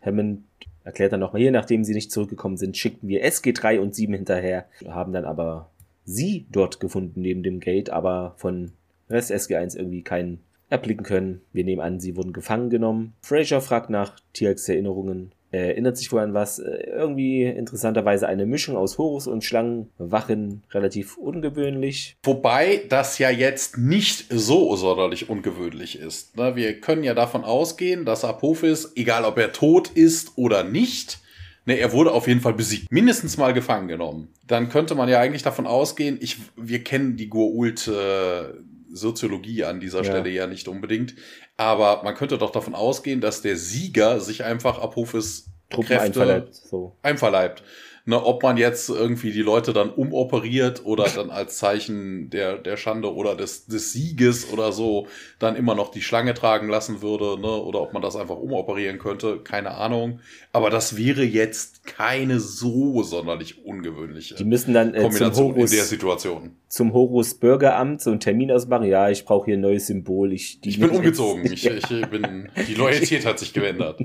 [0.01, 0.43] Hammond
[0.83, 4.65] erklärt dann nochmal, hier, nachdem sie nicht zurückgekommen sind, schickten wir SG3 und 7 hinterher,
[4.87, 5.69] haben dann aber
[6.05, 8.71] sie dort gefunden neben dem Gate, aber von
[9.09, 10.39] Rest SG1 irgendwie keinen
[10.69, 11.41] erblicken können.
[11.53, 13.13] Wir nehmen an, sie wurden gefangen genommen.
[13.21, 16.59] Fraser fragt nach Tiaks Erinnerungen erinnert sich wohl an was.
[16.59, 22.17] Äh, irgendwie interessanterweise eine Mischung aus Horus und Schlangenwachen, relativ ungewöhnlich.
[22.23, 26.37] Wobei das ja jetzt nicht so sonderlich ungewöhnlich ist.
[26.37, 26.55] Ne?
[26.55, 31.19] Wir können ja davon ausgehen, dass Apophis, egal ob er tot ist oder nicht,
[31.65, 32.91] Ne, er wurde auf jeden Fall besiegt.
[32.91, 34.29] Mindestens mal gefangen genommen.
[34.45, 38.53] Dann könnte man ja eigentlich davon ausgehen, ich, wir kennen die Goa'uld äh,
[38.91, 40.05] Soziologie an dieser ja.
[40.05, 41.15] Stelle ja nicht unbedingt.
[41.57, 46.53] Aber man könnte doch davon ausgehen, dass der Sieger sich einfach Apophis Truppen Kräfte einverleibt.
[46.53, 46.95] So.
[47.01, 47.63] einverleibt.
[48.07, 52.77] Ne, ob man jetzt irgendwie die Leute dann umoperiert oder dann als Zeichen der, der
[52.77, 55.07] Schande oder des, des Sieges oder so
[55.39, 58.99] dann immer noch die Schlange tragen lassen würde, ne, oder ob man das einfach umoperieren
[58.99, 60.19] könnte, keine Ahnung.
[60.51, 65.77] Aber das wäre jetzt keine so sonderlich ungewöhnliche die müssen dann, äh, Kombination Horus, in
[65.77, 66.51] der Situation.
[66.67, 68.85] Zum Horus Bürgeramt so einen Termin ausmachen.
[68.85, 70.33] Ja, ich brauche hier ein neues Symbol.
[70.33, 71.51] Ich, ich bin umgezogen.
[71.51, 74.01] Ich, ich bin, die Loyalität hat sich geändert.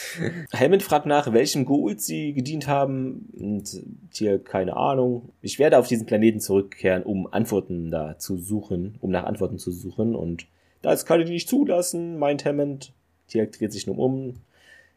[0.52, 3.82] Helmut fragt nach, welchem Goult sie gedient haben und
[4.12, 5.30] hier keine Ahnung.
[5.42, 9.70] Ich werde auf diesen Planeten zurückkehren, um Antworten da zu suchen, um nach Antworten zu
[9.70, 10.46] suchen und
[10.82, 12.92] das kann ich nicht zulassen, meint Hammond.
[13.28, 14.34] Tier dreht sich nun um.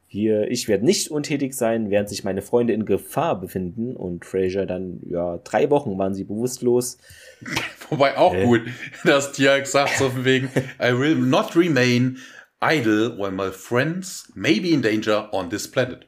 [0.09, 4.65] Hier, ich werde nicht untätig sein, während sich meine Freunde in Gefahr befinden und Fraser
[4.65, 6.97] dann, ja, drei Wochen waren sie bewusstlos.
[7.89, 8.45] Wobei auch äh.
[8.45, 8.61] gut,
[9.03, 10.49] dass Tiag sagt so von wegen,
[10.81, 12.17] I will not remain
[12.61, 16.06] idle while my friends may be in danger on this planet.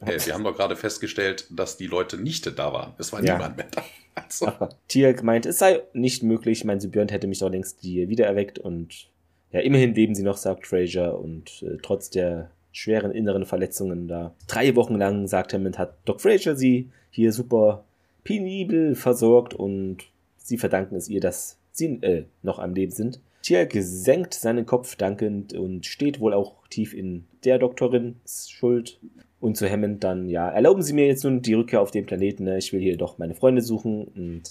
[0.00, 2.94] Hey, wir haben doch gerade festgestellt, dass die Leute nicht da waren.
[2.98, 3.34] Es war ja.
[3.34, 3.84] niemand mehr da.
[4.12, 4.50] Also.
[4.88, 9.08] Tiag meint, es sei nicht möglich, mein Symbiont hätte mich doch längst wiedererweckt und
[9.52, 14.34] ja, immerhin leben sie noch, sagt Fraser, und äh, trotz der schweren inneren Verletzungen da.
[14.46, 17.84] Drei Wochen lang, sagt Hammond, hat Doc Fraser sie hier super
[18.24, 19.98] penibel versorgt und
[20.36, 23.20] sie verdanken es ihr, dass sie äh, noch am Leben sind.
[23.42, 28.98] Tiag senkt seinen Kopf dankend und steht wohl auch tief in der Doktorin Schuld.
[29.40, 32.44] Und zu Hammond dann, ja, erlauben Sie mir jetzt nun die Rückkehr auf den Planeten,
[32.44, 32.58] ne?
[32.58, 34.42] ich will hier doch meine Freunde suchen und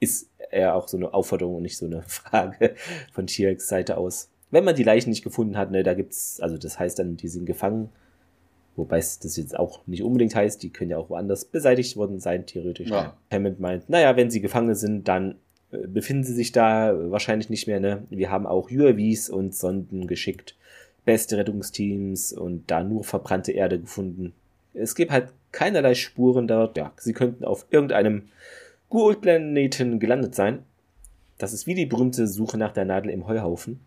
[0.00, 2.74] ist eher auch so eine Aufforderung und nicht so eine Frage
[3.12, 6.56] von Tiags Seite aus wenn man die Leichen nicht gefunden hat, ne, da gibt's, also
[6.56, 7.90] das heißt dann, die sind gefangen.
[8.76, 12.20] Wobei es das jetzt auch nicht unbedingt heißt, die können ja auch woanders beseitigt worden
[12.20, 12.90] sein, theoretisch.
[12.90, 13.16] Ja.
[13.30, 15.34] Hammond meint, naja, wenn sie Gefangene sind, dann
[15.72, 17.80] äh, befinden sie sich da wahrscheinlich nicht mehr.
[17.80, 18.04] Ne?
[18.08, 20.56] Wir haben auch UAVs und Sonden geschickt,
[21.08, 24.34] beste Rettungsteams und da nur verbrannte Erde gefunden.
[24.74, 26.76] Es gibt halt keinerlei Spuren dort.
[26.76, 28.28] Ja, sie könnten auf irgendeinem
[28.90, 30.64] Gould-Planeten gelandet sein.
[31.38, 33.80] Das ist wie die berühmte Suche nach der Nadel im Heuhaufen.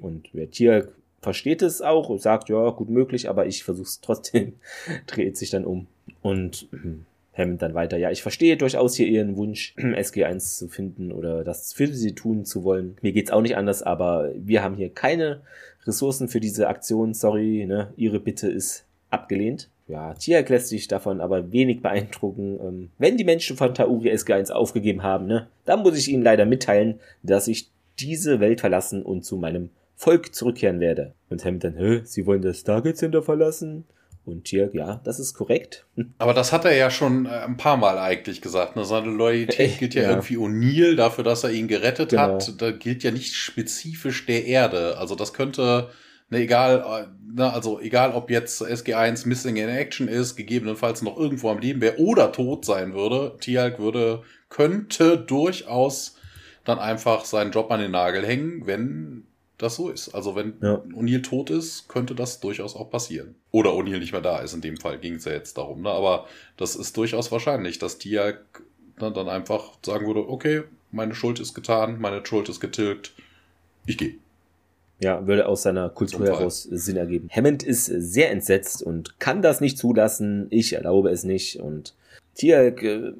[0.00, 0.88] Und wer Tier
[1.20, 4.54] versteht es auch und sagt, ja, gut möglich, aber ich versuche es trotzdem,
[5.06, 5.86] dreht sich dann um.
[6.22, 7.06] Und hm,
[7.38, 7.96] Hammond dann weiter.
[7.96, 12.44] Ja, ich verstehe durchaus hier Ihren Wunsch, SG1 zu finden oder das für Sie tun
[12.44, 12.96] zu wollen.
[13.00, 15.40] Mir geht's auch nicht anders, aber wir haben hier keine
[15.86, 17.14] Ressourcen für diese Aktion.
[17.14, 17.92] Sorry, ne?
[17.96, 19.70] Ihre Bitte ist abgelehnt.
[19.86, 22.58] Ja, Tiak lässt sich davon aber wenig beeindrucken.
[22.60, 26.44] Ähm, wenn die Menschen von Tauri SG1 aufgegeben haben, ne, dann muss ich ihnen leider
[26.44, 31.14] mitteilen, dass ich diese Welt verlassen und zu meinem Volk zurückkehren werde.
[31.30, 33.84] Und Hamilton, hä, Sie wollen das Stargate Center verlassen?
[34.28, 35.86] Und Tiak, ja, das ist korrekt.
[36.18, 38.76] Aber das hat er ja schon äh, ein paar Mal eigentlich gesagt.
[38.76, 38.84] Ne?
[38.84, 42.34] Seine Loyalität gilt ja, ja, irgendwie O'Neill dafür, dass er ihn gerettet genau.
[42.34, 42.60] hat.
[42.60, 44.98] Da gilt ja nicht spezifisch der Erde.
[44.98, 45.88] Also das könnte
[46.30, 51.50] Ne, egal, ne, also egal ob jetzt SG1 Missing in Action ist, gegebenenfalls noch irgendwo
[51.50, 56.16] am Leben wäre oder tot sein würde, Tialk würde, könnte durchaus
[56.64, 59.26] dann einfach seinen Job an den Nagel hängen, wenn
[59.58, 60.14] das so ist.
[60.14, 60.76] Also wenn ja.
[60.94, 63.34] O'Neill tot ist, könnte das durchaus auch passieren.
[63.50, 65.82] Oder O'Neill nicht mehr da ist, in dem Fall ging es ja jetzt darum.
[65.82, 65.90] Ne?
[65.90, 68.62] Aber das ist durchaus wahrscheinlich, dass Tialk
[68.98, 73.12] dann, dann einfach sagen würde, okay, meine Schuld ist getan, meine Schuld ist getilgt,
[73.86, 74.14] ich gehe.
[75.00, 77.28] Ja, würde aus seiner Kultur heraus Sinn ergeben.
[77.30, 80.48] Hammond ist sehr entsetzt und kann das nicht zulassen.
[80.50, 81.60] Ich erlaube es nicht.
[81.60, 81.94] Und
[82.34, 83.12] Tier äh,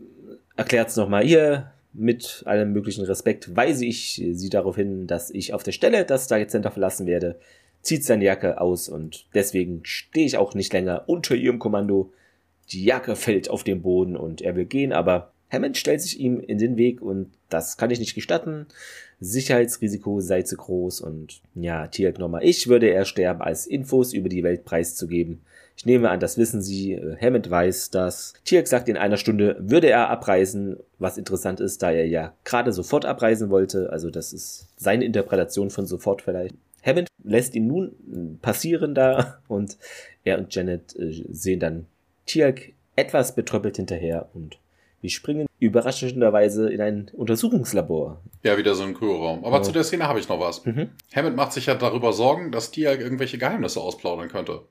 [0.57, 5.53] erklärt es nochmal hier mit allem möglichen Respekt, weise ich sie darauf hin, dass ich
[5.53, 7.39] auf der Stelle das Stargate Center verlassen werde,
[7.83, 12.13] zieht seine Jacke aus und deswegen stehe ich auch nicht länger unter ihrem Kommando.
[12.71, 16.41] Die Jacke fällt auf den Boden und er will gehen, aber Hammond stellt sich ihm
[16.41, 18.67] in den Weg und das kann ich nicht gestatten.
[19.21, 24.29] Sicherheitsrisiko sei zu groß und ja, Tiak nochmal, ich würde eher sterben, als Infos über
[24.29, 25.41] die Welt preiszugeben.
[25.79, 26.95] Ich nehme an, das wissen Sie.
[26.95, 28.35] Äh, Hammond weiß das.
[28.45, 32.72] Tiak sagt, in einer Stunde würde er abreisen, was interessant ist, da er ja gerade
[32.72, 33.91] sofort abreisen wollte.
[33.93, 36.57] Also das ist seine Interpretation von sofort vielleicht.
[36.85, 39.79] Hammond lässt ihn nun passieren da und
[40.24, 41.87] er und Janet äh, sehen dann
[42.26, 44.59] Tiak etwas betröppelt hinterher und
[45.01, 48.20] wir springen überraschenderweise in ein Untersuchungslabor.
[48.43, 49.45] Ja, wieder so ein Kühlraum.
[49.45, 49.62] Aber ja.
[49.62, 50.64] zu der Szene habe ich noch was.
[50.64, 50.91] Mhm.
[51.14, 54.62] Hammond macht sich ja darüber Sorgen, dass Tia irgendwelche Geheimnisse ausplaudern könnte.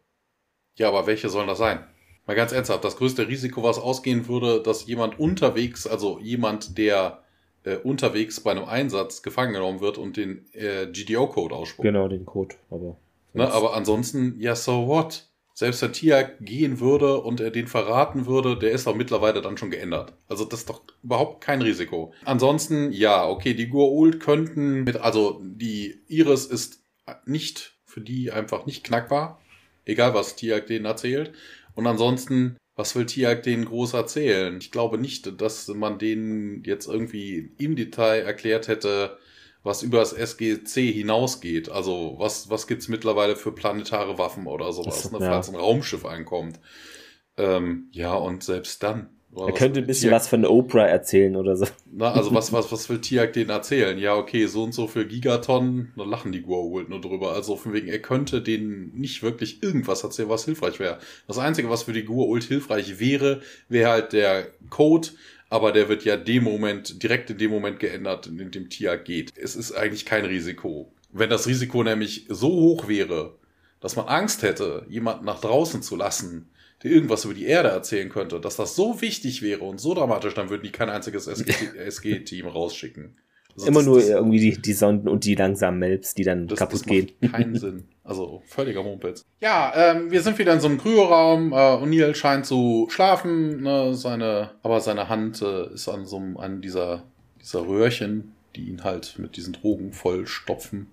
[0.77, 1.79] Ja, aber welche sollen das sein?
[2.25, 7.23] Mal ganz ernsthaft, das größte Risiko, was ausgehen würde, dass jemand unterwegs, also jemand, der
[7.63, 11.85] äh, unterwegs bei einem Einsatz gefangen genommen wird und den äh, GDO-Code ausspuckt.
[11.85, 12.97] Genau, den Code, aber.
[13.33, 15.27] Ne, aber ansonsten, ja, so what?
[15.57, 19.57] selbst wenn Tia gehen würde und er den verraten würde, der ist doch mittlerweile dann
[19.57, 20.13] schon geändert.
[20.29, 22.13] Also das ist doch überhaupt kein Risiko.
[22.25, 26.83] Ansonsten, ja, okay, die Goa'uld könnten mit, also die Iris ist
[27.25, 29.41] nicht für die einfach nicht knackbar.
[29.87, 31.31] Egal, was Tiag denen erzählt.
[31.75, 34.57] Und ansonsten, was will Tiag denen groß erzählen?
[34.59, 39.17] Ich glaube nicht, dass man denen jetzt irgendwie im Detail erklärt hätte,
[39.63, 41.69] was über das SGC hinausgeht.
[41.69, 45.31] Also was, was gibt's mittlerweile für planetare Waffen oder sowas, das, ne, ja.
[45.31, 46.59] falls ein Raumschiff einkommt.
[47.37, 49.16] Ähm, ja, und selbst dann.
[49.45, 51.67] Er könnte ein bisschen Tiag, was von Oprah erzählen oder so.
[51.91, 53.97] Na, also was, was, was will Tiag denen erzählen?
[53.97, 57.33] Ja, okay, so und so für Gigatonnen, da lachen die Goa'uld nur drüber.
[57.33, 60.99] Also von wegen, er könnte denen nicht wirklich irgendwas erzählen, was hilfreich wäre.
[61.27, 65.09] Das Einzige, was für die Goa'uld hilfreich wäre, wäre halt der Code,
[65.49, 69.33] aber der wird ja dem Moment, direkt in dem Moment geändert, in dem Tia geht.
[69.37, 70.91] Es ist eigentlich kein Risiko.
[71.11, 73.35] Wenn das Risiko nämlich so hoch wäre,
[73.79, 76.49] dass man Angst hätte, jemanden nach draußen zu lassen,
[76.87, 80.33] der irgendwas über die Erde erzählen könnte, dass das so wichtig wäre und so dramatisch,
[80.33, 83.17] dann würden die kein einziges SG-Team rausschicken.
[83.55, 86.81] Also Immer nur irgendwie die, die Sonden und die langsamen Melps, die dann das, kaputt
[86.81, 87.11] das gehen.
[87.31, 87.85] Keinen Sinn.
[88.03, 89.25] Also völliger Mumpitz.
[89.41, 91.53] Ja, ähm, wir sind wieder in so einem Kryoraum.
[91.53, 93.63] Äh, O'Neill scheint zu schlafen.
[93.63, 93.95] Ne?
[93.95, 97.03] Seine, aber seine Hand äh, ist an so einem, an dieser,
[97.41, 100.91] dieser Röhrchen, die ihn halt mit diesen Drogen vollstopfen.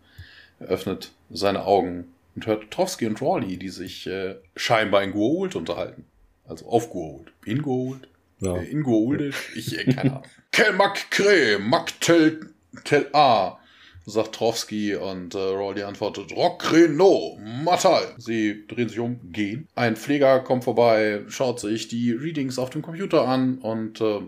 [0.59, 5.57] Er öffnet seine Augen und hört Trowski und Rawley, die sich äh, scheinbar in Gua'uld
[5.57, 6.05] unterhalten.
[6.47, 7.29] Also auf Gua'uld.
[7.45, 8.09] In Gua'uld.
[8.41, 8.57] Ja.
[8.57, 9.57] Äh, in Gua'uldisch.
[9.57, 10.23] Ich, äh, keine Ahnung.
[10.53, 12.41] Kel mak kre, mak tel
[12.83, 13.59] Tel A,
[14.05, 18.15] sagt Trowski und äh, Rawley antwortet Rockreno, Matal.
[18.19, 19.69] Sie drehen sich um, gehen.
[19.75, 24.21] Ein Pfleger kommt vorbei, schaut sich die Readings auf dem Computer an und äh,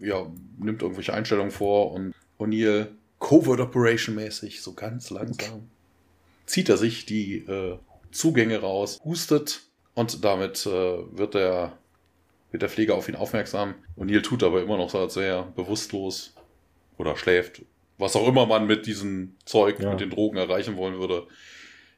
[0.00, 0.26] ja,
[0.58, 2.88] nimmt irgendwelche Einstellungen vor und O'Neill
[3.18, 5.68] Covert Operation mäßig, so ganz langsam,
[6.46, 7.78] zieht er sich die äh,
[8.10, 9.62] Zugänge raus, hustet
[9.94, 11.78] und damit äh, wird der
[12.50, 13.74] wird der Pfleger auf ihn aufmerksam.
[13.98, 16.34] O'Neill tut aber immer noch so, als wäre er bewusstlos
[16.96, 17.62] oder schläft.
[17.98, 19.90] Was auch immer man mit diesem Zeug, ja.
[19.90, 21.26] mit den Drogen erreichen wollen würde.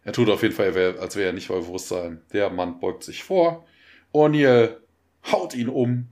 [0.04, 2.22] Er tut auf jeden Fall, als wäre er nicht bei Bewusstsein.
[2.32, 3.66] Der Mann beugt sich vor.
[4.12, 4.76] O'Neill
[5.30, 6.08] haut ihn um.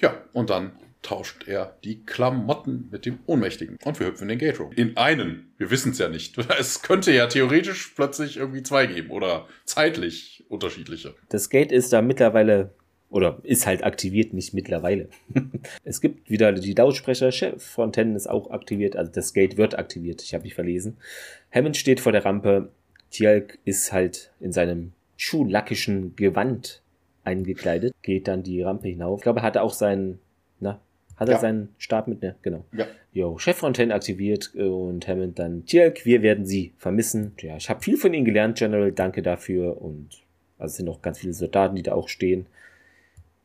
[0.00, 0.72] Ja, und dann
[1.02, 3.78] tauscht er die Klamotten mit dem Ohnmächtigen.
[3.84, 4.72] Und wir hüpfen in den Gate Room.
[4.72, 5.52] In einen.
[5.56, 6.36] Wir wissen es ja nicht.
[6.58, 11.14] Es könnte ja theoretisch plötzlich irgendwie zwei geben oder zeitlich unterschiedliche.
[11.30, 12.74] Das Gate ist da mittlerweile
[13.10, 15.08] oder ist halt aktiviert, nicht mittlerweile.
[15.84, 20.22] es gibt wieder die Lautsprecher, Chef Fontaine ist auch aktiviert, also das Gate wird aktiviert,
[20.22, 20.96] ich habe mich verlesen.
[21.52, 22.70] Hammond steht vor der Rampe,
[23.10, 26.82] Tjalk ist halt in seinem schulackischen Gewand
[27.24, 29.20] eingekleidet, geht dann die Rampe hinauf.
[29.20, 30.20] Ich glaube, er hatte auch seinen,
[31.20, 31.40] hat er ja.
[31.40, 32.34] seinen Stab mit, ne?
[32.42, 32.64] Genau.
[32.72, 32.86] Ja.
[33.12, 37.34] Jo, Chef Fontaine aktiviert und Hammond dann, Tjalk, wir werden Sie vermissen.
[37.40, 40.08] Ja, ich habe viel von Ihnen gelernt, General, danke dafür und
[40.58, 42.46] also es sind noch ganz viele Soldaten, die da auch stehen.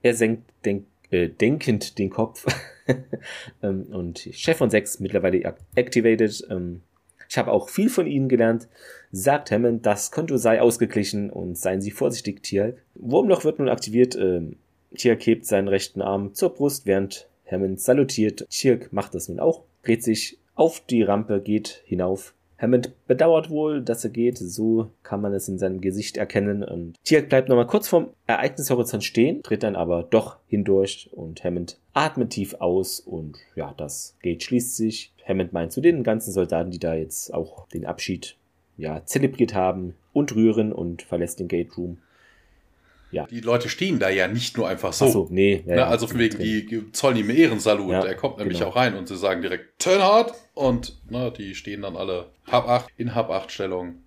[0.02, 2.46] Er senkt denk, äh, denkend den Kopf.
[3.64, 6.48] ähm, und Chef von 6 mittlerweile activated.
[6.50, 6.82] Ähm,
[7.28, 8.68] ich habe auch viel von Ihnen gelernt.
[9.12, 12.78] Sagt Hammond, das Konto sei ausgeglichen und seien Sie vorsichtig, Tjalk.
[12.96, 14.16] Wurmloch wird nun aktiviert.
[14.16, 14.58] Ähm,
[14.96, 18.46] Tjalk hebt seinen rechten Arm zur Brust, während Hammond salutiert.
[18.50, 23.82] Tjalk macht das nun auch, dreht sich auf die Rampe, geht hinauf Hammond bedauert wohl,
[23.82, 26.64] dass er geht, so kann man es in seinem Gesicht erkennen.
[26.64, 31.78] Und Tiak bleibt nochmal kurz vorm Ereignishorizont stehen, tritt dann aber doch hindurch und Hammond
[31.94, 35.14] atmet tief aus und ja, das Gate schließt sich.
[35.28, 38.38] Hammond meint zu den ganzen Soldaten, die da jetzt auch den Abschied
[38.78, 41.98] ja, zelebriert haben und rühren und verlässt den Gate Room.
[43.16, 43.26] Ja.
[43.28, 45.06] Die Leute stehen da ja nicht nur einfach so.
[45.06, 45.64] Ach so nee.
[45.66, 45.86] Ja, ne?
[45.86, 47.94] Also von wegen, die zollen ihm Ehrensalut.
[47.94, 48.72] Ja, er kommt nämlich genau.
[48.72, 52.68] auch rein und sie sagen direkt Turn hard und ne, die stehen dann alle Hab
[52.68, 54.04] 8 in Hab 8 Stellung.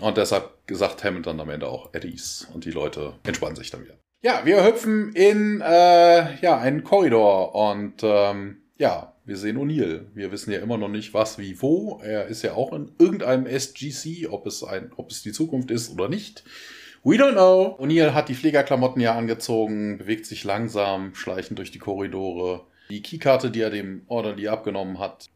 [0.00, 3.84] Und deshalb gesagt Hammond dann am Ende auch Eddies und die Leute entspannen sich dann
[3.84, 3.94] wieder.
[4.20, 10.08] Ja, wir hüpfen in äh, ja, einen Korridor und ähm, ja, wir sehen O'Neill.
[10.12, 12.00] Wir wissen ja immer noch nicht, was, wie, wo.
[12.04, 15.92] Er ist ja auch in irgendeinem SGC, ob es ein, ob es die Zukunft ist
[15.92, 16.44] oder nicht.
[17.04, 17.76] We don't know.
[17.80, 22.64] O'Neill hat die Fliegerklamotten ja angezogen, bewegt sich langsam, schleichend durch die Korridore.
[22.90, 25.28] Die Keykarte, die er dem Orderly abgenommen hat,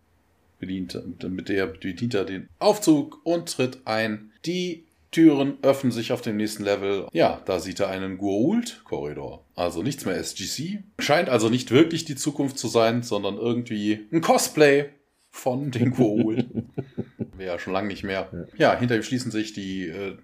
[0.61, 4.31] bedient, mit der bedient er den Aufzug und tritt ein.
[4.45, 7.09] Die Türen öffnen sich auf dem nächsten Level.
[7.13, 9.43] Ja, da sieht er einen Goa'uld-Korridor.
[9.55, 10.83] Also nichts mehr SGC.
[10.99, 14.91] Scheint also nicht wirklich die Zukunft zu sein, sondern irgendwie ein Cosplay
[15.31, 16.47] von den Goa'uld.
[17.37, 18.29] Wäre ja schon lange nicht mehr.
[18.57, 20.17] Ja, hinter ihm schließen sich die äh,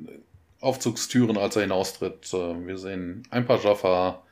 [0.62, 2.32] Aufzugstüren, als er hinaustritt.
[2.32, 4.22] Wir sehen ein paar Jaffa,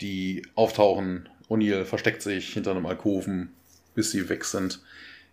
[0.00, 1.28] die auftauchen.
[1.48, 3.52] O'Neill versteckt sich hinter einem Alkoven,
[3.94, 4.80] bis sie weg sind.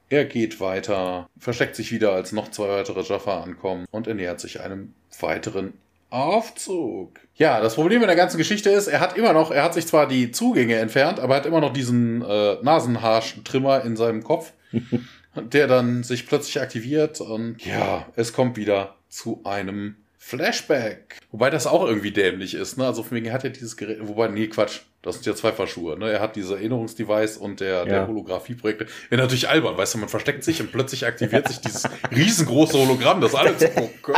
[0.09, 4.41] Er geht weiter, versteckt sich wieder, als noch zwei weitere Jaffa ankommen und er nähert
[4.41, 5.73] sich einem weiteren
[6.09, 7.21] Aufzug.
[7.35, 9.87] Ja, das Problem in der ganzen Geschichte ist, er hat immer noch, er hat sich
[9.87, 14.51] zwar die Zugänge entfernt, aber er hat immer noch diesen äh, Nasenhaartrimmer in seinem Kopf,
[15.35, 21.17] der dann sich plötzlich aktiviert und ja, es kommt wieder zu einem Flashback.
[21.31, 22.85] Wobei das auch irgendwie dämlich ist, ne?
[22.85, 24.81] Also von wegen, er hat ja dieses Gerät, wobei, nee, Quatsch.
[25.01, 26.11] Das sind ja zwei Paar Schuhe, ne?
[26.11, 27.85] Er hat diese Erinnerungsdevice und der, ja.
[27.85, 28.85] der Holographieprojekte.
[29.09, 33.19] Ja, natürlich albern, weißt du, man versteckt sich und plötzlich aktiviert sich dieses riesengroße Hologramm,
[33.19, 33.91] das alle zu gucken.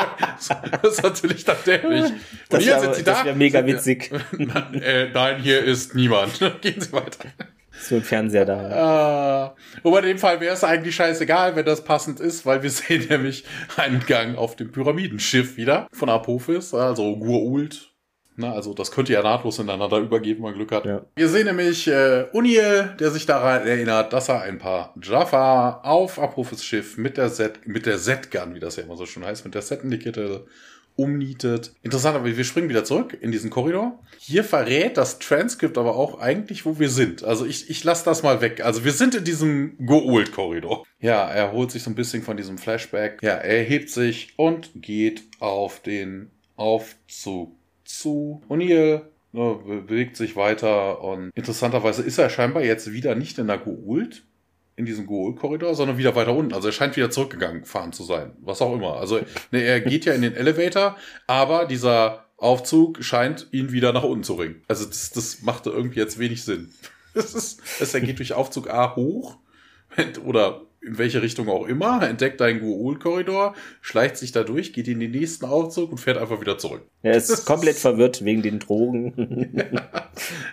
[0.81, 2.03] Das ist natürlich dann dämlich.
[2.03, 3.13] Und das hier sind sie da.
[3.13, 4.11] Das wäre mega witzig.
[4.37, 6.39] Nein, äh, nein, hier ist niemand.
[6.61, 7.29] Gehen Sie weiter.
[7.79, 9.55] So ein Fernseher da.
[9.55, 12.69] Äh, wobei in dem Fall wäre es eigentlich scheißegal, wenn das passend ist, weil wir
[12.71, 13.43] sehen nämlich
[13.77, 17.89] einen Gang auf dem Pyramidenschiff wieder von Apophis, also Gurult.
[18.35, 20.85] Na, also das könnte ja nahtlos ineinander übergeben, wenn man Glück hat.
[20.85, 21.05] Ja.
[21.15, 26.17] Wir sehen nämlich äh, Uniel, der sich daran erinnert, dass er ein paar Jaffa auf
[26.17, 29.45] Apophis Schiff mit der Z, mit der Z-Gun, wie das ja immer so schön heißt,
[29.45, 30.41] mit der Z-Indicator
[30.95, 31.73] umnietet.
[31.81, 33.99] Interessant, aber wir springen wieder zurück in diesen Korridor.
[34.17, 37.23] Hier verrät das Transkript aber auch eigentlich, wo wir sind.
[37.23, 38.63] Also ich, ich lasse das mal weg.
[38.63, 40.85] Also wir sind in diesem Gould-Korridor.
[40.99, 43.19] Ja, er holt sich so ein bisschen von diesem Flashback.
[43.21, 48.41] Ja, er hebt sich und geht auf den Aufzug zu.
[48.49, 53.57] O'Neill ne, bewegt sich weiter und interessanterweise ist er scheinbar jetzt wieder nicht in der
[53.57, 54.23] Gould,
[54.75, 56.53] in diesem Goal-Korridor, sondern wieder weiter unten.
[56.53, 58.33] Also er scheint wieder zurückgegangen fahren zu sein.
[58.41, 58.95] Was auch immer.
[58.95, 59.19] Also
[59.51, 60.97] ne, er geht ja in den Elevator,
[61.27, 64.61] aber dieser Aufzug scheint ihn wieder nach unten zu bringen.
[64.67, 66.73] Also das, das machte irgendwie jetzt wenig Sinn.
[67.15, 69.37] Das ist, das, er geht durch Aufzug A hoch
[70.25, 74.99] oder in welche Richtung auch immer, entdeckt einen Goul-Korridor, schleicht sich da durch, geht in
[74.99, 76.85] den nächsten Aufzug und fährt einfach wieder zurück.
[77.01, 79.51] Er ist komplett verwirrt wegen den Drogen.
[79.73, 79.99] ja,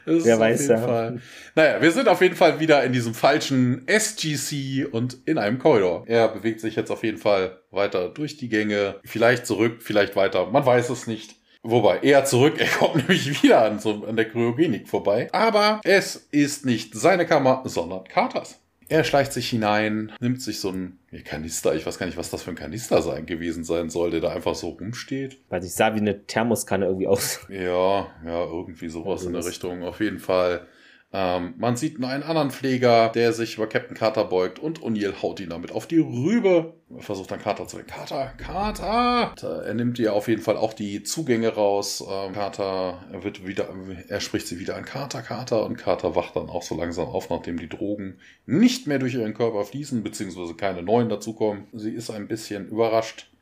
[0.05, 0.79] Wer weiß ja.
[0.79, 1.21] Fall.
[1.55, 6.05] Naja, wir sind auf jeden Fall wieder in diesem falschen SGC und in einem Korridor.
[6.07, 10.47] Er bewegt sich jetzt auf jeden Fall weiter durch die Gänge, vielleicht zurück, vielleicht weiter,
[10.47, 11.41] man weiß es nicht.
[11.63, 15.29] Wobei, eher zurück, er kommt nämlich wieder an, so, an der Kryogenik vorbei.
[15.33, 18.60] Aber es ist nicht seine Kammer, sondern Carters.
[18.91, 22.43] Er schleicht sich hinein, nimmt sich so ein Kanister, ich weiß gar nicht, was das
[22.43, 25.39] für ein Kanister sein gewesen sein soll, der da einfach so rumsteht.
[25.49, 27.39] Weil ich sah wie eine Thermoskanne irgendwie aus.
[27.49, 29.85] Ja, ja, irgendwie sowas in der Richtung.
[29.85, 30.67] Auf jeden Fall
[31.13, 35.21] ähm, man sieht nur einen anderen Pfleger, der sich über Captain Carter beugt und O'Neill
[35.21, 36.75] haut ihn damit auf die Rübe.
[36.89, 39.65] Er versucht dann Carter zu sagen, Carter, Carter!
[39.65, 42.05] Er nimmt ihr auf jeden Fall auch die Zugänge raus.
[42.09, 43.69] Ähm, Carter, er wird wieder,
[44.07, 47.29] er spricht sie wieder an Carter, Carter und Carter wacht dann auch so langsam auf,
[47.29, 51.67] nachdem die Drogen nicht mehr durch ihren Körper fließen, beziehungsweise keine neuen dazukommen.
[51.73, 53.33] Sie ist ein bisschen überrascht,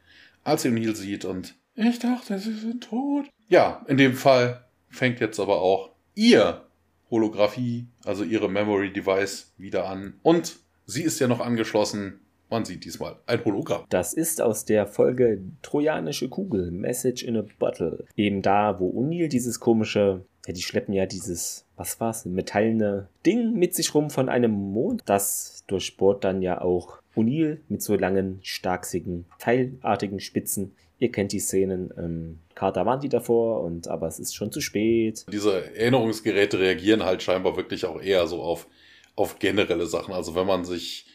[0.43, 3.27] als sie O'Neill sieht und ich dachte, sie sind tot.
[3.49, 6.68] Ja, in dem Fall fängt jetzt aber auch ihr
[7.11, 10.15] Holographie, also ihre Memory Device, wieder an.
[10.23, 12.21] Und sie ist ja noch angeschlossen.
[12.51, 13.85] Man sieht diesmal ein Hologramm.
[13.91, 18.07] Das ist aus der Folge Trojanische Kugel, Message in a Bottle.
[18.17, 23.53] Eben da, wo O'Neill dieses komische, ja, die schleppen ja dieses, was war's, metallene Ding
[23.53, 25.03] mit sich rum von einem Mond.
[25.05, 30.73] Das durchbohrt dann ja auch O'Neill mit so langen, starksigen, teilartigen Spitzen.
[30.99, 31.93] Ihr kennt die Szenen.
[31.97, 35.25] Ähm, Carter warnt die davor, und aber es ist schon zu spät.
[35.33, 38.67] Diese Erinnerungsgeräte reagieren halt scheinbar wirklich auch eher so auf,
[39.15, 40.13] auf generelle Sachen.
[40.13, 41.07] Also wenn man sich,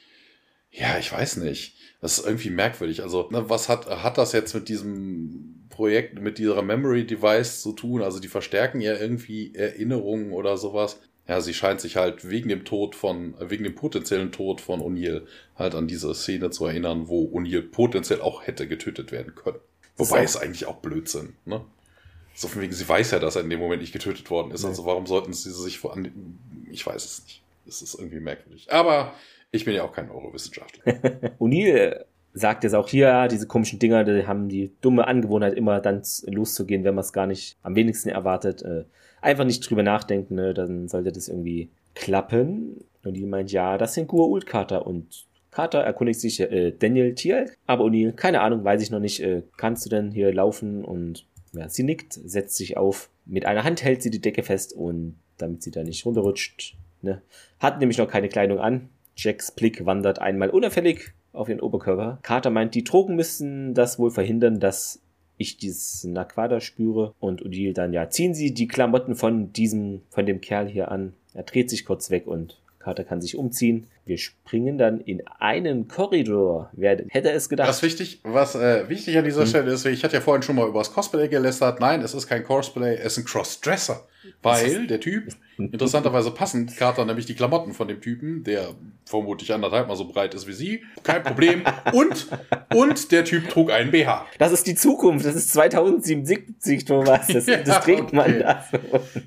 [0.72, 1.78] ja, ich weiß nicht.
[2.02, 3.02] Das ist irgendwie merkwürdig.
[3.02, 7.72] Also, ne, was hat, hat das jetzt mit diesem Projekt, mit dieser Memory Device zu
[7.72, 8.02] tun?
[8.02, 11.00] Also, die verstärken ja irgendwie Erinnerungen oder sowas.
[11.28, 15.22] Ja, sie scheint sich halt wegen dem Tod von, wegen dem potenziellen Tod von O'Neill
[15.56, 19.60] halt an diese Szene zu erinnern, wo O'Neill potenziell auch hätte getötet werden können.
[19.98, 21.62] Wobei es eigentlich auch Blödsinn, ne?
[22.36, 24.64] So von wegen, sie weiß ja, dass er in dem Moment nicht getötet worden ist.
[24.64, 24.70] Nee.
[24.70, 25.96] Also warum sollten sie sich vor
[26.72, 27.44] Ich weiß es nicht.
[27.68, 28.72] Es ist irgendwie merkwürdig.
[28.72, 29.14] Aber
[29.52, 30.84] ich bin ja auch kein Neurowissenschaftler.
[31.39, 36.02] O'Neill sagt jetzt auch hier, diese komischen Dinger, die haben die dumme Angewohnheit, immer dann
[36.26, 38.64] loszugehen, wenn man es gar nicht am wenigsten erwartet.
[38.64, 38.86] Äh,
[39.22, 40.54] einfach nicht drüber nachdenken, ne?
[40.56, 42.84] dann sollte das irgendwie klappen.
[43.04, 47.86] Und die meint, ja, das sind Gur-Ult-Kater und Carter erkundigt sich äh, Daniel Tier, aber
[47.86, 50.84] O'Neill, keine Ahnung, weiß ich noch nicht, äh, kannst du denn hier laufen?
[50.84, 53.10] Und ja, sie nickt, setzt sich auf.
[53.26, 56.76] Mit einer Hand hält sie die Decke fest und damit sie da nicht runterrutscht.
[57.01, 57.22] Ne?
[57.60, 58.89] Hat nämlich noch keine Kleidung an.
[59.16, 62.20] Jacks Blick wandert einmal unauffällig auf ihren Oberkörper.
[62.24, 65.01] Carter meint, die Drogen müssten das wohl verhindern, dass
[65.38, 67.14] ich dieses Naquada spüre.
[67.20, 71.14] Und Odile dann, ja, ziehen Sie die Klamotten von diesem, von dem Kerl hier an.
[71.34, 73.88] Er dreht sich kurz weg und Carter kann sich umziehen.
[74.06, 76.70] Wir springen dann in einen Korridor.
[76.74, 77.70] Wer hätte es gedacht?
[77.70, 79.48] Was wichtig, was äh, wichtig an dieser hm.
[79.48, 81.80] Stelle ist, ich hatte ja vorhin schon mal über das Cosplay gelästert.
[81.80, 84.06] Nein, es ist kein Cosplay, es ist ein Crossdresser.
[84.42, 88.76] Weil der Typ, interessanterweise passend, Carter nämlich die Klamotten von dem Typen, der
[89.06, 90.84] vermutlich anderthalb mal so breit ist wie sie.
[91.04, 91.64] Kein Problem.
[91.93, 92.28] Und,
[92.74, 94.26] und der Typ trug einen BH.
[94.39, 95.26] Das ist die Zukunft.
[95.26, 97.28] Das ist 2077, Thomas.
[97.28, 98.16] Das, ja, das trägt okay.
[98.16, 98.66] man da.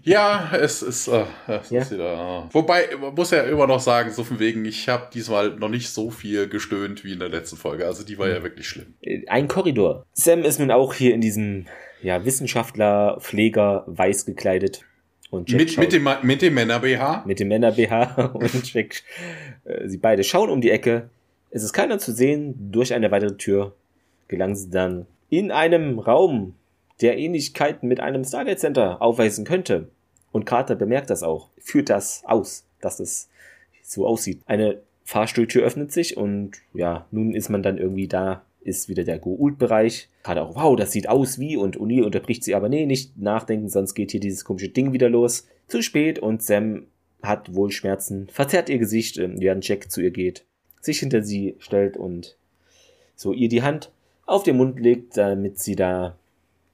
[0.03, 1.83] Ja, es ist, äh, es ja.
[1.83, 2.47] ist wieder.
[2.49, 2.55] Äh.
[2.55, 5.91] Wobei, man muss ja immer noch sagen, so von wegen, ich habe diesmal noch nicht
[5.91, 7.87] so viel gestöhnt wie in der letzten Folge.
[7.87, 8.43] Also die war ja hm.
[8.43, 8.95] wirklich schlimm.
[9.29, 10.07] Ein Korridor.
[10.13, 11.67] Sam ist nun auch hier in diesem
[12.03, 14.85] ja, Wissenschaftler, Pfleger, weiß gekleidet.
[15.31, 17.25] Und Jack mit, mit, dem, mit dem Männer-BH?
[17.27, 19.03] Mit dem Männer-BH und Jack.
[19.65, 21.11] Äh, sie beide schauen um die Ecke.
[21.51, 22.71] Es ist keiner zu sehen.
[22.71, 23.75] Durch eine weitere Tür
[24.29, 26.55] gelangen sie dann in einem Raum,
[27.01, 29.89] der Ähnlichkeiten mit einem Stargate Center aufweisen könnte.
[30.33, 33.29] Und Carter bemerkt das auch, führt das aus, dass es
[33.83, 34.41] so aussieht.
[34.47, 39.19] Eine Fahrstuhltür öffnet sich und ja, nun ist man dann irgendwie da ist wieder der
[39.19, 40.09] Goult-Bereich.
[40.23, 43.69] Gerade auch, wow, das sieht aus wie und O'Neill unterbricht sie, aber nee, nicht nachdenken,
[43.69, 45.47] sonst geht hier dieses komische Ding wieder los.
[45.69, 46.87] Zu spät und Sam
[47.23, 50.45] hat wohl Schmerzen, verzerrt ihr Gesicht, während Jack zu ihr geht,
[50.81, 52.37] sich hinter sie stellt und
[53.15, 53.91] so ihr die Hand
[54.27, 56.17] auf den Mund legt, damit sie da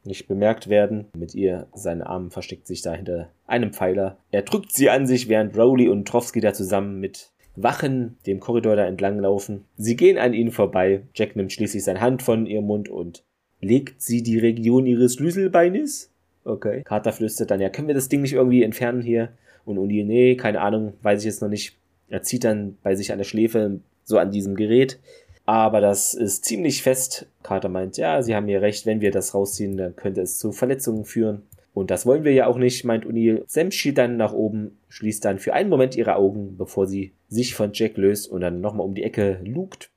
[0.04, 1.06] nicht bemerkt werden.
[1.16, 4.18] Mit ihr, seine Arm versteckt sich da hinter einem Pfeiler.
[4.30, 8.76] Er drückt sie an sich, während Rowley und Trowski da zusammen mit Wachen dem Korridor
[8.76, 9.64] da entlang laufen.
[9.76, 11.02] Sie gehen an ihnen vorbei.
[11.14, 13.22] Jack nimmt schließlich seine Hand von ihrem Mund und
[13.60, 16.10] legt sie die Region ihres Schlüsselbeines.
[16.44, 16.82] Okay.
[16.82, 19.30] Carter flüstert dann, ja, können wir das Ding nicht irgendwie entfernen hier?
[19.64, 21.76] Und O'Neill, nee, keine Ahnung, weiß ich jetzt noch nicht.
[22.08, 24.98] Er zieht dann bei sich an der Schläfe so an diesem Gerät.
[25.44, 27.26] Aber das ist ziemlich fest.
[27.42, 30.52] Carter meint, ja, sie haben mir recht, wenn wir das rausziehen, dann könnte es zu
[30.52, 31.42] Verletzungen führen.
[31.74, 33.44] Und das wollen wir ja auch nicht, meint O'Neill.
[33.46, 37.54] Sam schielt dann nach oben, schließt dann für einen Moment ihre Augen, bevor sie sich
[37.54, 39.90] von Jack löst und dann nochmal um die Ecke lugt.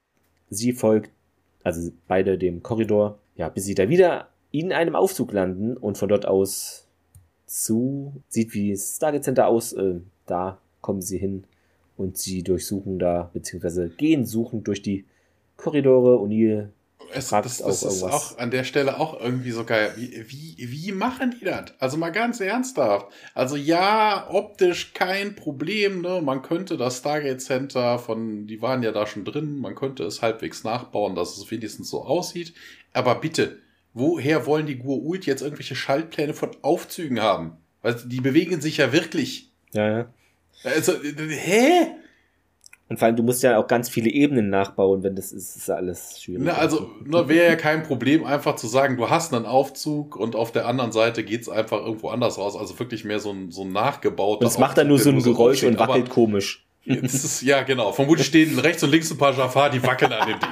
[0.50, 1.12] Sie folgt,
[1.64, 6.08] also beide dem Korridor, ja, bis sie da wieder in einem Aufzug landen und von
[6.08, 6.88] dort aus
[7.46, 9.96] zu, sieht wie Stargate Center aus, äh,
[10.26, 11.44] da kommen sie hin
[11.98, 15.06] und sie durchsuchen da, beziehungsweise gehen suchen durch die
[15.58, 16.18] Korridore.
[16.20, 16.70] O'Neill
[17.14, 19.94] es, das, das ist auch an der Stelle auch irgendwie so geil.
[19.96, 21.74] Wie, wie, wie machen die das?
[21.80, 23.08] Also mal ganz ernsthaft.
[23.34, 26.22] Also ja, optisch kein Problem, ne?
[26.22, 30.22] Man könnte das Stargate Center von, die waren ja da schon drin, man könnte es
[30.22, 32.54] halbwegs nachbauen, dass es wenigstens so aussieht.
[32.94, 33.60] Aber bitte,
[33.94, 37.58] woher wollen die Gua'uld jetzt irgendwelche Schaltpläne von Aufzügen haben?
[37.82, 39.52] Weil die bewegen sich ja wirklich.
[39.74, 40.14] Ja, ja.
[40.64, 41.88] Also, hä?
[42.88, 45.70] Und vor allem, du musst ja auch ganz viele Ebenen nachbauen, wenn das ist, ist
[45.72, 46.44] alles schwierig.
[46.46, 50.52] Na, also, wäre ja kein Problem, einfach zu sagen, du hast einen Aufzug und auf
[50.52, 52.56] der anderen Seite geht's einfach irgendwo anders raus.
[52.56, 54.42] Also wirklich mehr so ein, so ein nachgebauter.
[54.42, 56.66] Und es macht dann nur so ein Geräusch und wackelt komisch.
[56.86, 57.92] Ist, ja, genau.
[57.92, 60.50] Vermutlich stehen rechts und links ein paar Jafar, die wackeln an dem Ding.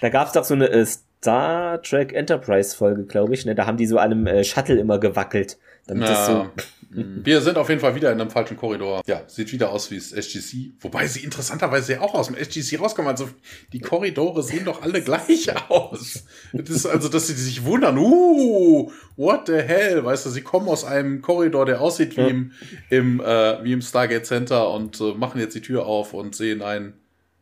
[0.00, 3.46] Da gab's doch so eine äh, Star Trek Enterprise Folge, glaube ich.
[3.46, 3.54] Ne?
[3.54, 5.58] Da haben die so an einem äh, Shuttle immer gewackelt.
[5.86, 6.14] Damit ja.
[6.14, 6.50] das so.
[6.94, 9.00] Wir sind auf jeden Fall wieder in einem falschen Korridor.
[9.06, 10.72] Ja, sieht wieder aus wie das SGC.
[10.80, 13.10] Wobei sie interessanterweise ja auch aus dem SGC rauskommen.
[13.10, 13.30] Also
[13.72, 16.24] die Korridore sehen doch alle gleich aus.
[16.52, 17.96] Das ist also, dass sie sich wundern.
[17.96, 20.04] Uh, what the hell?
[20.04, 22.52] Weißt du, sie kommen aus einem Korridor, der aussieht wie im,
[22.90, 26.60] im, äh, wie im Stargate Center und äh, machen jetzt die Tür auf und sehen
[26.60, 26.92] einen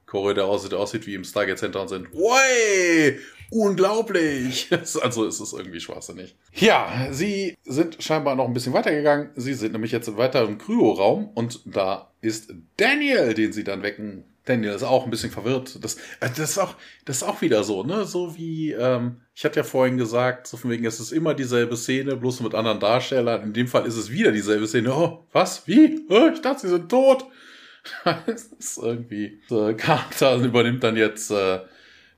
[0.07, 3.19] Korridor, der aussieht, der aussieht wie im Stargate Center und sind, Way!
[3.51, 4.69] Unglaublich.
[5.03, 6.37] Also ist es irgendwie schwachsinnig.
[6.55, 9.31] Ja, sie sind scheinbar noch ein bisschen weitergegangen.
[9.35, 14.25] Sie sind nämlich jetzt weiter im Kryoraum und da ist Daniel, den sie dann wecken.
[14.45, 15.83] Daniel ist auch ein bisschen verwirrt.
[15.83, 16.75] Das, äh, das, ist, auch,
[17.05, 18.05] das ist auch wieder so, ne?
[18.05, 21.77] So wie, ähm, ich hatte ja vorhin gesagt, so von wegen, es ist immer dieselbe
[21.77, 23.43] Szene, bloß mit anderen Darstellern.
[23.43, 24.95] In dem Fall ist es wieder dieselbe Szene.
[24.95, 25.67] Oh, was?
[25.67, 26.05] Wie?
[26.09, 27.27] Oh, ich dachte, sie sind tot.
[28.27, 29.41] das ist irgendwie.
[29.51, 31.61] Äh, Carter übernimmt dann jetzt äh,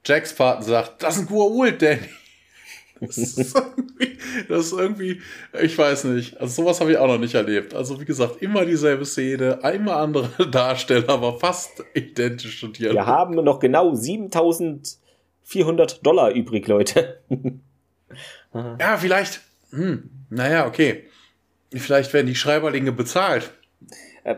[0.04, 2.08] Jacks Partner sagt, das ist ein Gua'uld, Danny.
[3.00, 3.56] Das ist,
[4.48, 5.20] das ist irgendwie,
[5.60, 6.40] ich weiß nicht.
[6.40, 7.74] Also sowas habe ich auch noch nicht erlebt.
[7.74, 12.78] Also wie gesagt, immer dieselbe Szene, immer andere Darsteller, aber fast identisch und.
[12.78, 17.18] Wir haben noch genau 7400 Dollar übrig, Leute.
[18.54, 19.40] ja, vielleicht.
[19.70, 21.08] Hm, naja, okay.
[21.74, 23.50] Vielleicht werden die Schreiberlinge bezahlt.
[24.24, 24.36] Äh,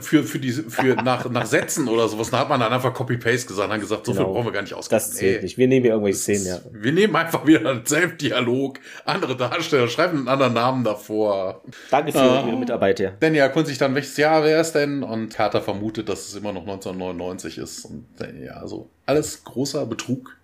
[0.00, 3.48] für, für, die, für nach, nach Sätzen oder sowas, da hat man dann einfach Copy-Paste
[3.48, 4.24] gesagt und gesagt, so genau.
[4.24, 4.96] viel brauchen wir gar nicht ausgeben.
[4.96, 5.58] Das zählt nicht.
[5.58, 6.60] Wir nehmen hier irgendwelche Szenen, ja.
[6.70, 11.62] Wir nehmen einfach wieder denselben Dialog, andere Darsteller, schreiben einen anderen Namen davor.
[11.90, 12.44] Danke für ah.
[12.46, 13.10] Ihre Mitarbeit, ja.
[13.10, 15.02] Denn ja, erkundigt sich dann, welches Jahr wäre es denn?
[15.02, 17.86] Und Carter vermutet, dass es immer noch 1999 ist.
[17.86, 18.06] Und
[18.40, 20.36] ja, also alles großer Betrug.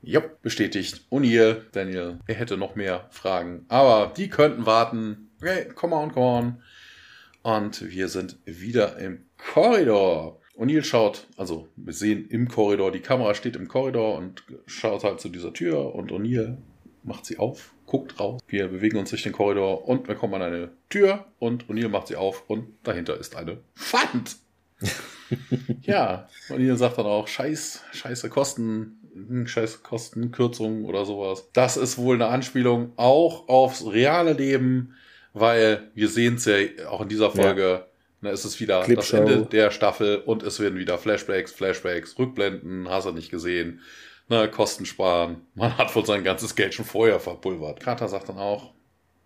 [0.00, 1.02] Jupp, bestätigt.
[1.10, 3.66] O'Neill, Daniel, er hätte noch mehr Fragen.
[3.68, 5.28] Aber die könnten warten.
[5.42, 6.62] Okay, come on, come on.
[7.48, 10.38] Und wir sind wieder im Korridor.
[10.58, 15.18] O'Neill schaut, also wir sehen im Korridor, die Kamera steht im Korridor und schaut halt
[15.18, 16.58] zu dieser Tür und O'Neill
[17.04, 18.42] macht sie auf, guckt raus.
[18.48, 22.08] Wir bewegen uns durch den Korridor und wir kommen an eine Tür und O'Neill macht
[22.08, 24.36] sie auf und dahinter ist eine Pfand.
[25.80, 31.48] ja, O'Neill sagt dann auch, scheiß, scheiße Kosten, hm, scheiße Kostenkürzung oder sowas.
[31.54, 34.92] Das ist wohl eine Anspielung auch aufs reale Leben
[35.40, 36.56] weil wir sehen es ja
[36.88, 37.86] auch in dieser Folge, ja.
[38.20, 42.88] ne, ist es wieder das Ende der Staffel und es werden wieder Flashbacks, Flashbacks, Rückblenden,
[42.88, 43.80] hast du nicht gesehen,
[44.28, 45.42] ne, Kosten sparen.
[45.54, 47.80] Man hat wohl sein ganzes Geld schon vorher verpulvert.
[47.80, 48.72] Carter sagt dann auch,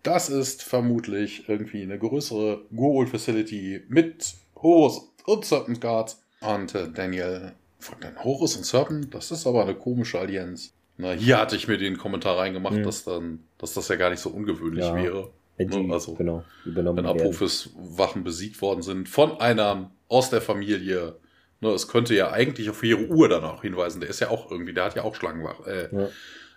[0.03, 6.21] das ist vermutlich irgendwie eine größere Goal Facility mit Horus und Serpent Guards.
[6.41, 10.73] Und äh, Daniel fragt dann, Horus und Serpent, das ist aber eine komische Allianz.
[10.97, 12.83] Na, hier hatte ich mir den Kommentar reingemacht, mhm.
[12.83, 14.95] dass dann, dass das ja gar nicht so ungewöhnlich ja.
[14.95, 15.31] wäre.
[15.57, 20.41] Wenn die, also, genau, übernommen wenn Apophis Wachen besiegt worden sind von einem aus der
[20.41, 21.17] Familie.
[21.61, 24.01] Ne, es könnte ja eigentlich auf ihre Uhr dann auch hinweisen.
[24.01, 26.09] Der ist ja auch irgendwie, der hat ja auch Schlangenwachen, äh, ja.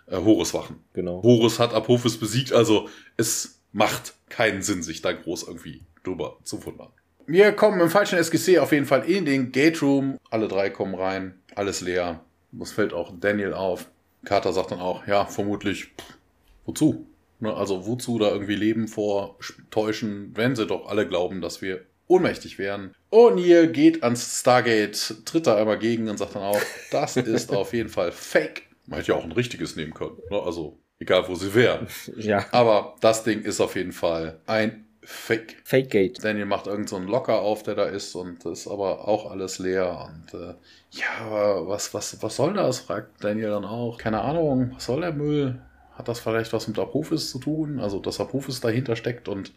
[0.07, 0.77] äh, Horuswachen.
[0.93, 1.21] Genau.
[1.23, 6.65] Horus hat Apophis besiegt, also es macht keinen Sinn, sich da groß irgendwie drüber zu
[6.65, 6.89] wundern.
[7.25, 10.17] Wir kommen im falschen SGC auf jeden Fall in den Gate Room.
[10.29, 12.23] Alle drei kommen rein, alles leer.
[12.51, 13.89] Das fällt auch Daniel auf.
[14.23, 16.17] Carter sagt dann auch, ja, vermutlich, pff,
[16.65, 17.07] wozu?
[17.39, 22.57] Ne, also wozu da irgendwie Leben vortäuschen, wenn sie doch alle glauben, dass wir ohnmächtig
[22.57, 22.93] wären.
[23.11, 26.61] O'Neill geht ans Stargate, tritt da einmal gegen und sagt dann auch,
[26.91, 28.63] das ist auf jeden Fall Fake.
[28.87, 30.17] Man hätte ja auch ein richtiges nehmen können.
[30.31, 30.41] Ne?
[30.41, 31.87] Also egal, wo sie wären.
[32.15, 32.45] Ja.
[32.51, 35.57] Aber das Ding ist auf jeden Fall ein Fake.
[35.63, 36.23] Fake Gate.
[36.23, 40.09] Daniel macht irgendeinen so Locker auf, der da ist und ist aber auch alles leer.
[40.09, 40.55] Und äh,
[40.91, 42.79] ja, was, was, was soll das?
[42.79, 43.97] fragt Daniel dann auch.
[43.97, 45.61] Keine Ahnung, was soll der Müll?
[45.97, 47.79] Hat das vielleicht was mit Apophis zu tun?
[47.79, 49.51] Also, dass Apophis dahinter steckt und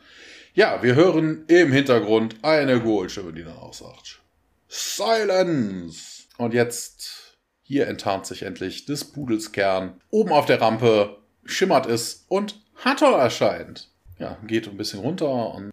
[0.55, 4.20] ja, wir hören im Hintergrund eine Goldstimme, die dann auch sagt:
[4.68, 6.24] Silence!
[6.38, 10.01] Und jetzt, hier enttarnt sich endlich des Pudels Kern.
[10.11, 13.91] Oben auf der Rampe schimmert es und Hathor erscheint.
[14.18, 15.70] Ja, geht ein bisschen runter und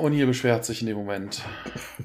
[0.00, 1.42] Und hier beschwert sich in dem Moment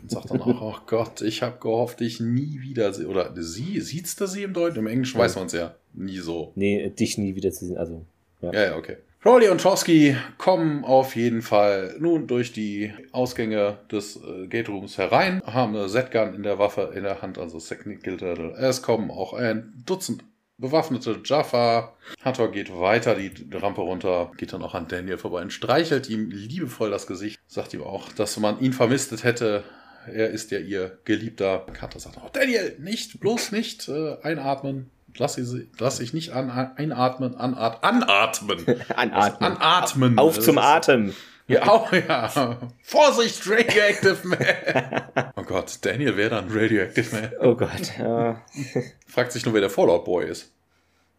[0.02, 3.08] und sagt dann auch, oh Gott, ich habe gehofft, dich nie wieder sehe.
[3.08, 4.80] Oder sie, sieht's da sie im Deutschen?
[4.80, 6.52] Im Englischen weiß man es ja nie so.
[6.56, 7.78] Nee, dich nie wieder zu sehen.
[7.78, 8.06] Also,
[8.41, 8.98] ja, ja, ja okay.
[9.22, 14.98] Crowley und Chosky kommen auf jeden Fall nun durch die Ausgänge des äh, Gate Rooms
[14.98, 18.52] herein, haben eine Z-Gun in der Waffe in der Hand, also Second Turtle.
[18.60, 20.26] Es kommen auch ein Dutzend
[20.58, 21.93] bewaffnete Jaffa.
[22.24, 26.30] Hathor geht weiter die Rampe runter, geht dann auch an Daniel vorbei und streichelt ihm
[26.30, 29.64] liebevoll das Gesicht, sagt ihm auch, dass man ihn vermisst hätte.
[30.06, 31.66] Er ist ja ihr Geliebter.
[31.74, 34.89] Carter sagt auch, Daniel, nicht, bloß nicht äh, einatmen.
[35.16, 38.66] Lass, sie, lass ich nicht an, einatmen, anat, anatmen.
[38.95, 39.51] anatmen.
[39.51, 40.18] Anatmen.
[40.18, 41.14] Auf zum Atem.
[41.48, 42.58] Ja, auch, ja.
[42.82, 45.24] Vorsicht, Radioactive Man.
[45.36, 47.32] Oh Gott, Daniel wäre dann Radioactive Man.
[47.41, 48.41] Oh Gott, ja.
[49.08, 50.52] Fragt sich nur, wer der Fallout Boy ist.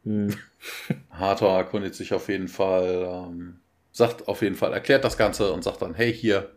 [0.05, 0.35] Hm.
[1.11, 3.61] Hathor erkundigt sich auf jeden Fall, ähm,
[3.93, 6.53] sagt auf jeden Fall, erklärt das Ganze und sagt dann, hey, hier,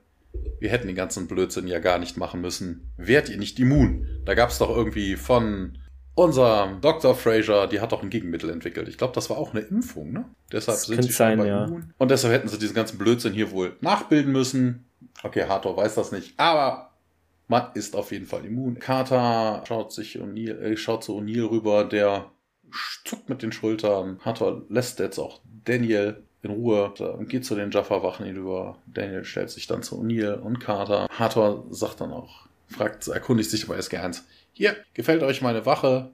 [0.60, 2.92] wir hätten den ganzen Blödsinn ja gar nicht machen müssen.
[2.98, 4.08] Wärt ihr nicht immun?
[4.26, 5.78] Da gab es doch irgendwie von
[6.18, 7.14] unser Dr.
[7.14, 8.88] Fraser, die hat doch ein Gegenmittel entwickelt.
[8.88, 10.26] Ich glaube, das war auch eine Impfung, ne?
[10.52, 11.66] Deshalb das sind sie sein, ja.
[11.66, 11.94] immun.
[12.00, 14.86] Und deshalb hätten sie diesen ganzen Blödsinn hier wohl nachbilden müssen.
[15.22, 16.90] Okay, Hathor weiß das nicht, aber
[17.48, 18.80] man ist auf jeden Fall immun.
[18.80, 22.32] Carter schaut sich O'Neill, äh, schaut zu O'Neill rüber, der
[23.06, 24.20] zuckt mit den Schultern.
[24.26, 26.94] Hathor lässt jetzt auch Daniel in Ruhe,
[27.28, 28.80] geht zu den Jaffa-Wachen hinüber.
[28.88, 31.08] Daniel stellt sich dann zu O'Neill und Carter.
[31.12, 34.24] Hathor sagt dann auch, fragt, erkundigt sich aber SG1,
[34.58, 36.14] hier, gefällt euch meine Wache?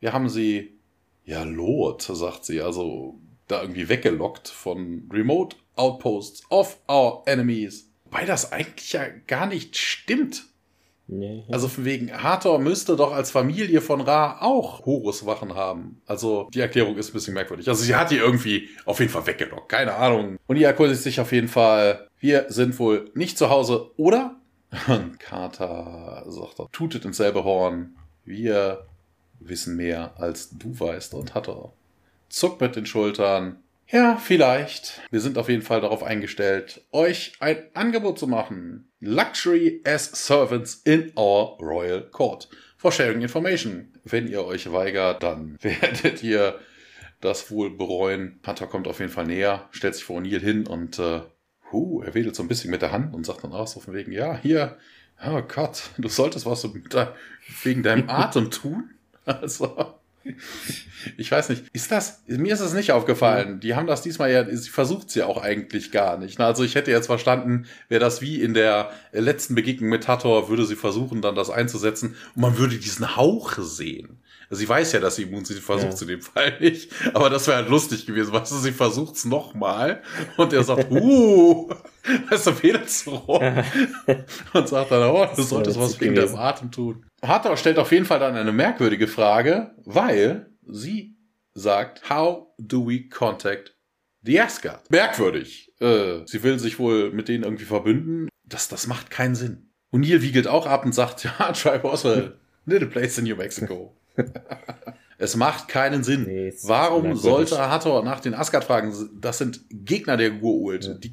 [0.00, 0.78] Wir haben sie,
[1.24, 3.18] ja, Lot, sagt sie, also
[3.48, 7.90] da irgendwie weggelockt von Remote Outposts of our enemies.
[8.04, 10.44] Wobei das eigentlich ja gar nicht stimmt.
[11.06, 11.42] Nee.
[11.50, 16.00] Also von wegen, Hathor müsste doch als Familie von Ra auch Horuswachen haben.
[16.06, 17.68] Also die Erklärung ist ein bisschen merkwürdig.
[17.68, 19.70] Also sie hat die irgendwie auf jeden Fall weggelockt.
[19.70, 20.36] Keine Ahnung.
[20.46, 24.39] Und die erkundigt sich auf jeden Fall, wir sind wohl nicht zu Hause, oder?
[24.86, 27.96] Und Carter sagt, tutet ins selbe Horn.
[28.24, 28.86] Wir
[29.40, 31.14] wissen mehr, als du weißt.
[31.14, 31.72] Und Hatter
[32.28, 33.62] zuckt mit den Schultern.
[33.88, 35.00] Ja, vielleicht.
[35.10, 38.88] Wir sind auf jeden Fall darauf eingestellt, euch ein Angebot zu machen.
[39.00, 42.48] Luxury as servants in our royal court.
[42.76, 43.92] For sharing information.
[44.04, 46.60] Wenn ihr euch weigert, dann werdet ihr
[47.20, 48.38] das wohl bereuen.
[48.46, 51.22] Hunter kommt auf jeden Fall näher, stellt sich vor O'Neill hin und äh,
[51.72, 53.94] Huh, er wedelt so ein bisschen mit der Hand und sagt dann auch so von
[53.94, 54.76] wegen, ja, hier,
[55.24, 56.66] oh Gott, du solltest was
[57.62, 58.90] wegen deinem Atem tun.
[59.24, 59.94] Also,
[61.16, 63.60] ich weiß nicht, ist das, mir ist es nicht aufgefallen.
[63.60, 66.38] Die haben das diesmal ja, sie versucht sie auch eigentlich gar nicht.
[66.40, 70.66] Also ich hätte jetzt verstanden, wäre das wie in der letzten Begegnung mit Tator, würde
[70.66, 74.19] sie versuchen, dann das einzusetzen und man würde diesen Hauch sehen.
[74.50, 76.02] Also sie weiß ja, dass sie immun sind, versucht ja.
[76.02, 76.90] in dem Fall nicht.
[77.14, 78.32] Aber das wäre halt lustig gewesen.
[78.32, 80.02] Weißt du, sie versucht es nochmal
[80.36, 81.70] und er sagt, uh,
[82.28, 83.62] weißt du, wedelt so rum.
[84.52, 87.06] und sagt dann, oh, du solltest was wegen deinem Atem tun.
[87.22, 91.16] Harter stellt auf jeden Fall dann eine merkwürdige Frage, weil sie
[91.54, 93.76] sagt, how do we contact
[94.22, 94.90] the Asgard?
[94.90, 95.72] Merkwürdig.
[95.80, 98.28] Äh, sie will sich wohl mit denen irgendwie verbünden.
[98.44, 99.70] Das, das macht keinen Sinn.
[99.90, 103.96] Und Neil wiegelt auch ab und sagt, ja, try Boswell, little place in New Mexico.
[105.18, 106.24] Es macht keinen Sinn.
[106.24, 108.92] Nee, Warum sollte Hathor nach den Asgard fragen?
[109.20, 110.84] Das sind Gegner der Gurult.
[110.84, 110.94] Ja.
[110.94, 111.12] Die,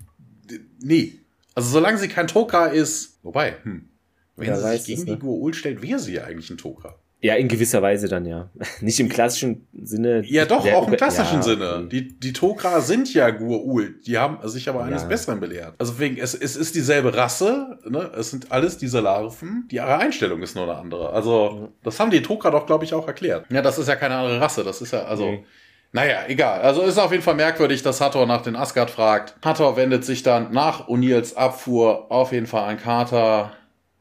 [0.49, 1.19] die, nee.
[1.55, 3.89] Also solange sie kein Toka ist, wobei, hm,
[4.35, 5.15] wenn ja, sie sich gegen es, ne?
[5.15, 6.99] die Gurult stellt, wäre sie ja eigentlich ein Toka.
[7.19, 8.49] Ja, in gewisser Weise dann ja.
[8.81, 10.23] Nicht im klassischen Sinne.
[10.25, 11.87] Ja, doch, auch im klassischen ja, Sinne.
[11.91, 13.99] Die, die Tok'ra sind ja Gurul.
[14.05, 15.07] Die haben sich aber eines ja.
[15.07, 15.73] Besseren belehrt.
[15.79, 18.11] Also wegen, es, es ist dieselbe Rasse, ne?
[18.15, 19.67] Es sind alles diese Larven.
[19.71, 21.11] Die ihre Einstellung ist nur eine andere.
[21.11, 23.45] Also, das haben die Tok'ra doch, glaube ich, auch erklärt.
[23.49, 24.63] Ja, das ist ja keine andere Rasse.
[24.63, 25.25] Das ist ja, also.
[25.25, 25.43] Nee.
[25.93, 26.61] Naja, egal.
[26.61, 29.35] Also ist auf jeden Fall merkwürdig, dass Hathor nach den Asgard fragt.
[29.43, 33.53] Hathor wendet sich dann nach O'Neills Abfuhr auf jeden Fall an Carter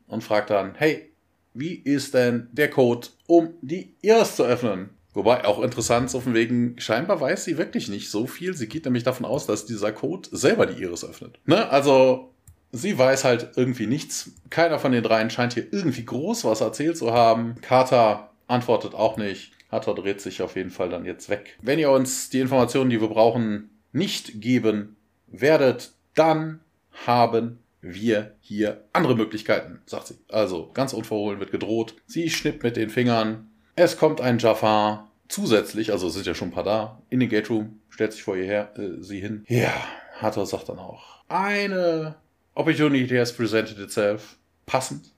[0.09, 1.13] und fragt dann, hey,
[1.59, 4.91] wie ist denn der Code, um die Iris zu öffnen?
[5.15, 8.55] Wobei auch interessant so von wegen, scheinbar weiß sie wirklich nicht so viel.
[8.55, 11.39] Sie geht nämlich davon aus, dass dieser Code selber die Iris öffnet.
[11.47, 11.71] Ne?
[11.71, 12.35] Also,
[12.73, 14.33] sie weiß halt irgendwie nichts.
[14.51, 17.55] Keiner von den dreien scheint hier irgendwie groß was erzählt zu haben.
[17.63, 19.53] Carter antwortet auch nicht.
[19.71, 21.59] Hatter dreht sich auf jeden Fall dann jetzt weg.
[21.63, 24.97] Wenn ihr uns die Informationen, die wir brauchen, nicht geben
[25.27, 26.61] werdet, dann
[27.07, 27.59] haben
[27.95, 30.19] wir hier andere Möglichkeiten, sagt sie.
[30.29, 31.95] Also ganz unverhohlen wird gedroht.
[32.07, 33.49] Sie schnippt mit den Fingern.
[33.75, 37.29] Es kommt ein Jafar zusätzlich, also es sind ja schon ein paar da, in den
[37.29, 39.45] Gate Room, stellt sich vor ihr her, äh, sie hin.
[39.49, 39.73] Ja,
[40.21, 42.15] Hatter sagt dann auch, eine
[42.55, 44.37] Opportunity has presented itself.
[44.65, 45.11] Passend.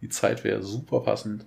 [0.00, 1.46] Die Zeit wäre super passend.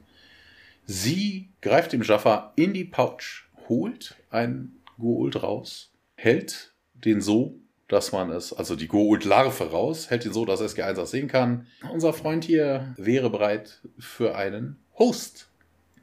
[0.85, 8.11] Sie greift dem Jaffa in die Pouch, holt einen Gold raus, hält den so dass
[8.11, 11.67] man es, also die Goult-Larve raus, hält ihn so, dass SG1 das sehen kann.
[11.91, 15.49] Unser Freund hier wäre bereit für einen Host.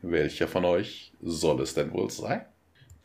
[0.02, 2.44] Welcher von euch soll es denn wohl sein?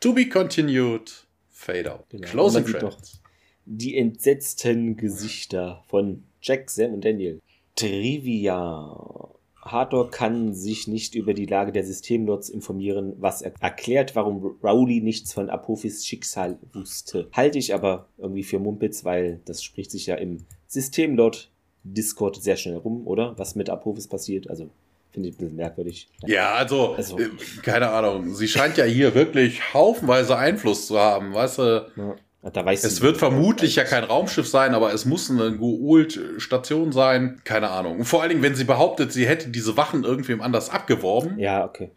[0.00, 1.26] To be continued.
[1.50, 2.08] Fade out.
[2.10, 2.28] Genau.
[2.28, 3.20] Closing Credits.
[3.64, 7.40] Die entsetzten Gesichter von Jack, Sam und Daniel.
[7.74, 9.28] Trivia.
[9.72, 15.00] Hathor kann sich nicht über die Lage der Systemlords informieren, was er erklärt, warum Rowley
[15.00, 17.28] nichts von Apophis Schicksal wusste.
[17.32, 21.50] Halte ich aber irgendwie für Mumpitz, weil das spricht sich ja im Systemlord
[21.84, 23.34] Discord sehr schnell rum, oder?
[23.38, 24.50] Was mit Apophis passiert.
[24.50, 24.70] Also
[25.12, 26.08] finde ich ein bisschen merkwürdig.
[26.26, 27.30] Ja, also, also, äh,
[27.62, 28.34] keine Ahnung.
[28.34, 31.86] Sie scheint ja hier wirklich haufenweise Einfluss zu haben, weißt du?
[31.96, 32.16] Ja.
[32.42, 37.40] Da weiß es wird vermutlich ja kein Raumschiff sein, aber es muss eine Goult-Station sein.
[37.44, 37.98] Keine Ahnung.
[37.98, 41.38] Und vor allen Dingen, wenn sie behauptet, sie hätte diese Wachen irgendwem anders abgeworben.
[41.38, 41.90] Ja, okay.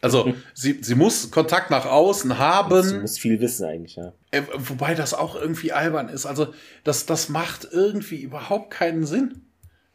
[0.00, 2.82] Also, sie, sie muss Kontakt nach außen haben.
[2.82, 4.12] Sie muss viel wissen eigentlich, ja.
[4.32, 6.26] Äh, wobei das auch irgendwie albern ist.
[6.26, 6.48] Also,
[6.82, 9.42] das, das macht irgendwie überhaupt keinen Sinn.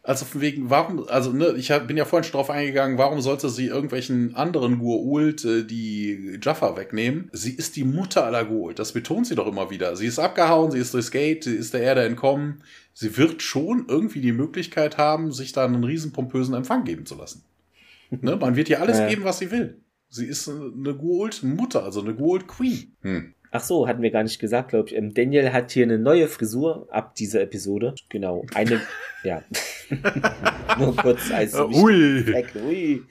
[0.01, 3.19] Also von wegen, warum, also ne, ich hab, bin ja vorhin schon drauf eingegangen, warum
[3.19, 7.29] sollte sie irgendwelchen anderen Gua'uld äh, die Jaffa wegnehmen?
[7.33, 9.97] Sie ist die Mutter aller Gua'uld, das betont sie doch immer wieder.
[9.97, 12.63] Sie ist abgehauen, sie ist durchs Gate, sie ist der Erde entkommen.
[12.93, 17.15] Sie wird schon irgendwie die Möglichkeit haben, sich da einen riesen pompösen Empfang geben zu
[17.15, 17.43] lassen.
[18.09, 18.37] ne?
[18.37, 19.07] Man wird ihr alles ja.
[19.07, 19.81] geben, was sie will.
[20.07, 22.95] Sie ist eine Gua'uld-Mutter, also eine Gua'uld-Queen.
[23.01, 23.33] Hm.
[23.51, 24.95] Ach so, hatten wir gar nicht gesagt, glaube ich.
[24.95, 27.95] Ähm, Daniel hat hier eine neue Frisur ab dieser Episode.
[28.09, 28.45] Genau.
[28.53, 28.81] Eine,
[29.23, 29.43] ja.
[30.77, 32.25] Nur kurz als Ui.
[32.67, 33.01] Ui.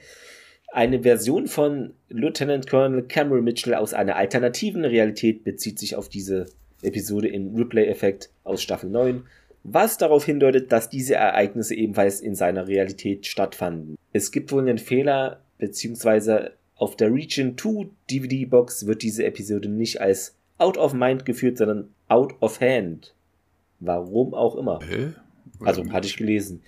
[0.71, 6.45] Eine Version von Lieutenant Colonel Cameron Mitchell aus einer alternativen Realität bezieht sich auf diese
[6.83, 9.23] Episode im Replay-Effekt aus Staffel 9,
[9.63, 13.97] was darauf hindeutet, dass diese Ereignisse ebenfalls in seiner Realität stattfanden.
[14.13, 20.01] Es gibt wohl einen Fehler, beziehungsweise auf der Region 2 DVD-Box wird diese Episode nicht
[20.01, 23.13] als Out of Mind geführt, sondern Out of Hand.
[23.79, 24.79] Warum auch immer.
[24.81, 25.13] Hä?
[25.59, 26.61] Also hatte ich gelesen.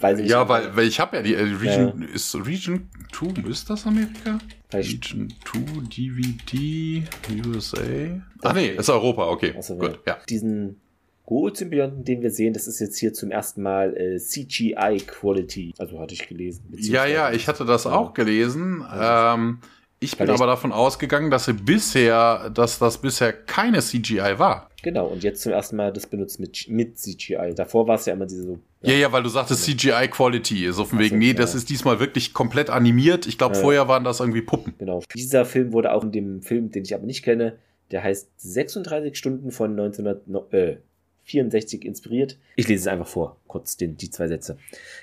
[0.00, 2.14] Weil ich ja, weil, weil ich habe ja die äh, Region, ja.
[2.14, 4.38] ist Region 2, ist das Amerika?
[4.72, 5.60] Region 2
[5.94, 7.04] DVD
[7.46, 8.22] USA.
[8.42, 9.52] Ach nee, ist Europa, okay.
[9.54, 10.16] Also, Gut, ja.
[10.28, 10.80] Diesen
[11.28, 15.74] Gold-Symbionten, den wir sehen, das ist jetzt hier zum ersten Mal äh, CGI-Quality.
[15.76, 16.64] Also hatte ich gelesen.
[16.78, 18.80] Ja, ja, ich hatte das auch gelesen.
[18.80, 19.58] Also, ähm,
[20.00, 24.70] ich bin aber davon ausgegangen, dass sie bisher, dass das bisher keine CGI war.
[24.82, 27.52] Genau, und jetzt zum ersten Mal das benutzt mit, mit CGI.
[27.54, 28.58] Davor war es ja immer diese so.
[28.80, 30.72] Ja, ja, ja weil du sagtest CGI Quality.
[30.72, 33.26] So von wegen, nee, das ist diesmal wirklich komplett animiert.
[33.26, 33.60] Ich glaube, ja.
[33.60, 34.72] vorher waren das irgendwie Puppen.
[34.78, 35.02] Genau.
[35.14, 37.58] Dieser Film wurde auch in dem Film, den ich aber nicht kenne,
[37.90, 40.76] der heißt 36 Stunden von 1900, äh,
[41.28, 42.38] 64 inspiriert.
[42.56, 44.58] Ich lese es einfach vor, kurz den, die zwei Sätze.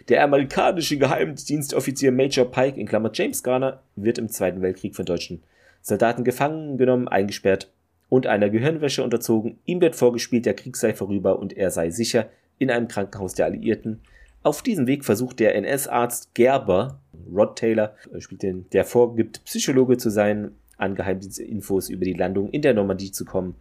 [0.10, 5.44] Der amerikanische Geheimdienstoffizier Major Pike, in Klammer James Garner, wird im Zweiten Weltkrieg von deutschen
[5.82, 7.72] Soldaten gefangen genommen, eingesperrt
[8.10, 9.60] und einer Gehirnwäsche unterzogen.
[9.66, 13.46] Ihm wird vorgespielt, der Krieg sei vorüber und er sei sicher in einem Krankenhaus der
[13.46, 14.02] Alliierten.
[14.42, 17.00] Auf diesem Weg versucht der NS-Arzt Gerber,
[17.32, 22.50] Rod Taylor, äh, spielt den, der vorgibt, Psychologe zu sein, an Geheimdienstinfos über die Landung
[22.50, 23.56] in der Normandie zu kommen.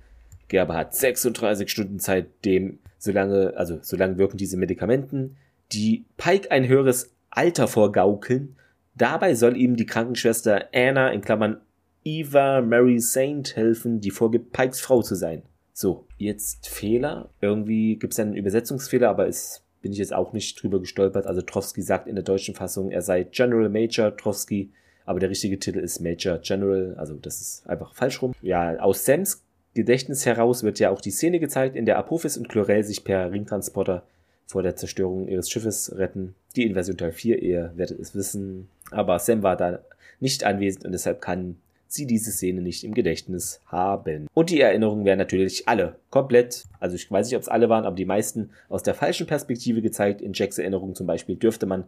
[0.55, 5.37] Gerber hat 36 Stunden Zeit, dem solange, also solange wirken diese Medikamenten,
[5.73, 8.55] die Pike ein höheres Alter vorgaukeln.
[8.95, 11.61] Dabei soll ihm die Krankenschwester Anna in Klammern
[12.05, 15.43] Eva Mary Saint helfen, die vorgibt, Pikes Frau zu sein.
[15.73, 17.31] So, jetzt Fehler.
[17.41, 21.27] Irgendwie gibt es einen Übersetzungsfehler, aber es bin ich jetzt auch nicht drüber gestolpert.
[21.27, 24.71] Also Trowski sagt in der deutschen Fassung, er sei General Major Trowski,
[25.05, 26.95] aber der richtige Titel ist Major General.
[26.97, 28.35] Also das ist einfach falsch rum.
[28.41, 29.44] Ja, aus Sams
[29.75, 33.33] Gedächtnis heraus wird ja auch die Szene gezeigt, in der Apophis und Chlorel sich per
[33.33, 34.05] Ringtransporter
[34.47, 36.35] vor der Zerstörung ihres Schiffes retten.
[36.57, 38.69] Die in Version Teil 4, ihr werdet es wissen.
[38.91, 39.81] Aber Sam war da
[40.21, 41.57] nicht anwesend und deshalb kann
[41.89, 44.27] sie diese Szene nicht im Gedächtnis haben.
[44.35, 47.85] Und die Erinnerungen werden natürlich alle komplett, also ich weiß nicht, ob es alle waren,
[47.85, 50.21] aber die meisten aus der falschen Perspektive gezeigt.
[50.21, 51.85] In Jacks Erinnerung zum Beispiel dürfte man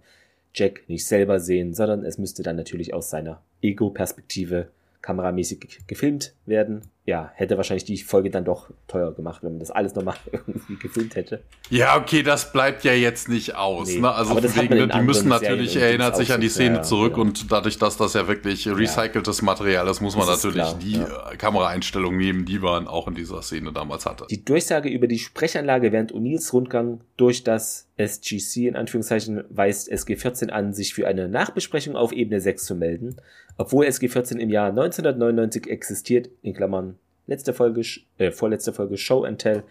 [0.54, 4.68] Jack nicht selber sehen, sondern es müsste dann natürlich aus seiner Ego-Perspektive
[5.06, 6.82] kameramäßig gefilmt werden.
[7.04, 10.74] Ja, hätte wahrscheinlich die Folge dann doch teuer gemacht, wenn man das alles nochmal irgendwie
[10.74, 11.44] gefilmt hätte.
[11.70, 13.86] Ja, okay, das bleibt ja jetzt nicht aus.
[13.86, 14.12] Nee, ne?
[14.12, 17.22] Also wegen, die müssen natürlich, erinnert sich an die Szene ja, zurück ja.
[17.22, 20.94] und dadurch, dass das ja wirklich recyceltes Material ist, muss man das natürlich klar, die
[20.94, 21.36] ja.
[21.38, 24.26] Kameraeinstellung nehmen, die man auch in dieser Szene damals hatte.
[24.28, 30.48] Die Durchsage über die Sprechanlage während O'Neills Rundgang durch das SGC in Anführungszeichen weist SG14
[30.48, 33.16] an, sich für eine Nachbesprechung auf Ebene 6 zu melden.
[33.58, 37.82] Obwohl SG14 im Jahr 1999 existiert, in Klammern letzte Folge,
[38.18, 39.62] äh, vorletzte Folge Show and Tell,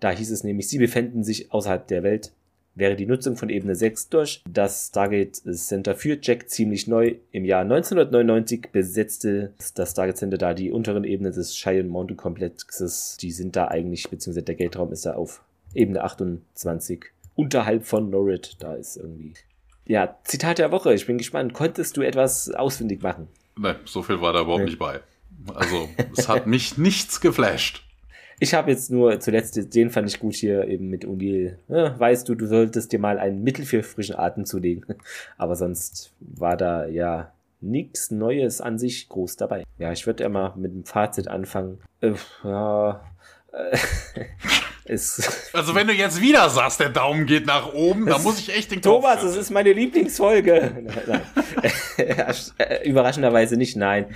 [0.00, 2.32] da hieß es nämlich, sie befänden sich außerhalb der Welt,
[2.74, 4.42] wäre die Nutzung von Ebene 6 durch.
[4.50, 7.16] Das Stargate Center für Jack ziemlich neu.
[7.32, 13.16] Im Jahr 1999 besetzte das Stargate Center da die unteren Ebenen des Cheyenne Mountain Komplexes.
[13.20, 15.42] Die sind da eigentlich, beziehungsweise der Geldraum ist da auf
[15.74, 17.04] Ebene 28
[17.36, 18.56] unterhalb von Norrid.
[18.60, 19.34] Da ist irgendwie.
[19.90, 20.94] Ja, Zitat der Woche.
[20.94, 21.52] Ich bin gespannt.
[21.52, 23.26] Konntest du etwas ausfindig machen?
[23.58, 24.66] Nein, so viel war da überhaupt nee.
[24.66, 25.00] nicht bei.
[25.52, 27.82] Also, es hat mich nichts geflasht.
[28.38, 31.58] Ich habe jetzt nur zuletzt, den fand ich gut hier eben mit Unil.
[31.66, 34.84] Ja, weißt du, du solltest dir mal ein Mittel für frischen Atem zulegen.
[35.36, 39.64] Aber sonst war da ja nichts Neues an sich groß dabei.
[39.78, 41.80] Ja, ich würde immer mit dem Fazit anfangen.
[42.00, 42.12] Äh,
[42.44, 43.04] ja,
[43.52, 43.76] äh,
[45.52, 48.70] also wenn du jetzt wieder sagst, der Daumen geht nach oben, dann muss ich echt
[48.70, 50.84] den Kopf Thomas, es ist meine Lieblingsfolge.
[52.84, 54.06] Überraschenderweise nicht, nein.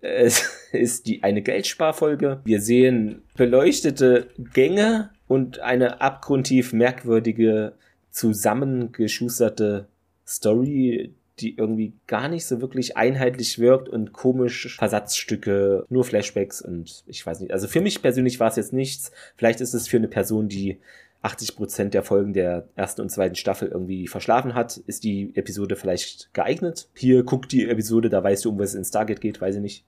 [0.00, 2.40] Es ist die, eine Geldsparfolge.
[2.44, 7.74] Wir sehen beleuchtete Gänge und eine abgrundtief merkwürdige,
[8.10, 9.88] zusammengeschusterte
[10.26, 17.02] Story, die irgendwie gar nicht so wirklich einheitlich wirkt und komisch Versatzstücke, nur Flashbacks und
[17.06, 17.52] ich weiß nicht.
[17.52, 19.10] Also für mich persönlich war es jetzt nichts.
[19.36, 20.78] Vielleicht ist es für eine Person, die
[21.22, 25.74] 80 Prozent der Folgen der ersten und zweiten Staffel irgendwie verschlafen hat, ist die Episode
[25.74, 26.88] vielleicht geeignet.
[26.94, 29.62] Hier guckt die Episode, da weißt du, um was es in Stargate geht, weiß ich
[29.62, 29.84] nicht.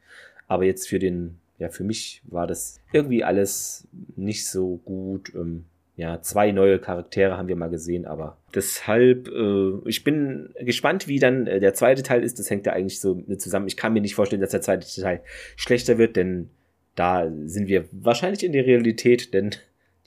[0.48, 3.86] Aber jetzt für den, ja, für mich war das irgendwie alles
[4.16, 5.32] nicht so gut.
[5.35, 5.66] Ähm,
[5.97, 11.18] ja, zwei neue Charaktere haben wir mal gesehen, aber deshalb, äh, ich bin gespannt, wie
[11.18, 12.39] dann äh, der zweite Teil ist.
[12.39, 13.66] Das hängt ja eigentlich so zusammen.
[13.66, 15.23] Ich kann mir nicht vorstellen, dass der zweite Teil
[15.56, 16.51] schlechter wird, denn
[16.97, 19.51] da sind wir wahrscheinlich in der Realität, denn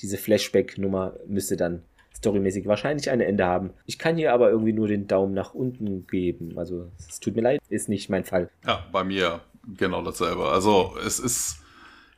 [0.02, 1.82] diese Flashback-Nummer müsste dann
[2.16, 3.72] storymäßig wahrscheinlich ein Ende haben.
[3.86, 6.57] Ich kann hier aber irgendwie nur den Daumen nach unten geben.
[6.57, 8.49] Also es tut mir leid, ist nicht mein Fall.
[8.66, 9.41] Ja, bei mir
[9.78, 10.45] genau dasselbe.
[10.49, 11.64] Also es ist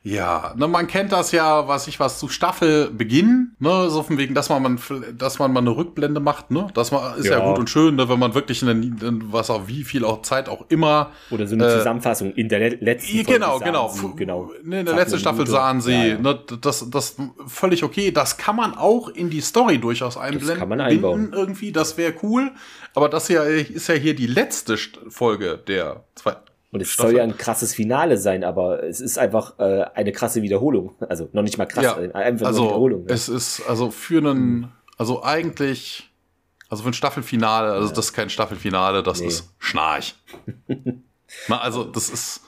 [0.04, 4.34] ja, ne, man kennt das ja, was ich was zu Staffelbeginn, ne, so von wegen,
[4.34, 4.80] dass man, man
[5.16, 7.38] dass man mal eine Rückblende macht, ne, das man, ist ja.
[7.38, 7.48] ja.
[7.48, 8.68] gut und schön, ne, wenn man wirklich in,
[9.00, 12.48] in was auch wie viel auch Zeit auch immer oder so eine äh, Zusammenfassung in
[12.48, 16.04] der letzten Folge genau, genau, Sie, genau, ne, in der letzten Staffel sahen sie, ja,
[16.04, 16.18] ja.
[16.18, 17.16] ne, das, das
[17.46, 21.30] völlig okay, das kann man auch in die Story durchaus einblenden, das kann man einbauen.
[21.32, 22.50] irgendwie, das wäre cool,
[22.94, 24.76] aber das hier ist ja hier die letzte
[25.08, 27.10] Folge der zweiten und es Staffel.
[27.10, 30.94] soll ja ein krasses Finale sein, aber es ist einfach äh, eine krasse Wiederholung.
[31.06, 33.06] Also noch nicht mal krass, ja, einfach also, eine Wiederholung.
[33.06, 33.14] Ja.
[33.14, 36.10] Es ist also für einen, also eigentlich,
[36.70, 37.94] also für ein Staffelfinale, also ja.
[37.94, 39.26] das ist kein Staffelfinale, das nee.
[39.26, 40.14] ist Schnarch.
[41.48, 42.40] Na, also das ist,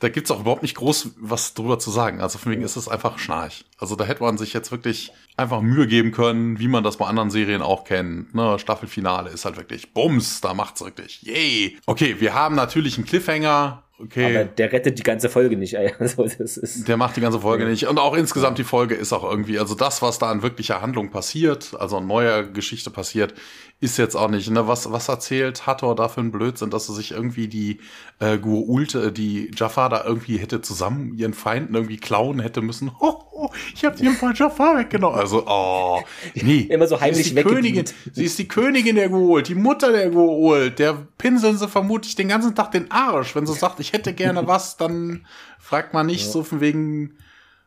[0.00, 2.20] da gibt's auch überhaupt nicht groß was drüber zu sagen.
[2.20, 3.64] Also von wegen ist es einfach Schnarch.
[3.78, 7.06] Also da hätte man sich jetzt wirklich einfach Mühe geben können, wie man das bei
[7.06, 8.34] anderen Serien auch kennt.
[8.34, 11.22] Ne, Staffelfinale ist halt wirklich Bums, da macht's wirklich.
[11.22, 11.78] Yay!
[11.86, 13.84] Okay, wir haben natürlich einen Cliffhanger.
[14.00, 14.24] Okay.
[14.24, 15.76] Aber der rettet die ganze Folge nicht.
[15.98, 17.70] Also, das ist der macht die ganze Folge ja.
[17.70, 17.88] nicht.
[17.88, 21.10] Und auch insgesamt die Folge ist auch irgendwie, also das, was da an wirklicher Handlung
[21.10, 23.34] passiert, also an neuer Geschichte passiert,
[23.80, 26.96] ist jetzt auch nicht, ne, was, was erzählt Hathor da für ein Blödsinn, dass er
[26.96, 27.78] sich irgendwie die
[28.18, 32.90] äh, Gurulte, die Jafar da irgendwie hätte zusammen ihren Feinden irgendwie klauen hätte müssen.
[33.00, 35.18] Oh, oh ich hab dir ein paar Jafar weggenommen.
[35.18, 36.02] Also, oh,
[36.34, 36.60] nee.
[36.70, 40.78] Immer so heimlich sie Königin, Sie ist die Königin der Guult, die Mutter der Guult.
[40.78, 43.36] Der pinseln sie vermutlich den ganzen Tag den Arsch.
[43.36, 45.26] Wenn sie sagt, ich hätte gerne was, dann
[45.58, 46.32] fragt man nicht ja.
[46.32, 47.18] so von wegen,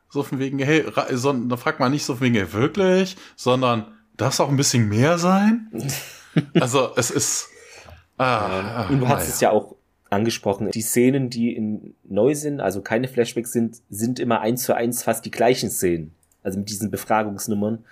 [0.09, 3.85] so von wegen, hey, so, dann fragt man nicht so von wegen, hey, wirklich, sondern
[4.21, 5.67] Darf es auch ein bisschen mehr sein?
[6.59, 7.47] also es ist.
[8.19, 9.75] Ah, Und du hast es ja auch
[10.11, 10.69] angesprochen.
[10.69, 15.01] Die Szenen, die in, neu sind, also keine Flashbacks sind, sind immer eins zu eins
[15.01, 16.13] fast die gleichen Szenen.
[16.43, 17.83] Also mit diesen Befragungsnummern.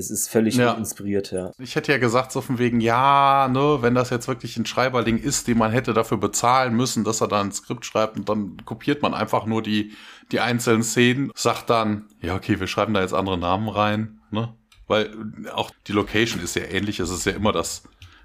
[0.00, 0.72] Es ist völlig ja.
[0.72, 1.52] inspiriert, ja.
[1.58, 5.18] Ich hätte ja gesagt, so von wegen, ja, ne, wenn das jetzt wirklich ein Schreiberling
[5.18, 8.64] ist, den man hätte dafür bezahlen müssen, dass er da ein Skript schreibt und dann
[8.64, 9.92] kopiert man einfach nur die,
[10.32, 14.54] die einzelnen Szenen, sagt dann, ja, okay, wir schreiben da jetzt andere Namen rein, ne?
[14.86, 15.10] weil
[15.54, 16.98] auch die Location ist sehr ähnlich.
[16.98, 17.84] Es ist ja immer das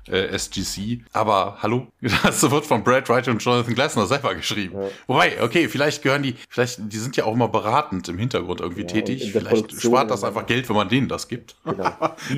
[0.09, 1.03] äh, SGC.
[1.13, 1.87] Aber hallo,
[2.23, 4.77] das wird von Brad Wright und Jonathan Glasner selber geschrieben.
[4.79, 4.89] Ja.
[5.07, 8.81] Wobei, okay, vielleicht gehören die, vielleicht, die sind ja auch immer beratend im Hintergrund irgendwie
[8.81, 9.31] ja, tätig.
[9.31, 11.55] Vielleicht Produktion, spart das einfach Geld, wenn man denen das gibt.
[11.63, 11.83] Genau.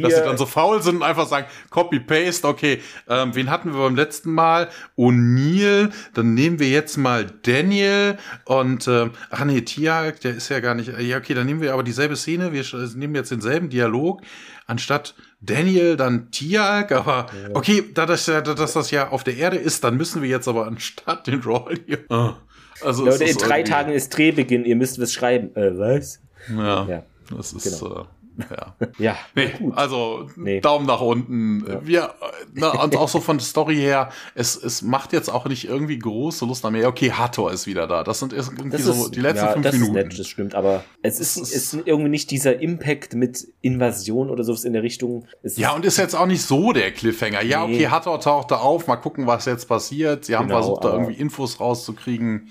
[0.02, 3.82] Dass sie dann so faul sind und einfach sagen, Copy-Paste, okay, ähm, wen hatten wir
[3.82, 4.70] beim letzten Mal?
[4.98, 10.60] O'Neill, dann nehmen wir jetzt mal Daniel und, ähm, ach nee, Tiag, der ist ja
[10.60, 12.64] gar nicht, ja, okay, dann nehmen wir aber dieselbe Szene, wir
[12.96, 14.22] nehmen jetzt denselben Dialog,
[14.68, 19.84] anstatt Daniel, dann Tiag, aber okay, da das, dass das ja auf der Erde ist,
[19.84, 22.00] dann müssen wir jetzt aber anstatt den Roll hier.
[22.10, 22.34] Oh.
[22.82, 25.56] Also Leute, in drei Tagen ist Drehbeginn, ihr müsst was schreiben.
[25.56, 26.20] Äh, was?
[26.56, 27.04] Ja, ja.
[27.36, 27.80] das ist.
[27.80, 28.08] Genau.
[28.50, 28.76] Ja.
[28.98, 29.18] ja.
[29.36, 30.60] Nee, also nee.
[30.62, 31.66] Daumen nach unten.
[31.68, 31.86] Ja.
[31.86, 32.14] Wir,
[32.54, 35.98] na, und auch so von der Story her, es, es macht jetzt auch nicht irgendwie
[35.98, 36.88] große Lust an mehr.
[36.88, 38.04] Okay, Hathor ist wieder da.
[38.04, 39.98] Das sind irgendwie das so die letzten ja, fünf das Minuten.
[39.98, 44.30] Ist nett, das stimmt, aber es ist, ist, ist irgendwie nicht dieser Impact mit Invasion
[44.30, 45.26] oder sowas in der Richtung.
[45.44, 47.44] Es ja, und ist jetzt auch nicht so der Cliffhanger.
[47.44, 47.76] Ja, nee.
[47.76, 50.26] okay, Hathor tauchte auf, mal gucken, was jetzt passiert.
[50.26, 52.50] Sie haben genau, versucht, da irgendwie Infos rauszukriegen.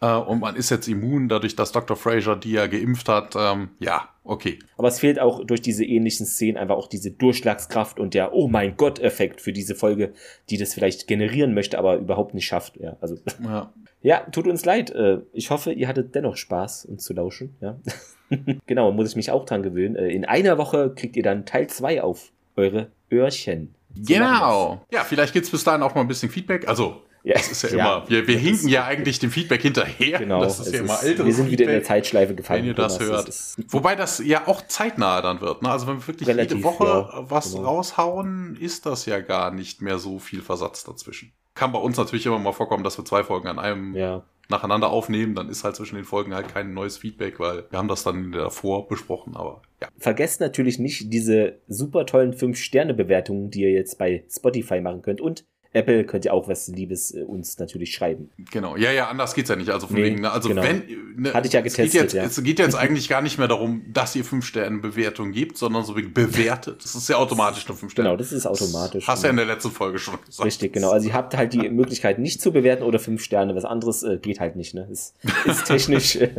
[0.00, 1.96] Äh, und man ist jetzt immun, dadurch, dass Dr.
[1.96, 3.34] Fraser die ja geimpft hat.
[3.36, 4.58] Ähm, ja, okay.
[4.76, 8.48] Aber es fehlt auch durch diese ähnlichen Szenen einfach auch diese Durchschlagskraft und der Oh
[8.48, 10.12] mein Gott-Effekt für diese Folge,
[10.50, 12.76] die das vielleicht generieren möchte, aber überhaupt nicht schafft.
[12.78, 13.16] Ja, also.
[13.42, 13.72] Ja.
[14.02, 14.90] Ja, tut uns leid.
[14.90, 17.56] Äh, ich hoffe, ihr hattet dennoch Spaß, uns zu lauschen.
[17.60, 17.80] Ja.
[18.66, 19.96] genau, muss ich mich auch dran gewöhnen.
[19.96, 23.74] Äh, in einer Woche kriegt ihr dann Teil 2 auf eure Öhrchen.
[23.96, 24.84] Genau.
[24.92, 26.68] Ja, vielleicht gibt's bis dahin auch mal ein bisschen Feedback.
[26.68, 30.20] Also ja, das ist ja, ja immer, wir, wir hinken ja eigentlich dem Feedback hinterher.
[30.20, 30.42] Genau.
[30.42, 32.62] Das ist ja immer älteres Wir sind wieder in der Zeitschleife gefallen.
[32.62, 33.26] Wenn ihr das hört.
[33.26, 35.60] Das Wobei das ja auch zeitnah dann wird.
[35.60, 35.68] Ne?
[35.68, 37.64] Also wenn wir wirklich Relativ, jede Woche ja, was genau.
[37.64, 41.32] raushauen, ist das ja gar nicht mehr so viel Versatz dazwischen.
[41.56, 44.22] Kann bei uns natürlich immer mal vorkommen, dass wir zwei Folgen an einem ja.
[44.48, 45.34] nacheinander aufnehmen.
[45.34, 48.30] Dann ist halt zwischen den Folgen halt kein neues Feedback, weil wir haben das dann
[48.30, 49.34] davor besprochen.
[49.34, 49.88] Aber ja.
[49.98, 55.20] Vergesst natürlich nicht diese super tollen 5-Sterne-Bewertungen, die ihr jetzt bei Spotify machen könnt.
[55.20, 55.44] Und
[55.76, 58.30] Apple könnt ihr auch was Liebes äh, uns natürlich schreiben.
[58.50, 59.70] Genau, ja, ja, anders geht's ja nicht.
[59.70, 60.62] Also von nee, wegen, ne, also genau.
[60.62, 60.82] wenn,
[61.16, 61.86] ne, hatte ich ja getestet.
[61.86, 62.24] Es geht jetzt, ja.
[62.24, 65.84] es geht jetzt eigentlich gar nicht mehr darum, dass ihr fünf Sterne Bewertung gibt, sondern
[65.84, 66.82] so wie bewertet.
[66.82, 68.08] Das ist ja automatisch nur fünf Sterne.
[68.08, 69.04] Genau, das ist automatisch.
[69.04, 70.46] Das hast du ja in der letzten Folge schon gesagt.
[70.46, 70.90] Richtig, genau.
[70.90, 73.54] Also ihr habt halt die Möglichkeit, nicht zu bewerten oder fünf Sterne.
[73.54, 74.74] Was anderes äh, geht halt nicht.
[74.74, 76.30] Ne, ist, ist technisch äh,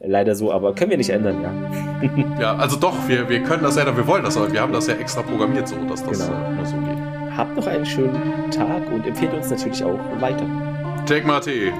[0.00, 2.40] leider so, aber können wir nicht ändern, ja.
[2.40, 4.86] ja, also doch, wir, wir können das ja, wir wollen das, aber wir haben das
[4.86, 6.62] ja extra programmiert so, dass das genau.
[6.62, 6.83] äh, so geht.
[7.36, 10.46] Habt noch einen schönen Tag und empfehlt uns natürlich auch weiter.
[11.06, 11.72] Take my tea,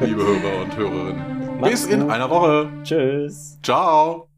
[0.00, 1.60] liebe Hörer und Hörerinnen.
[1.62, 2.70] Bis in einer Woche.
[2.82, 3.58] Tschüss.
[3.62, 4.29] Ciao.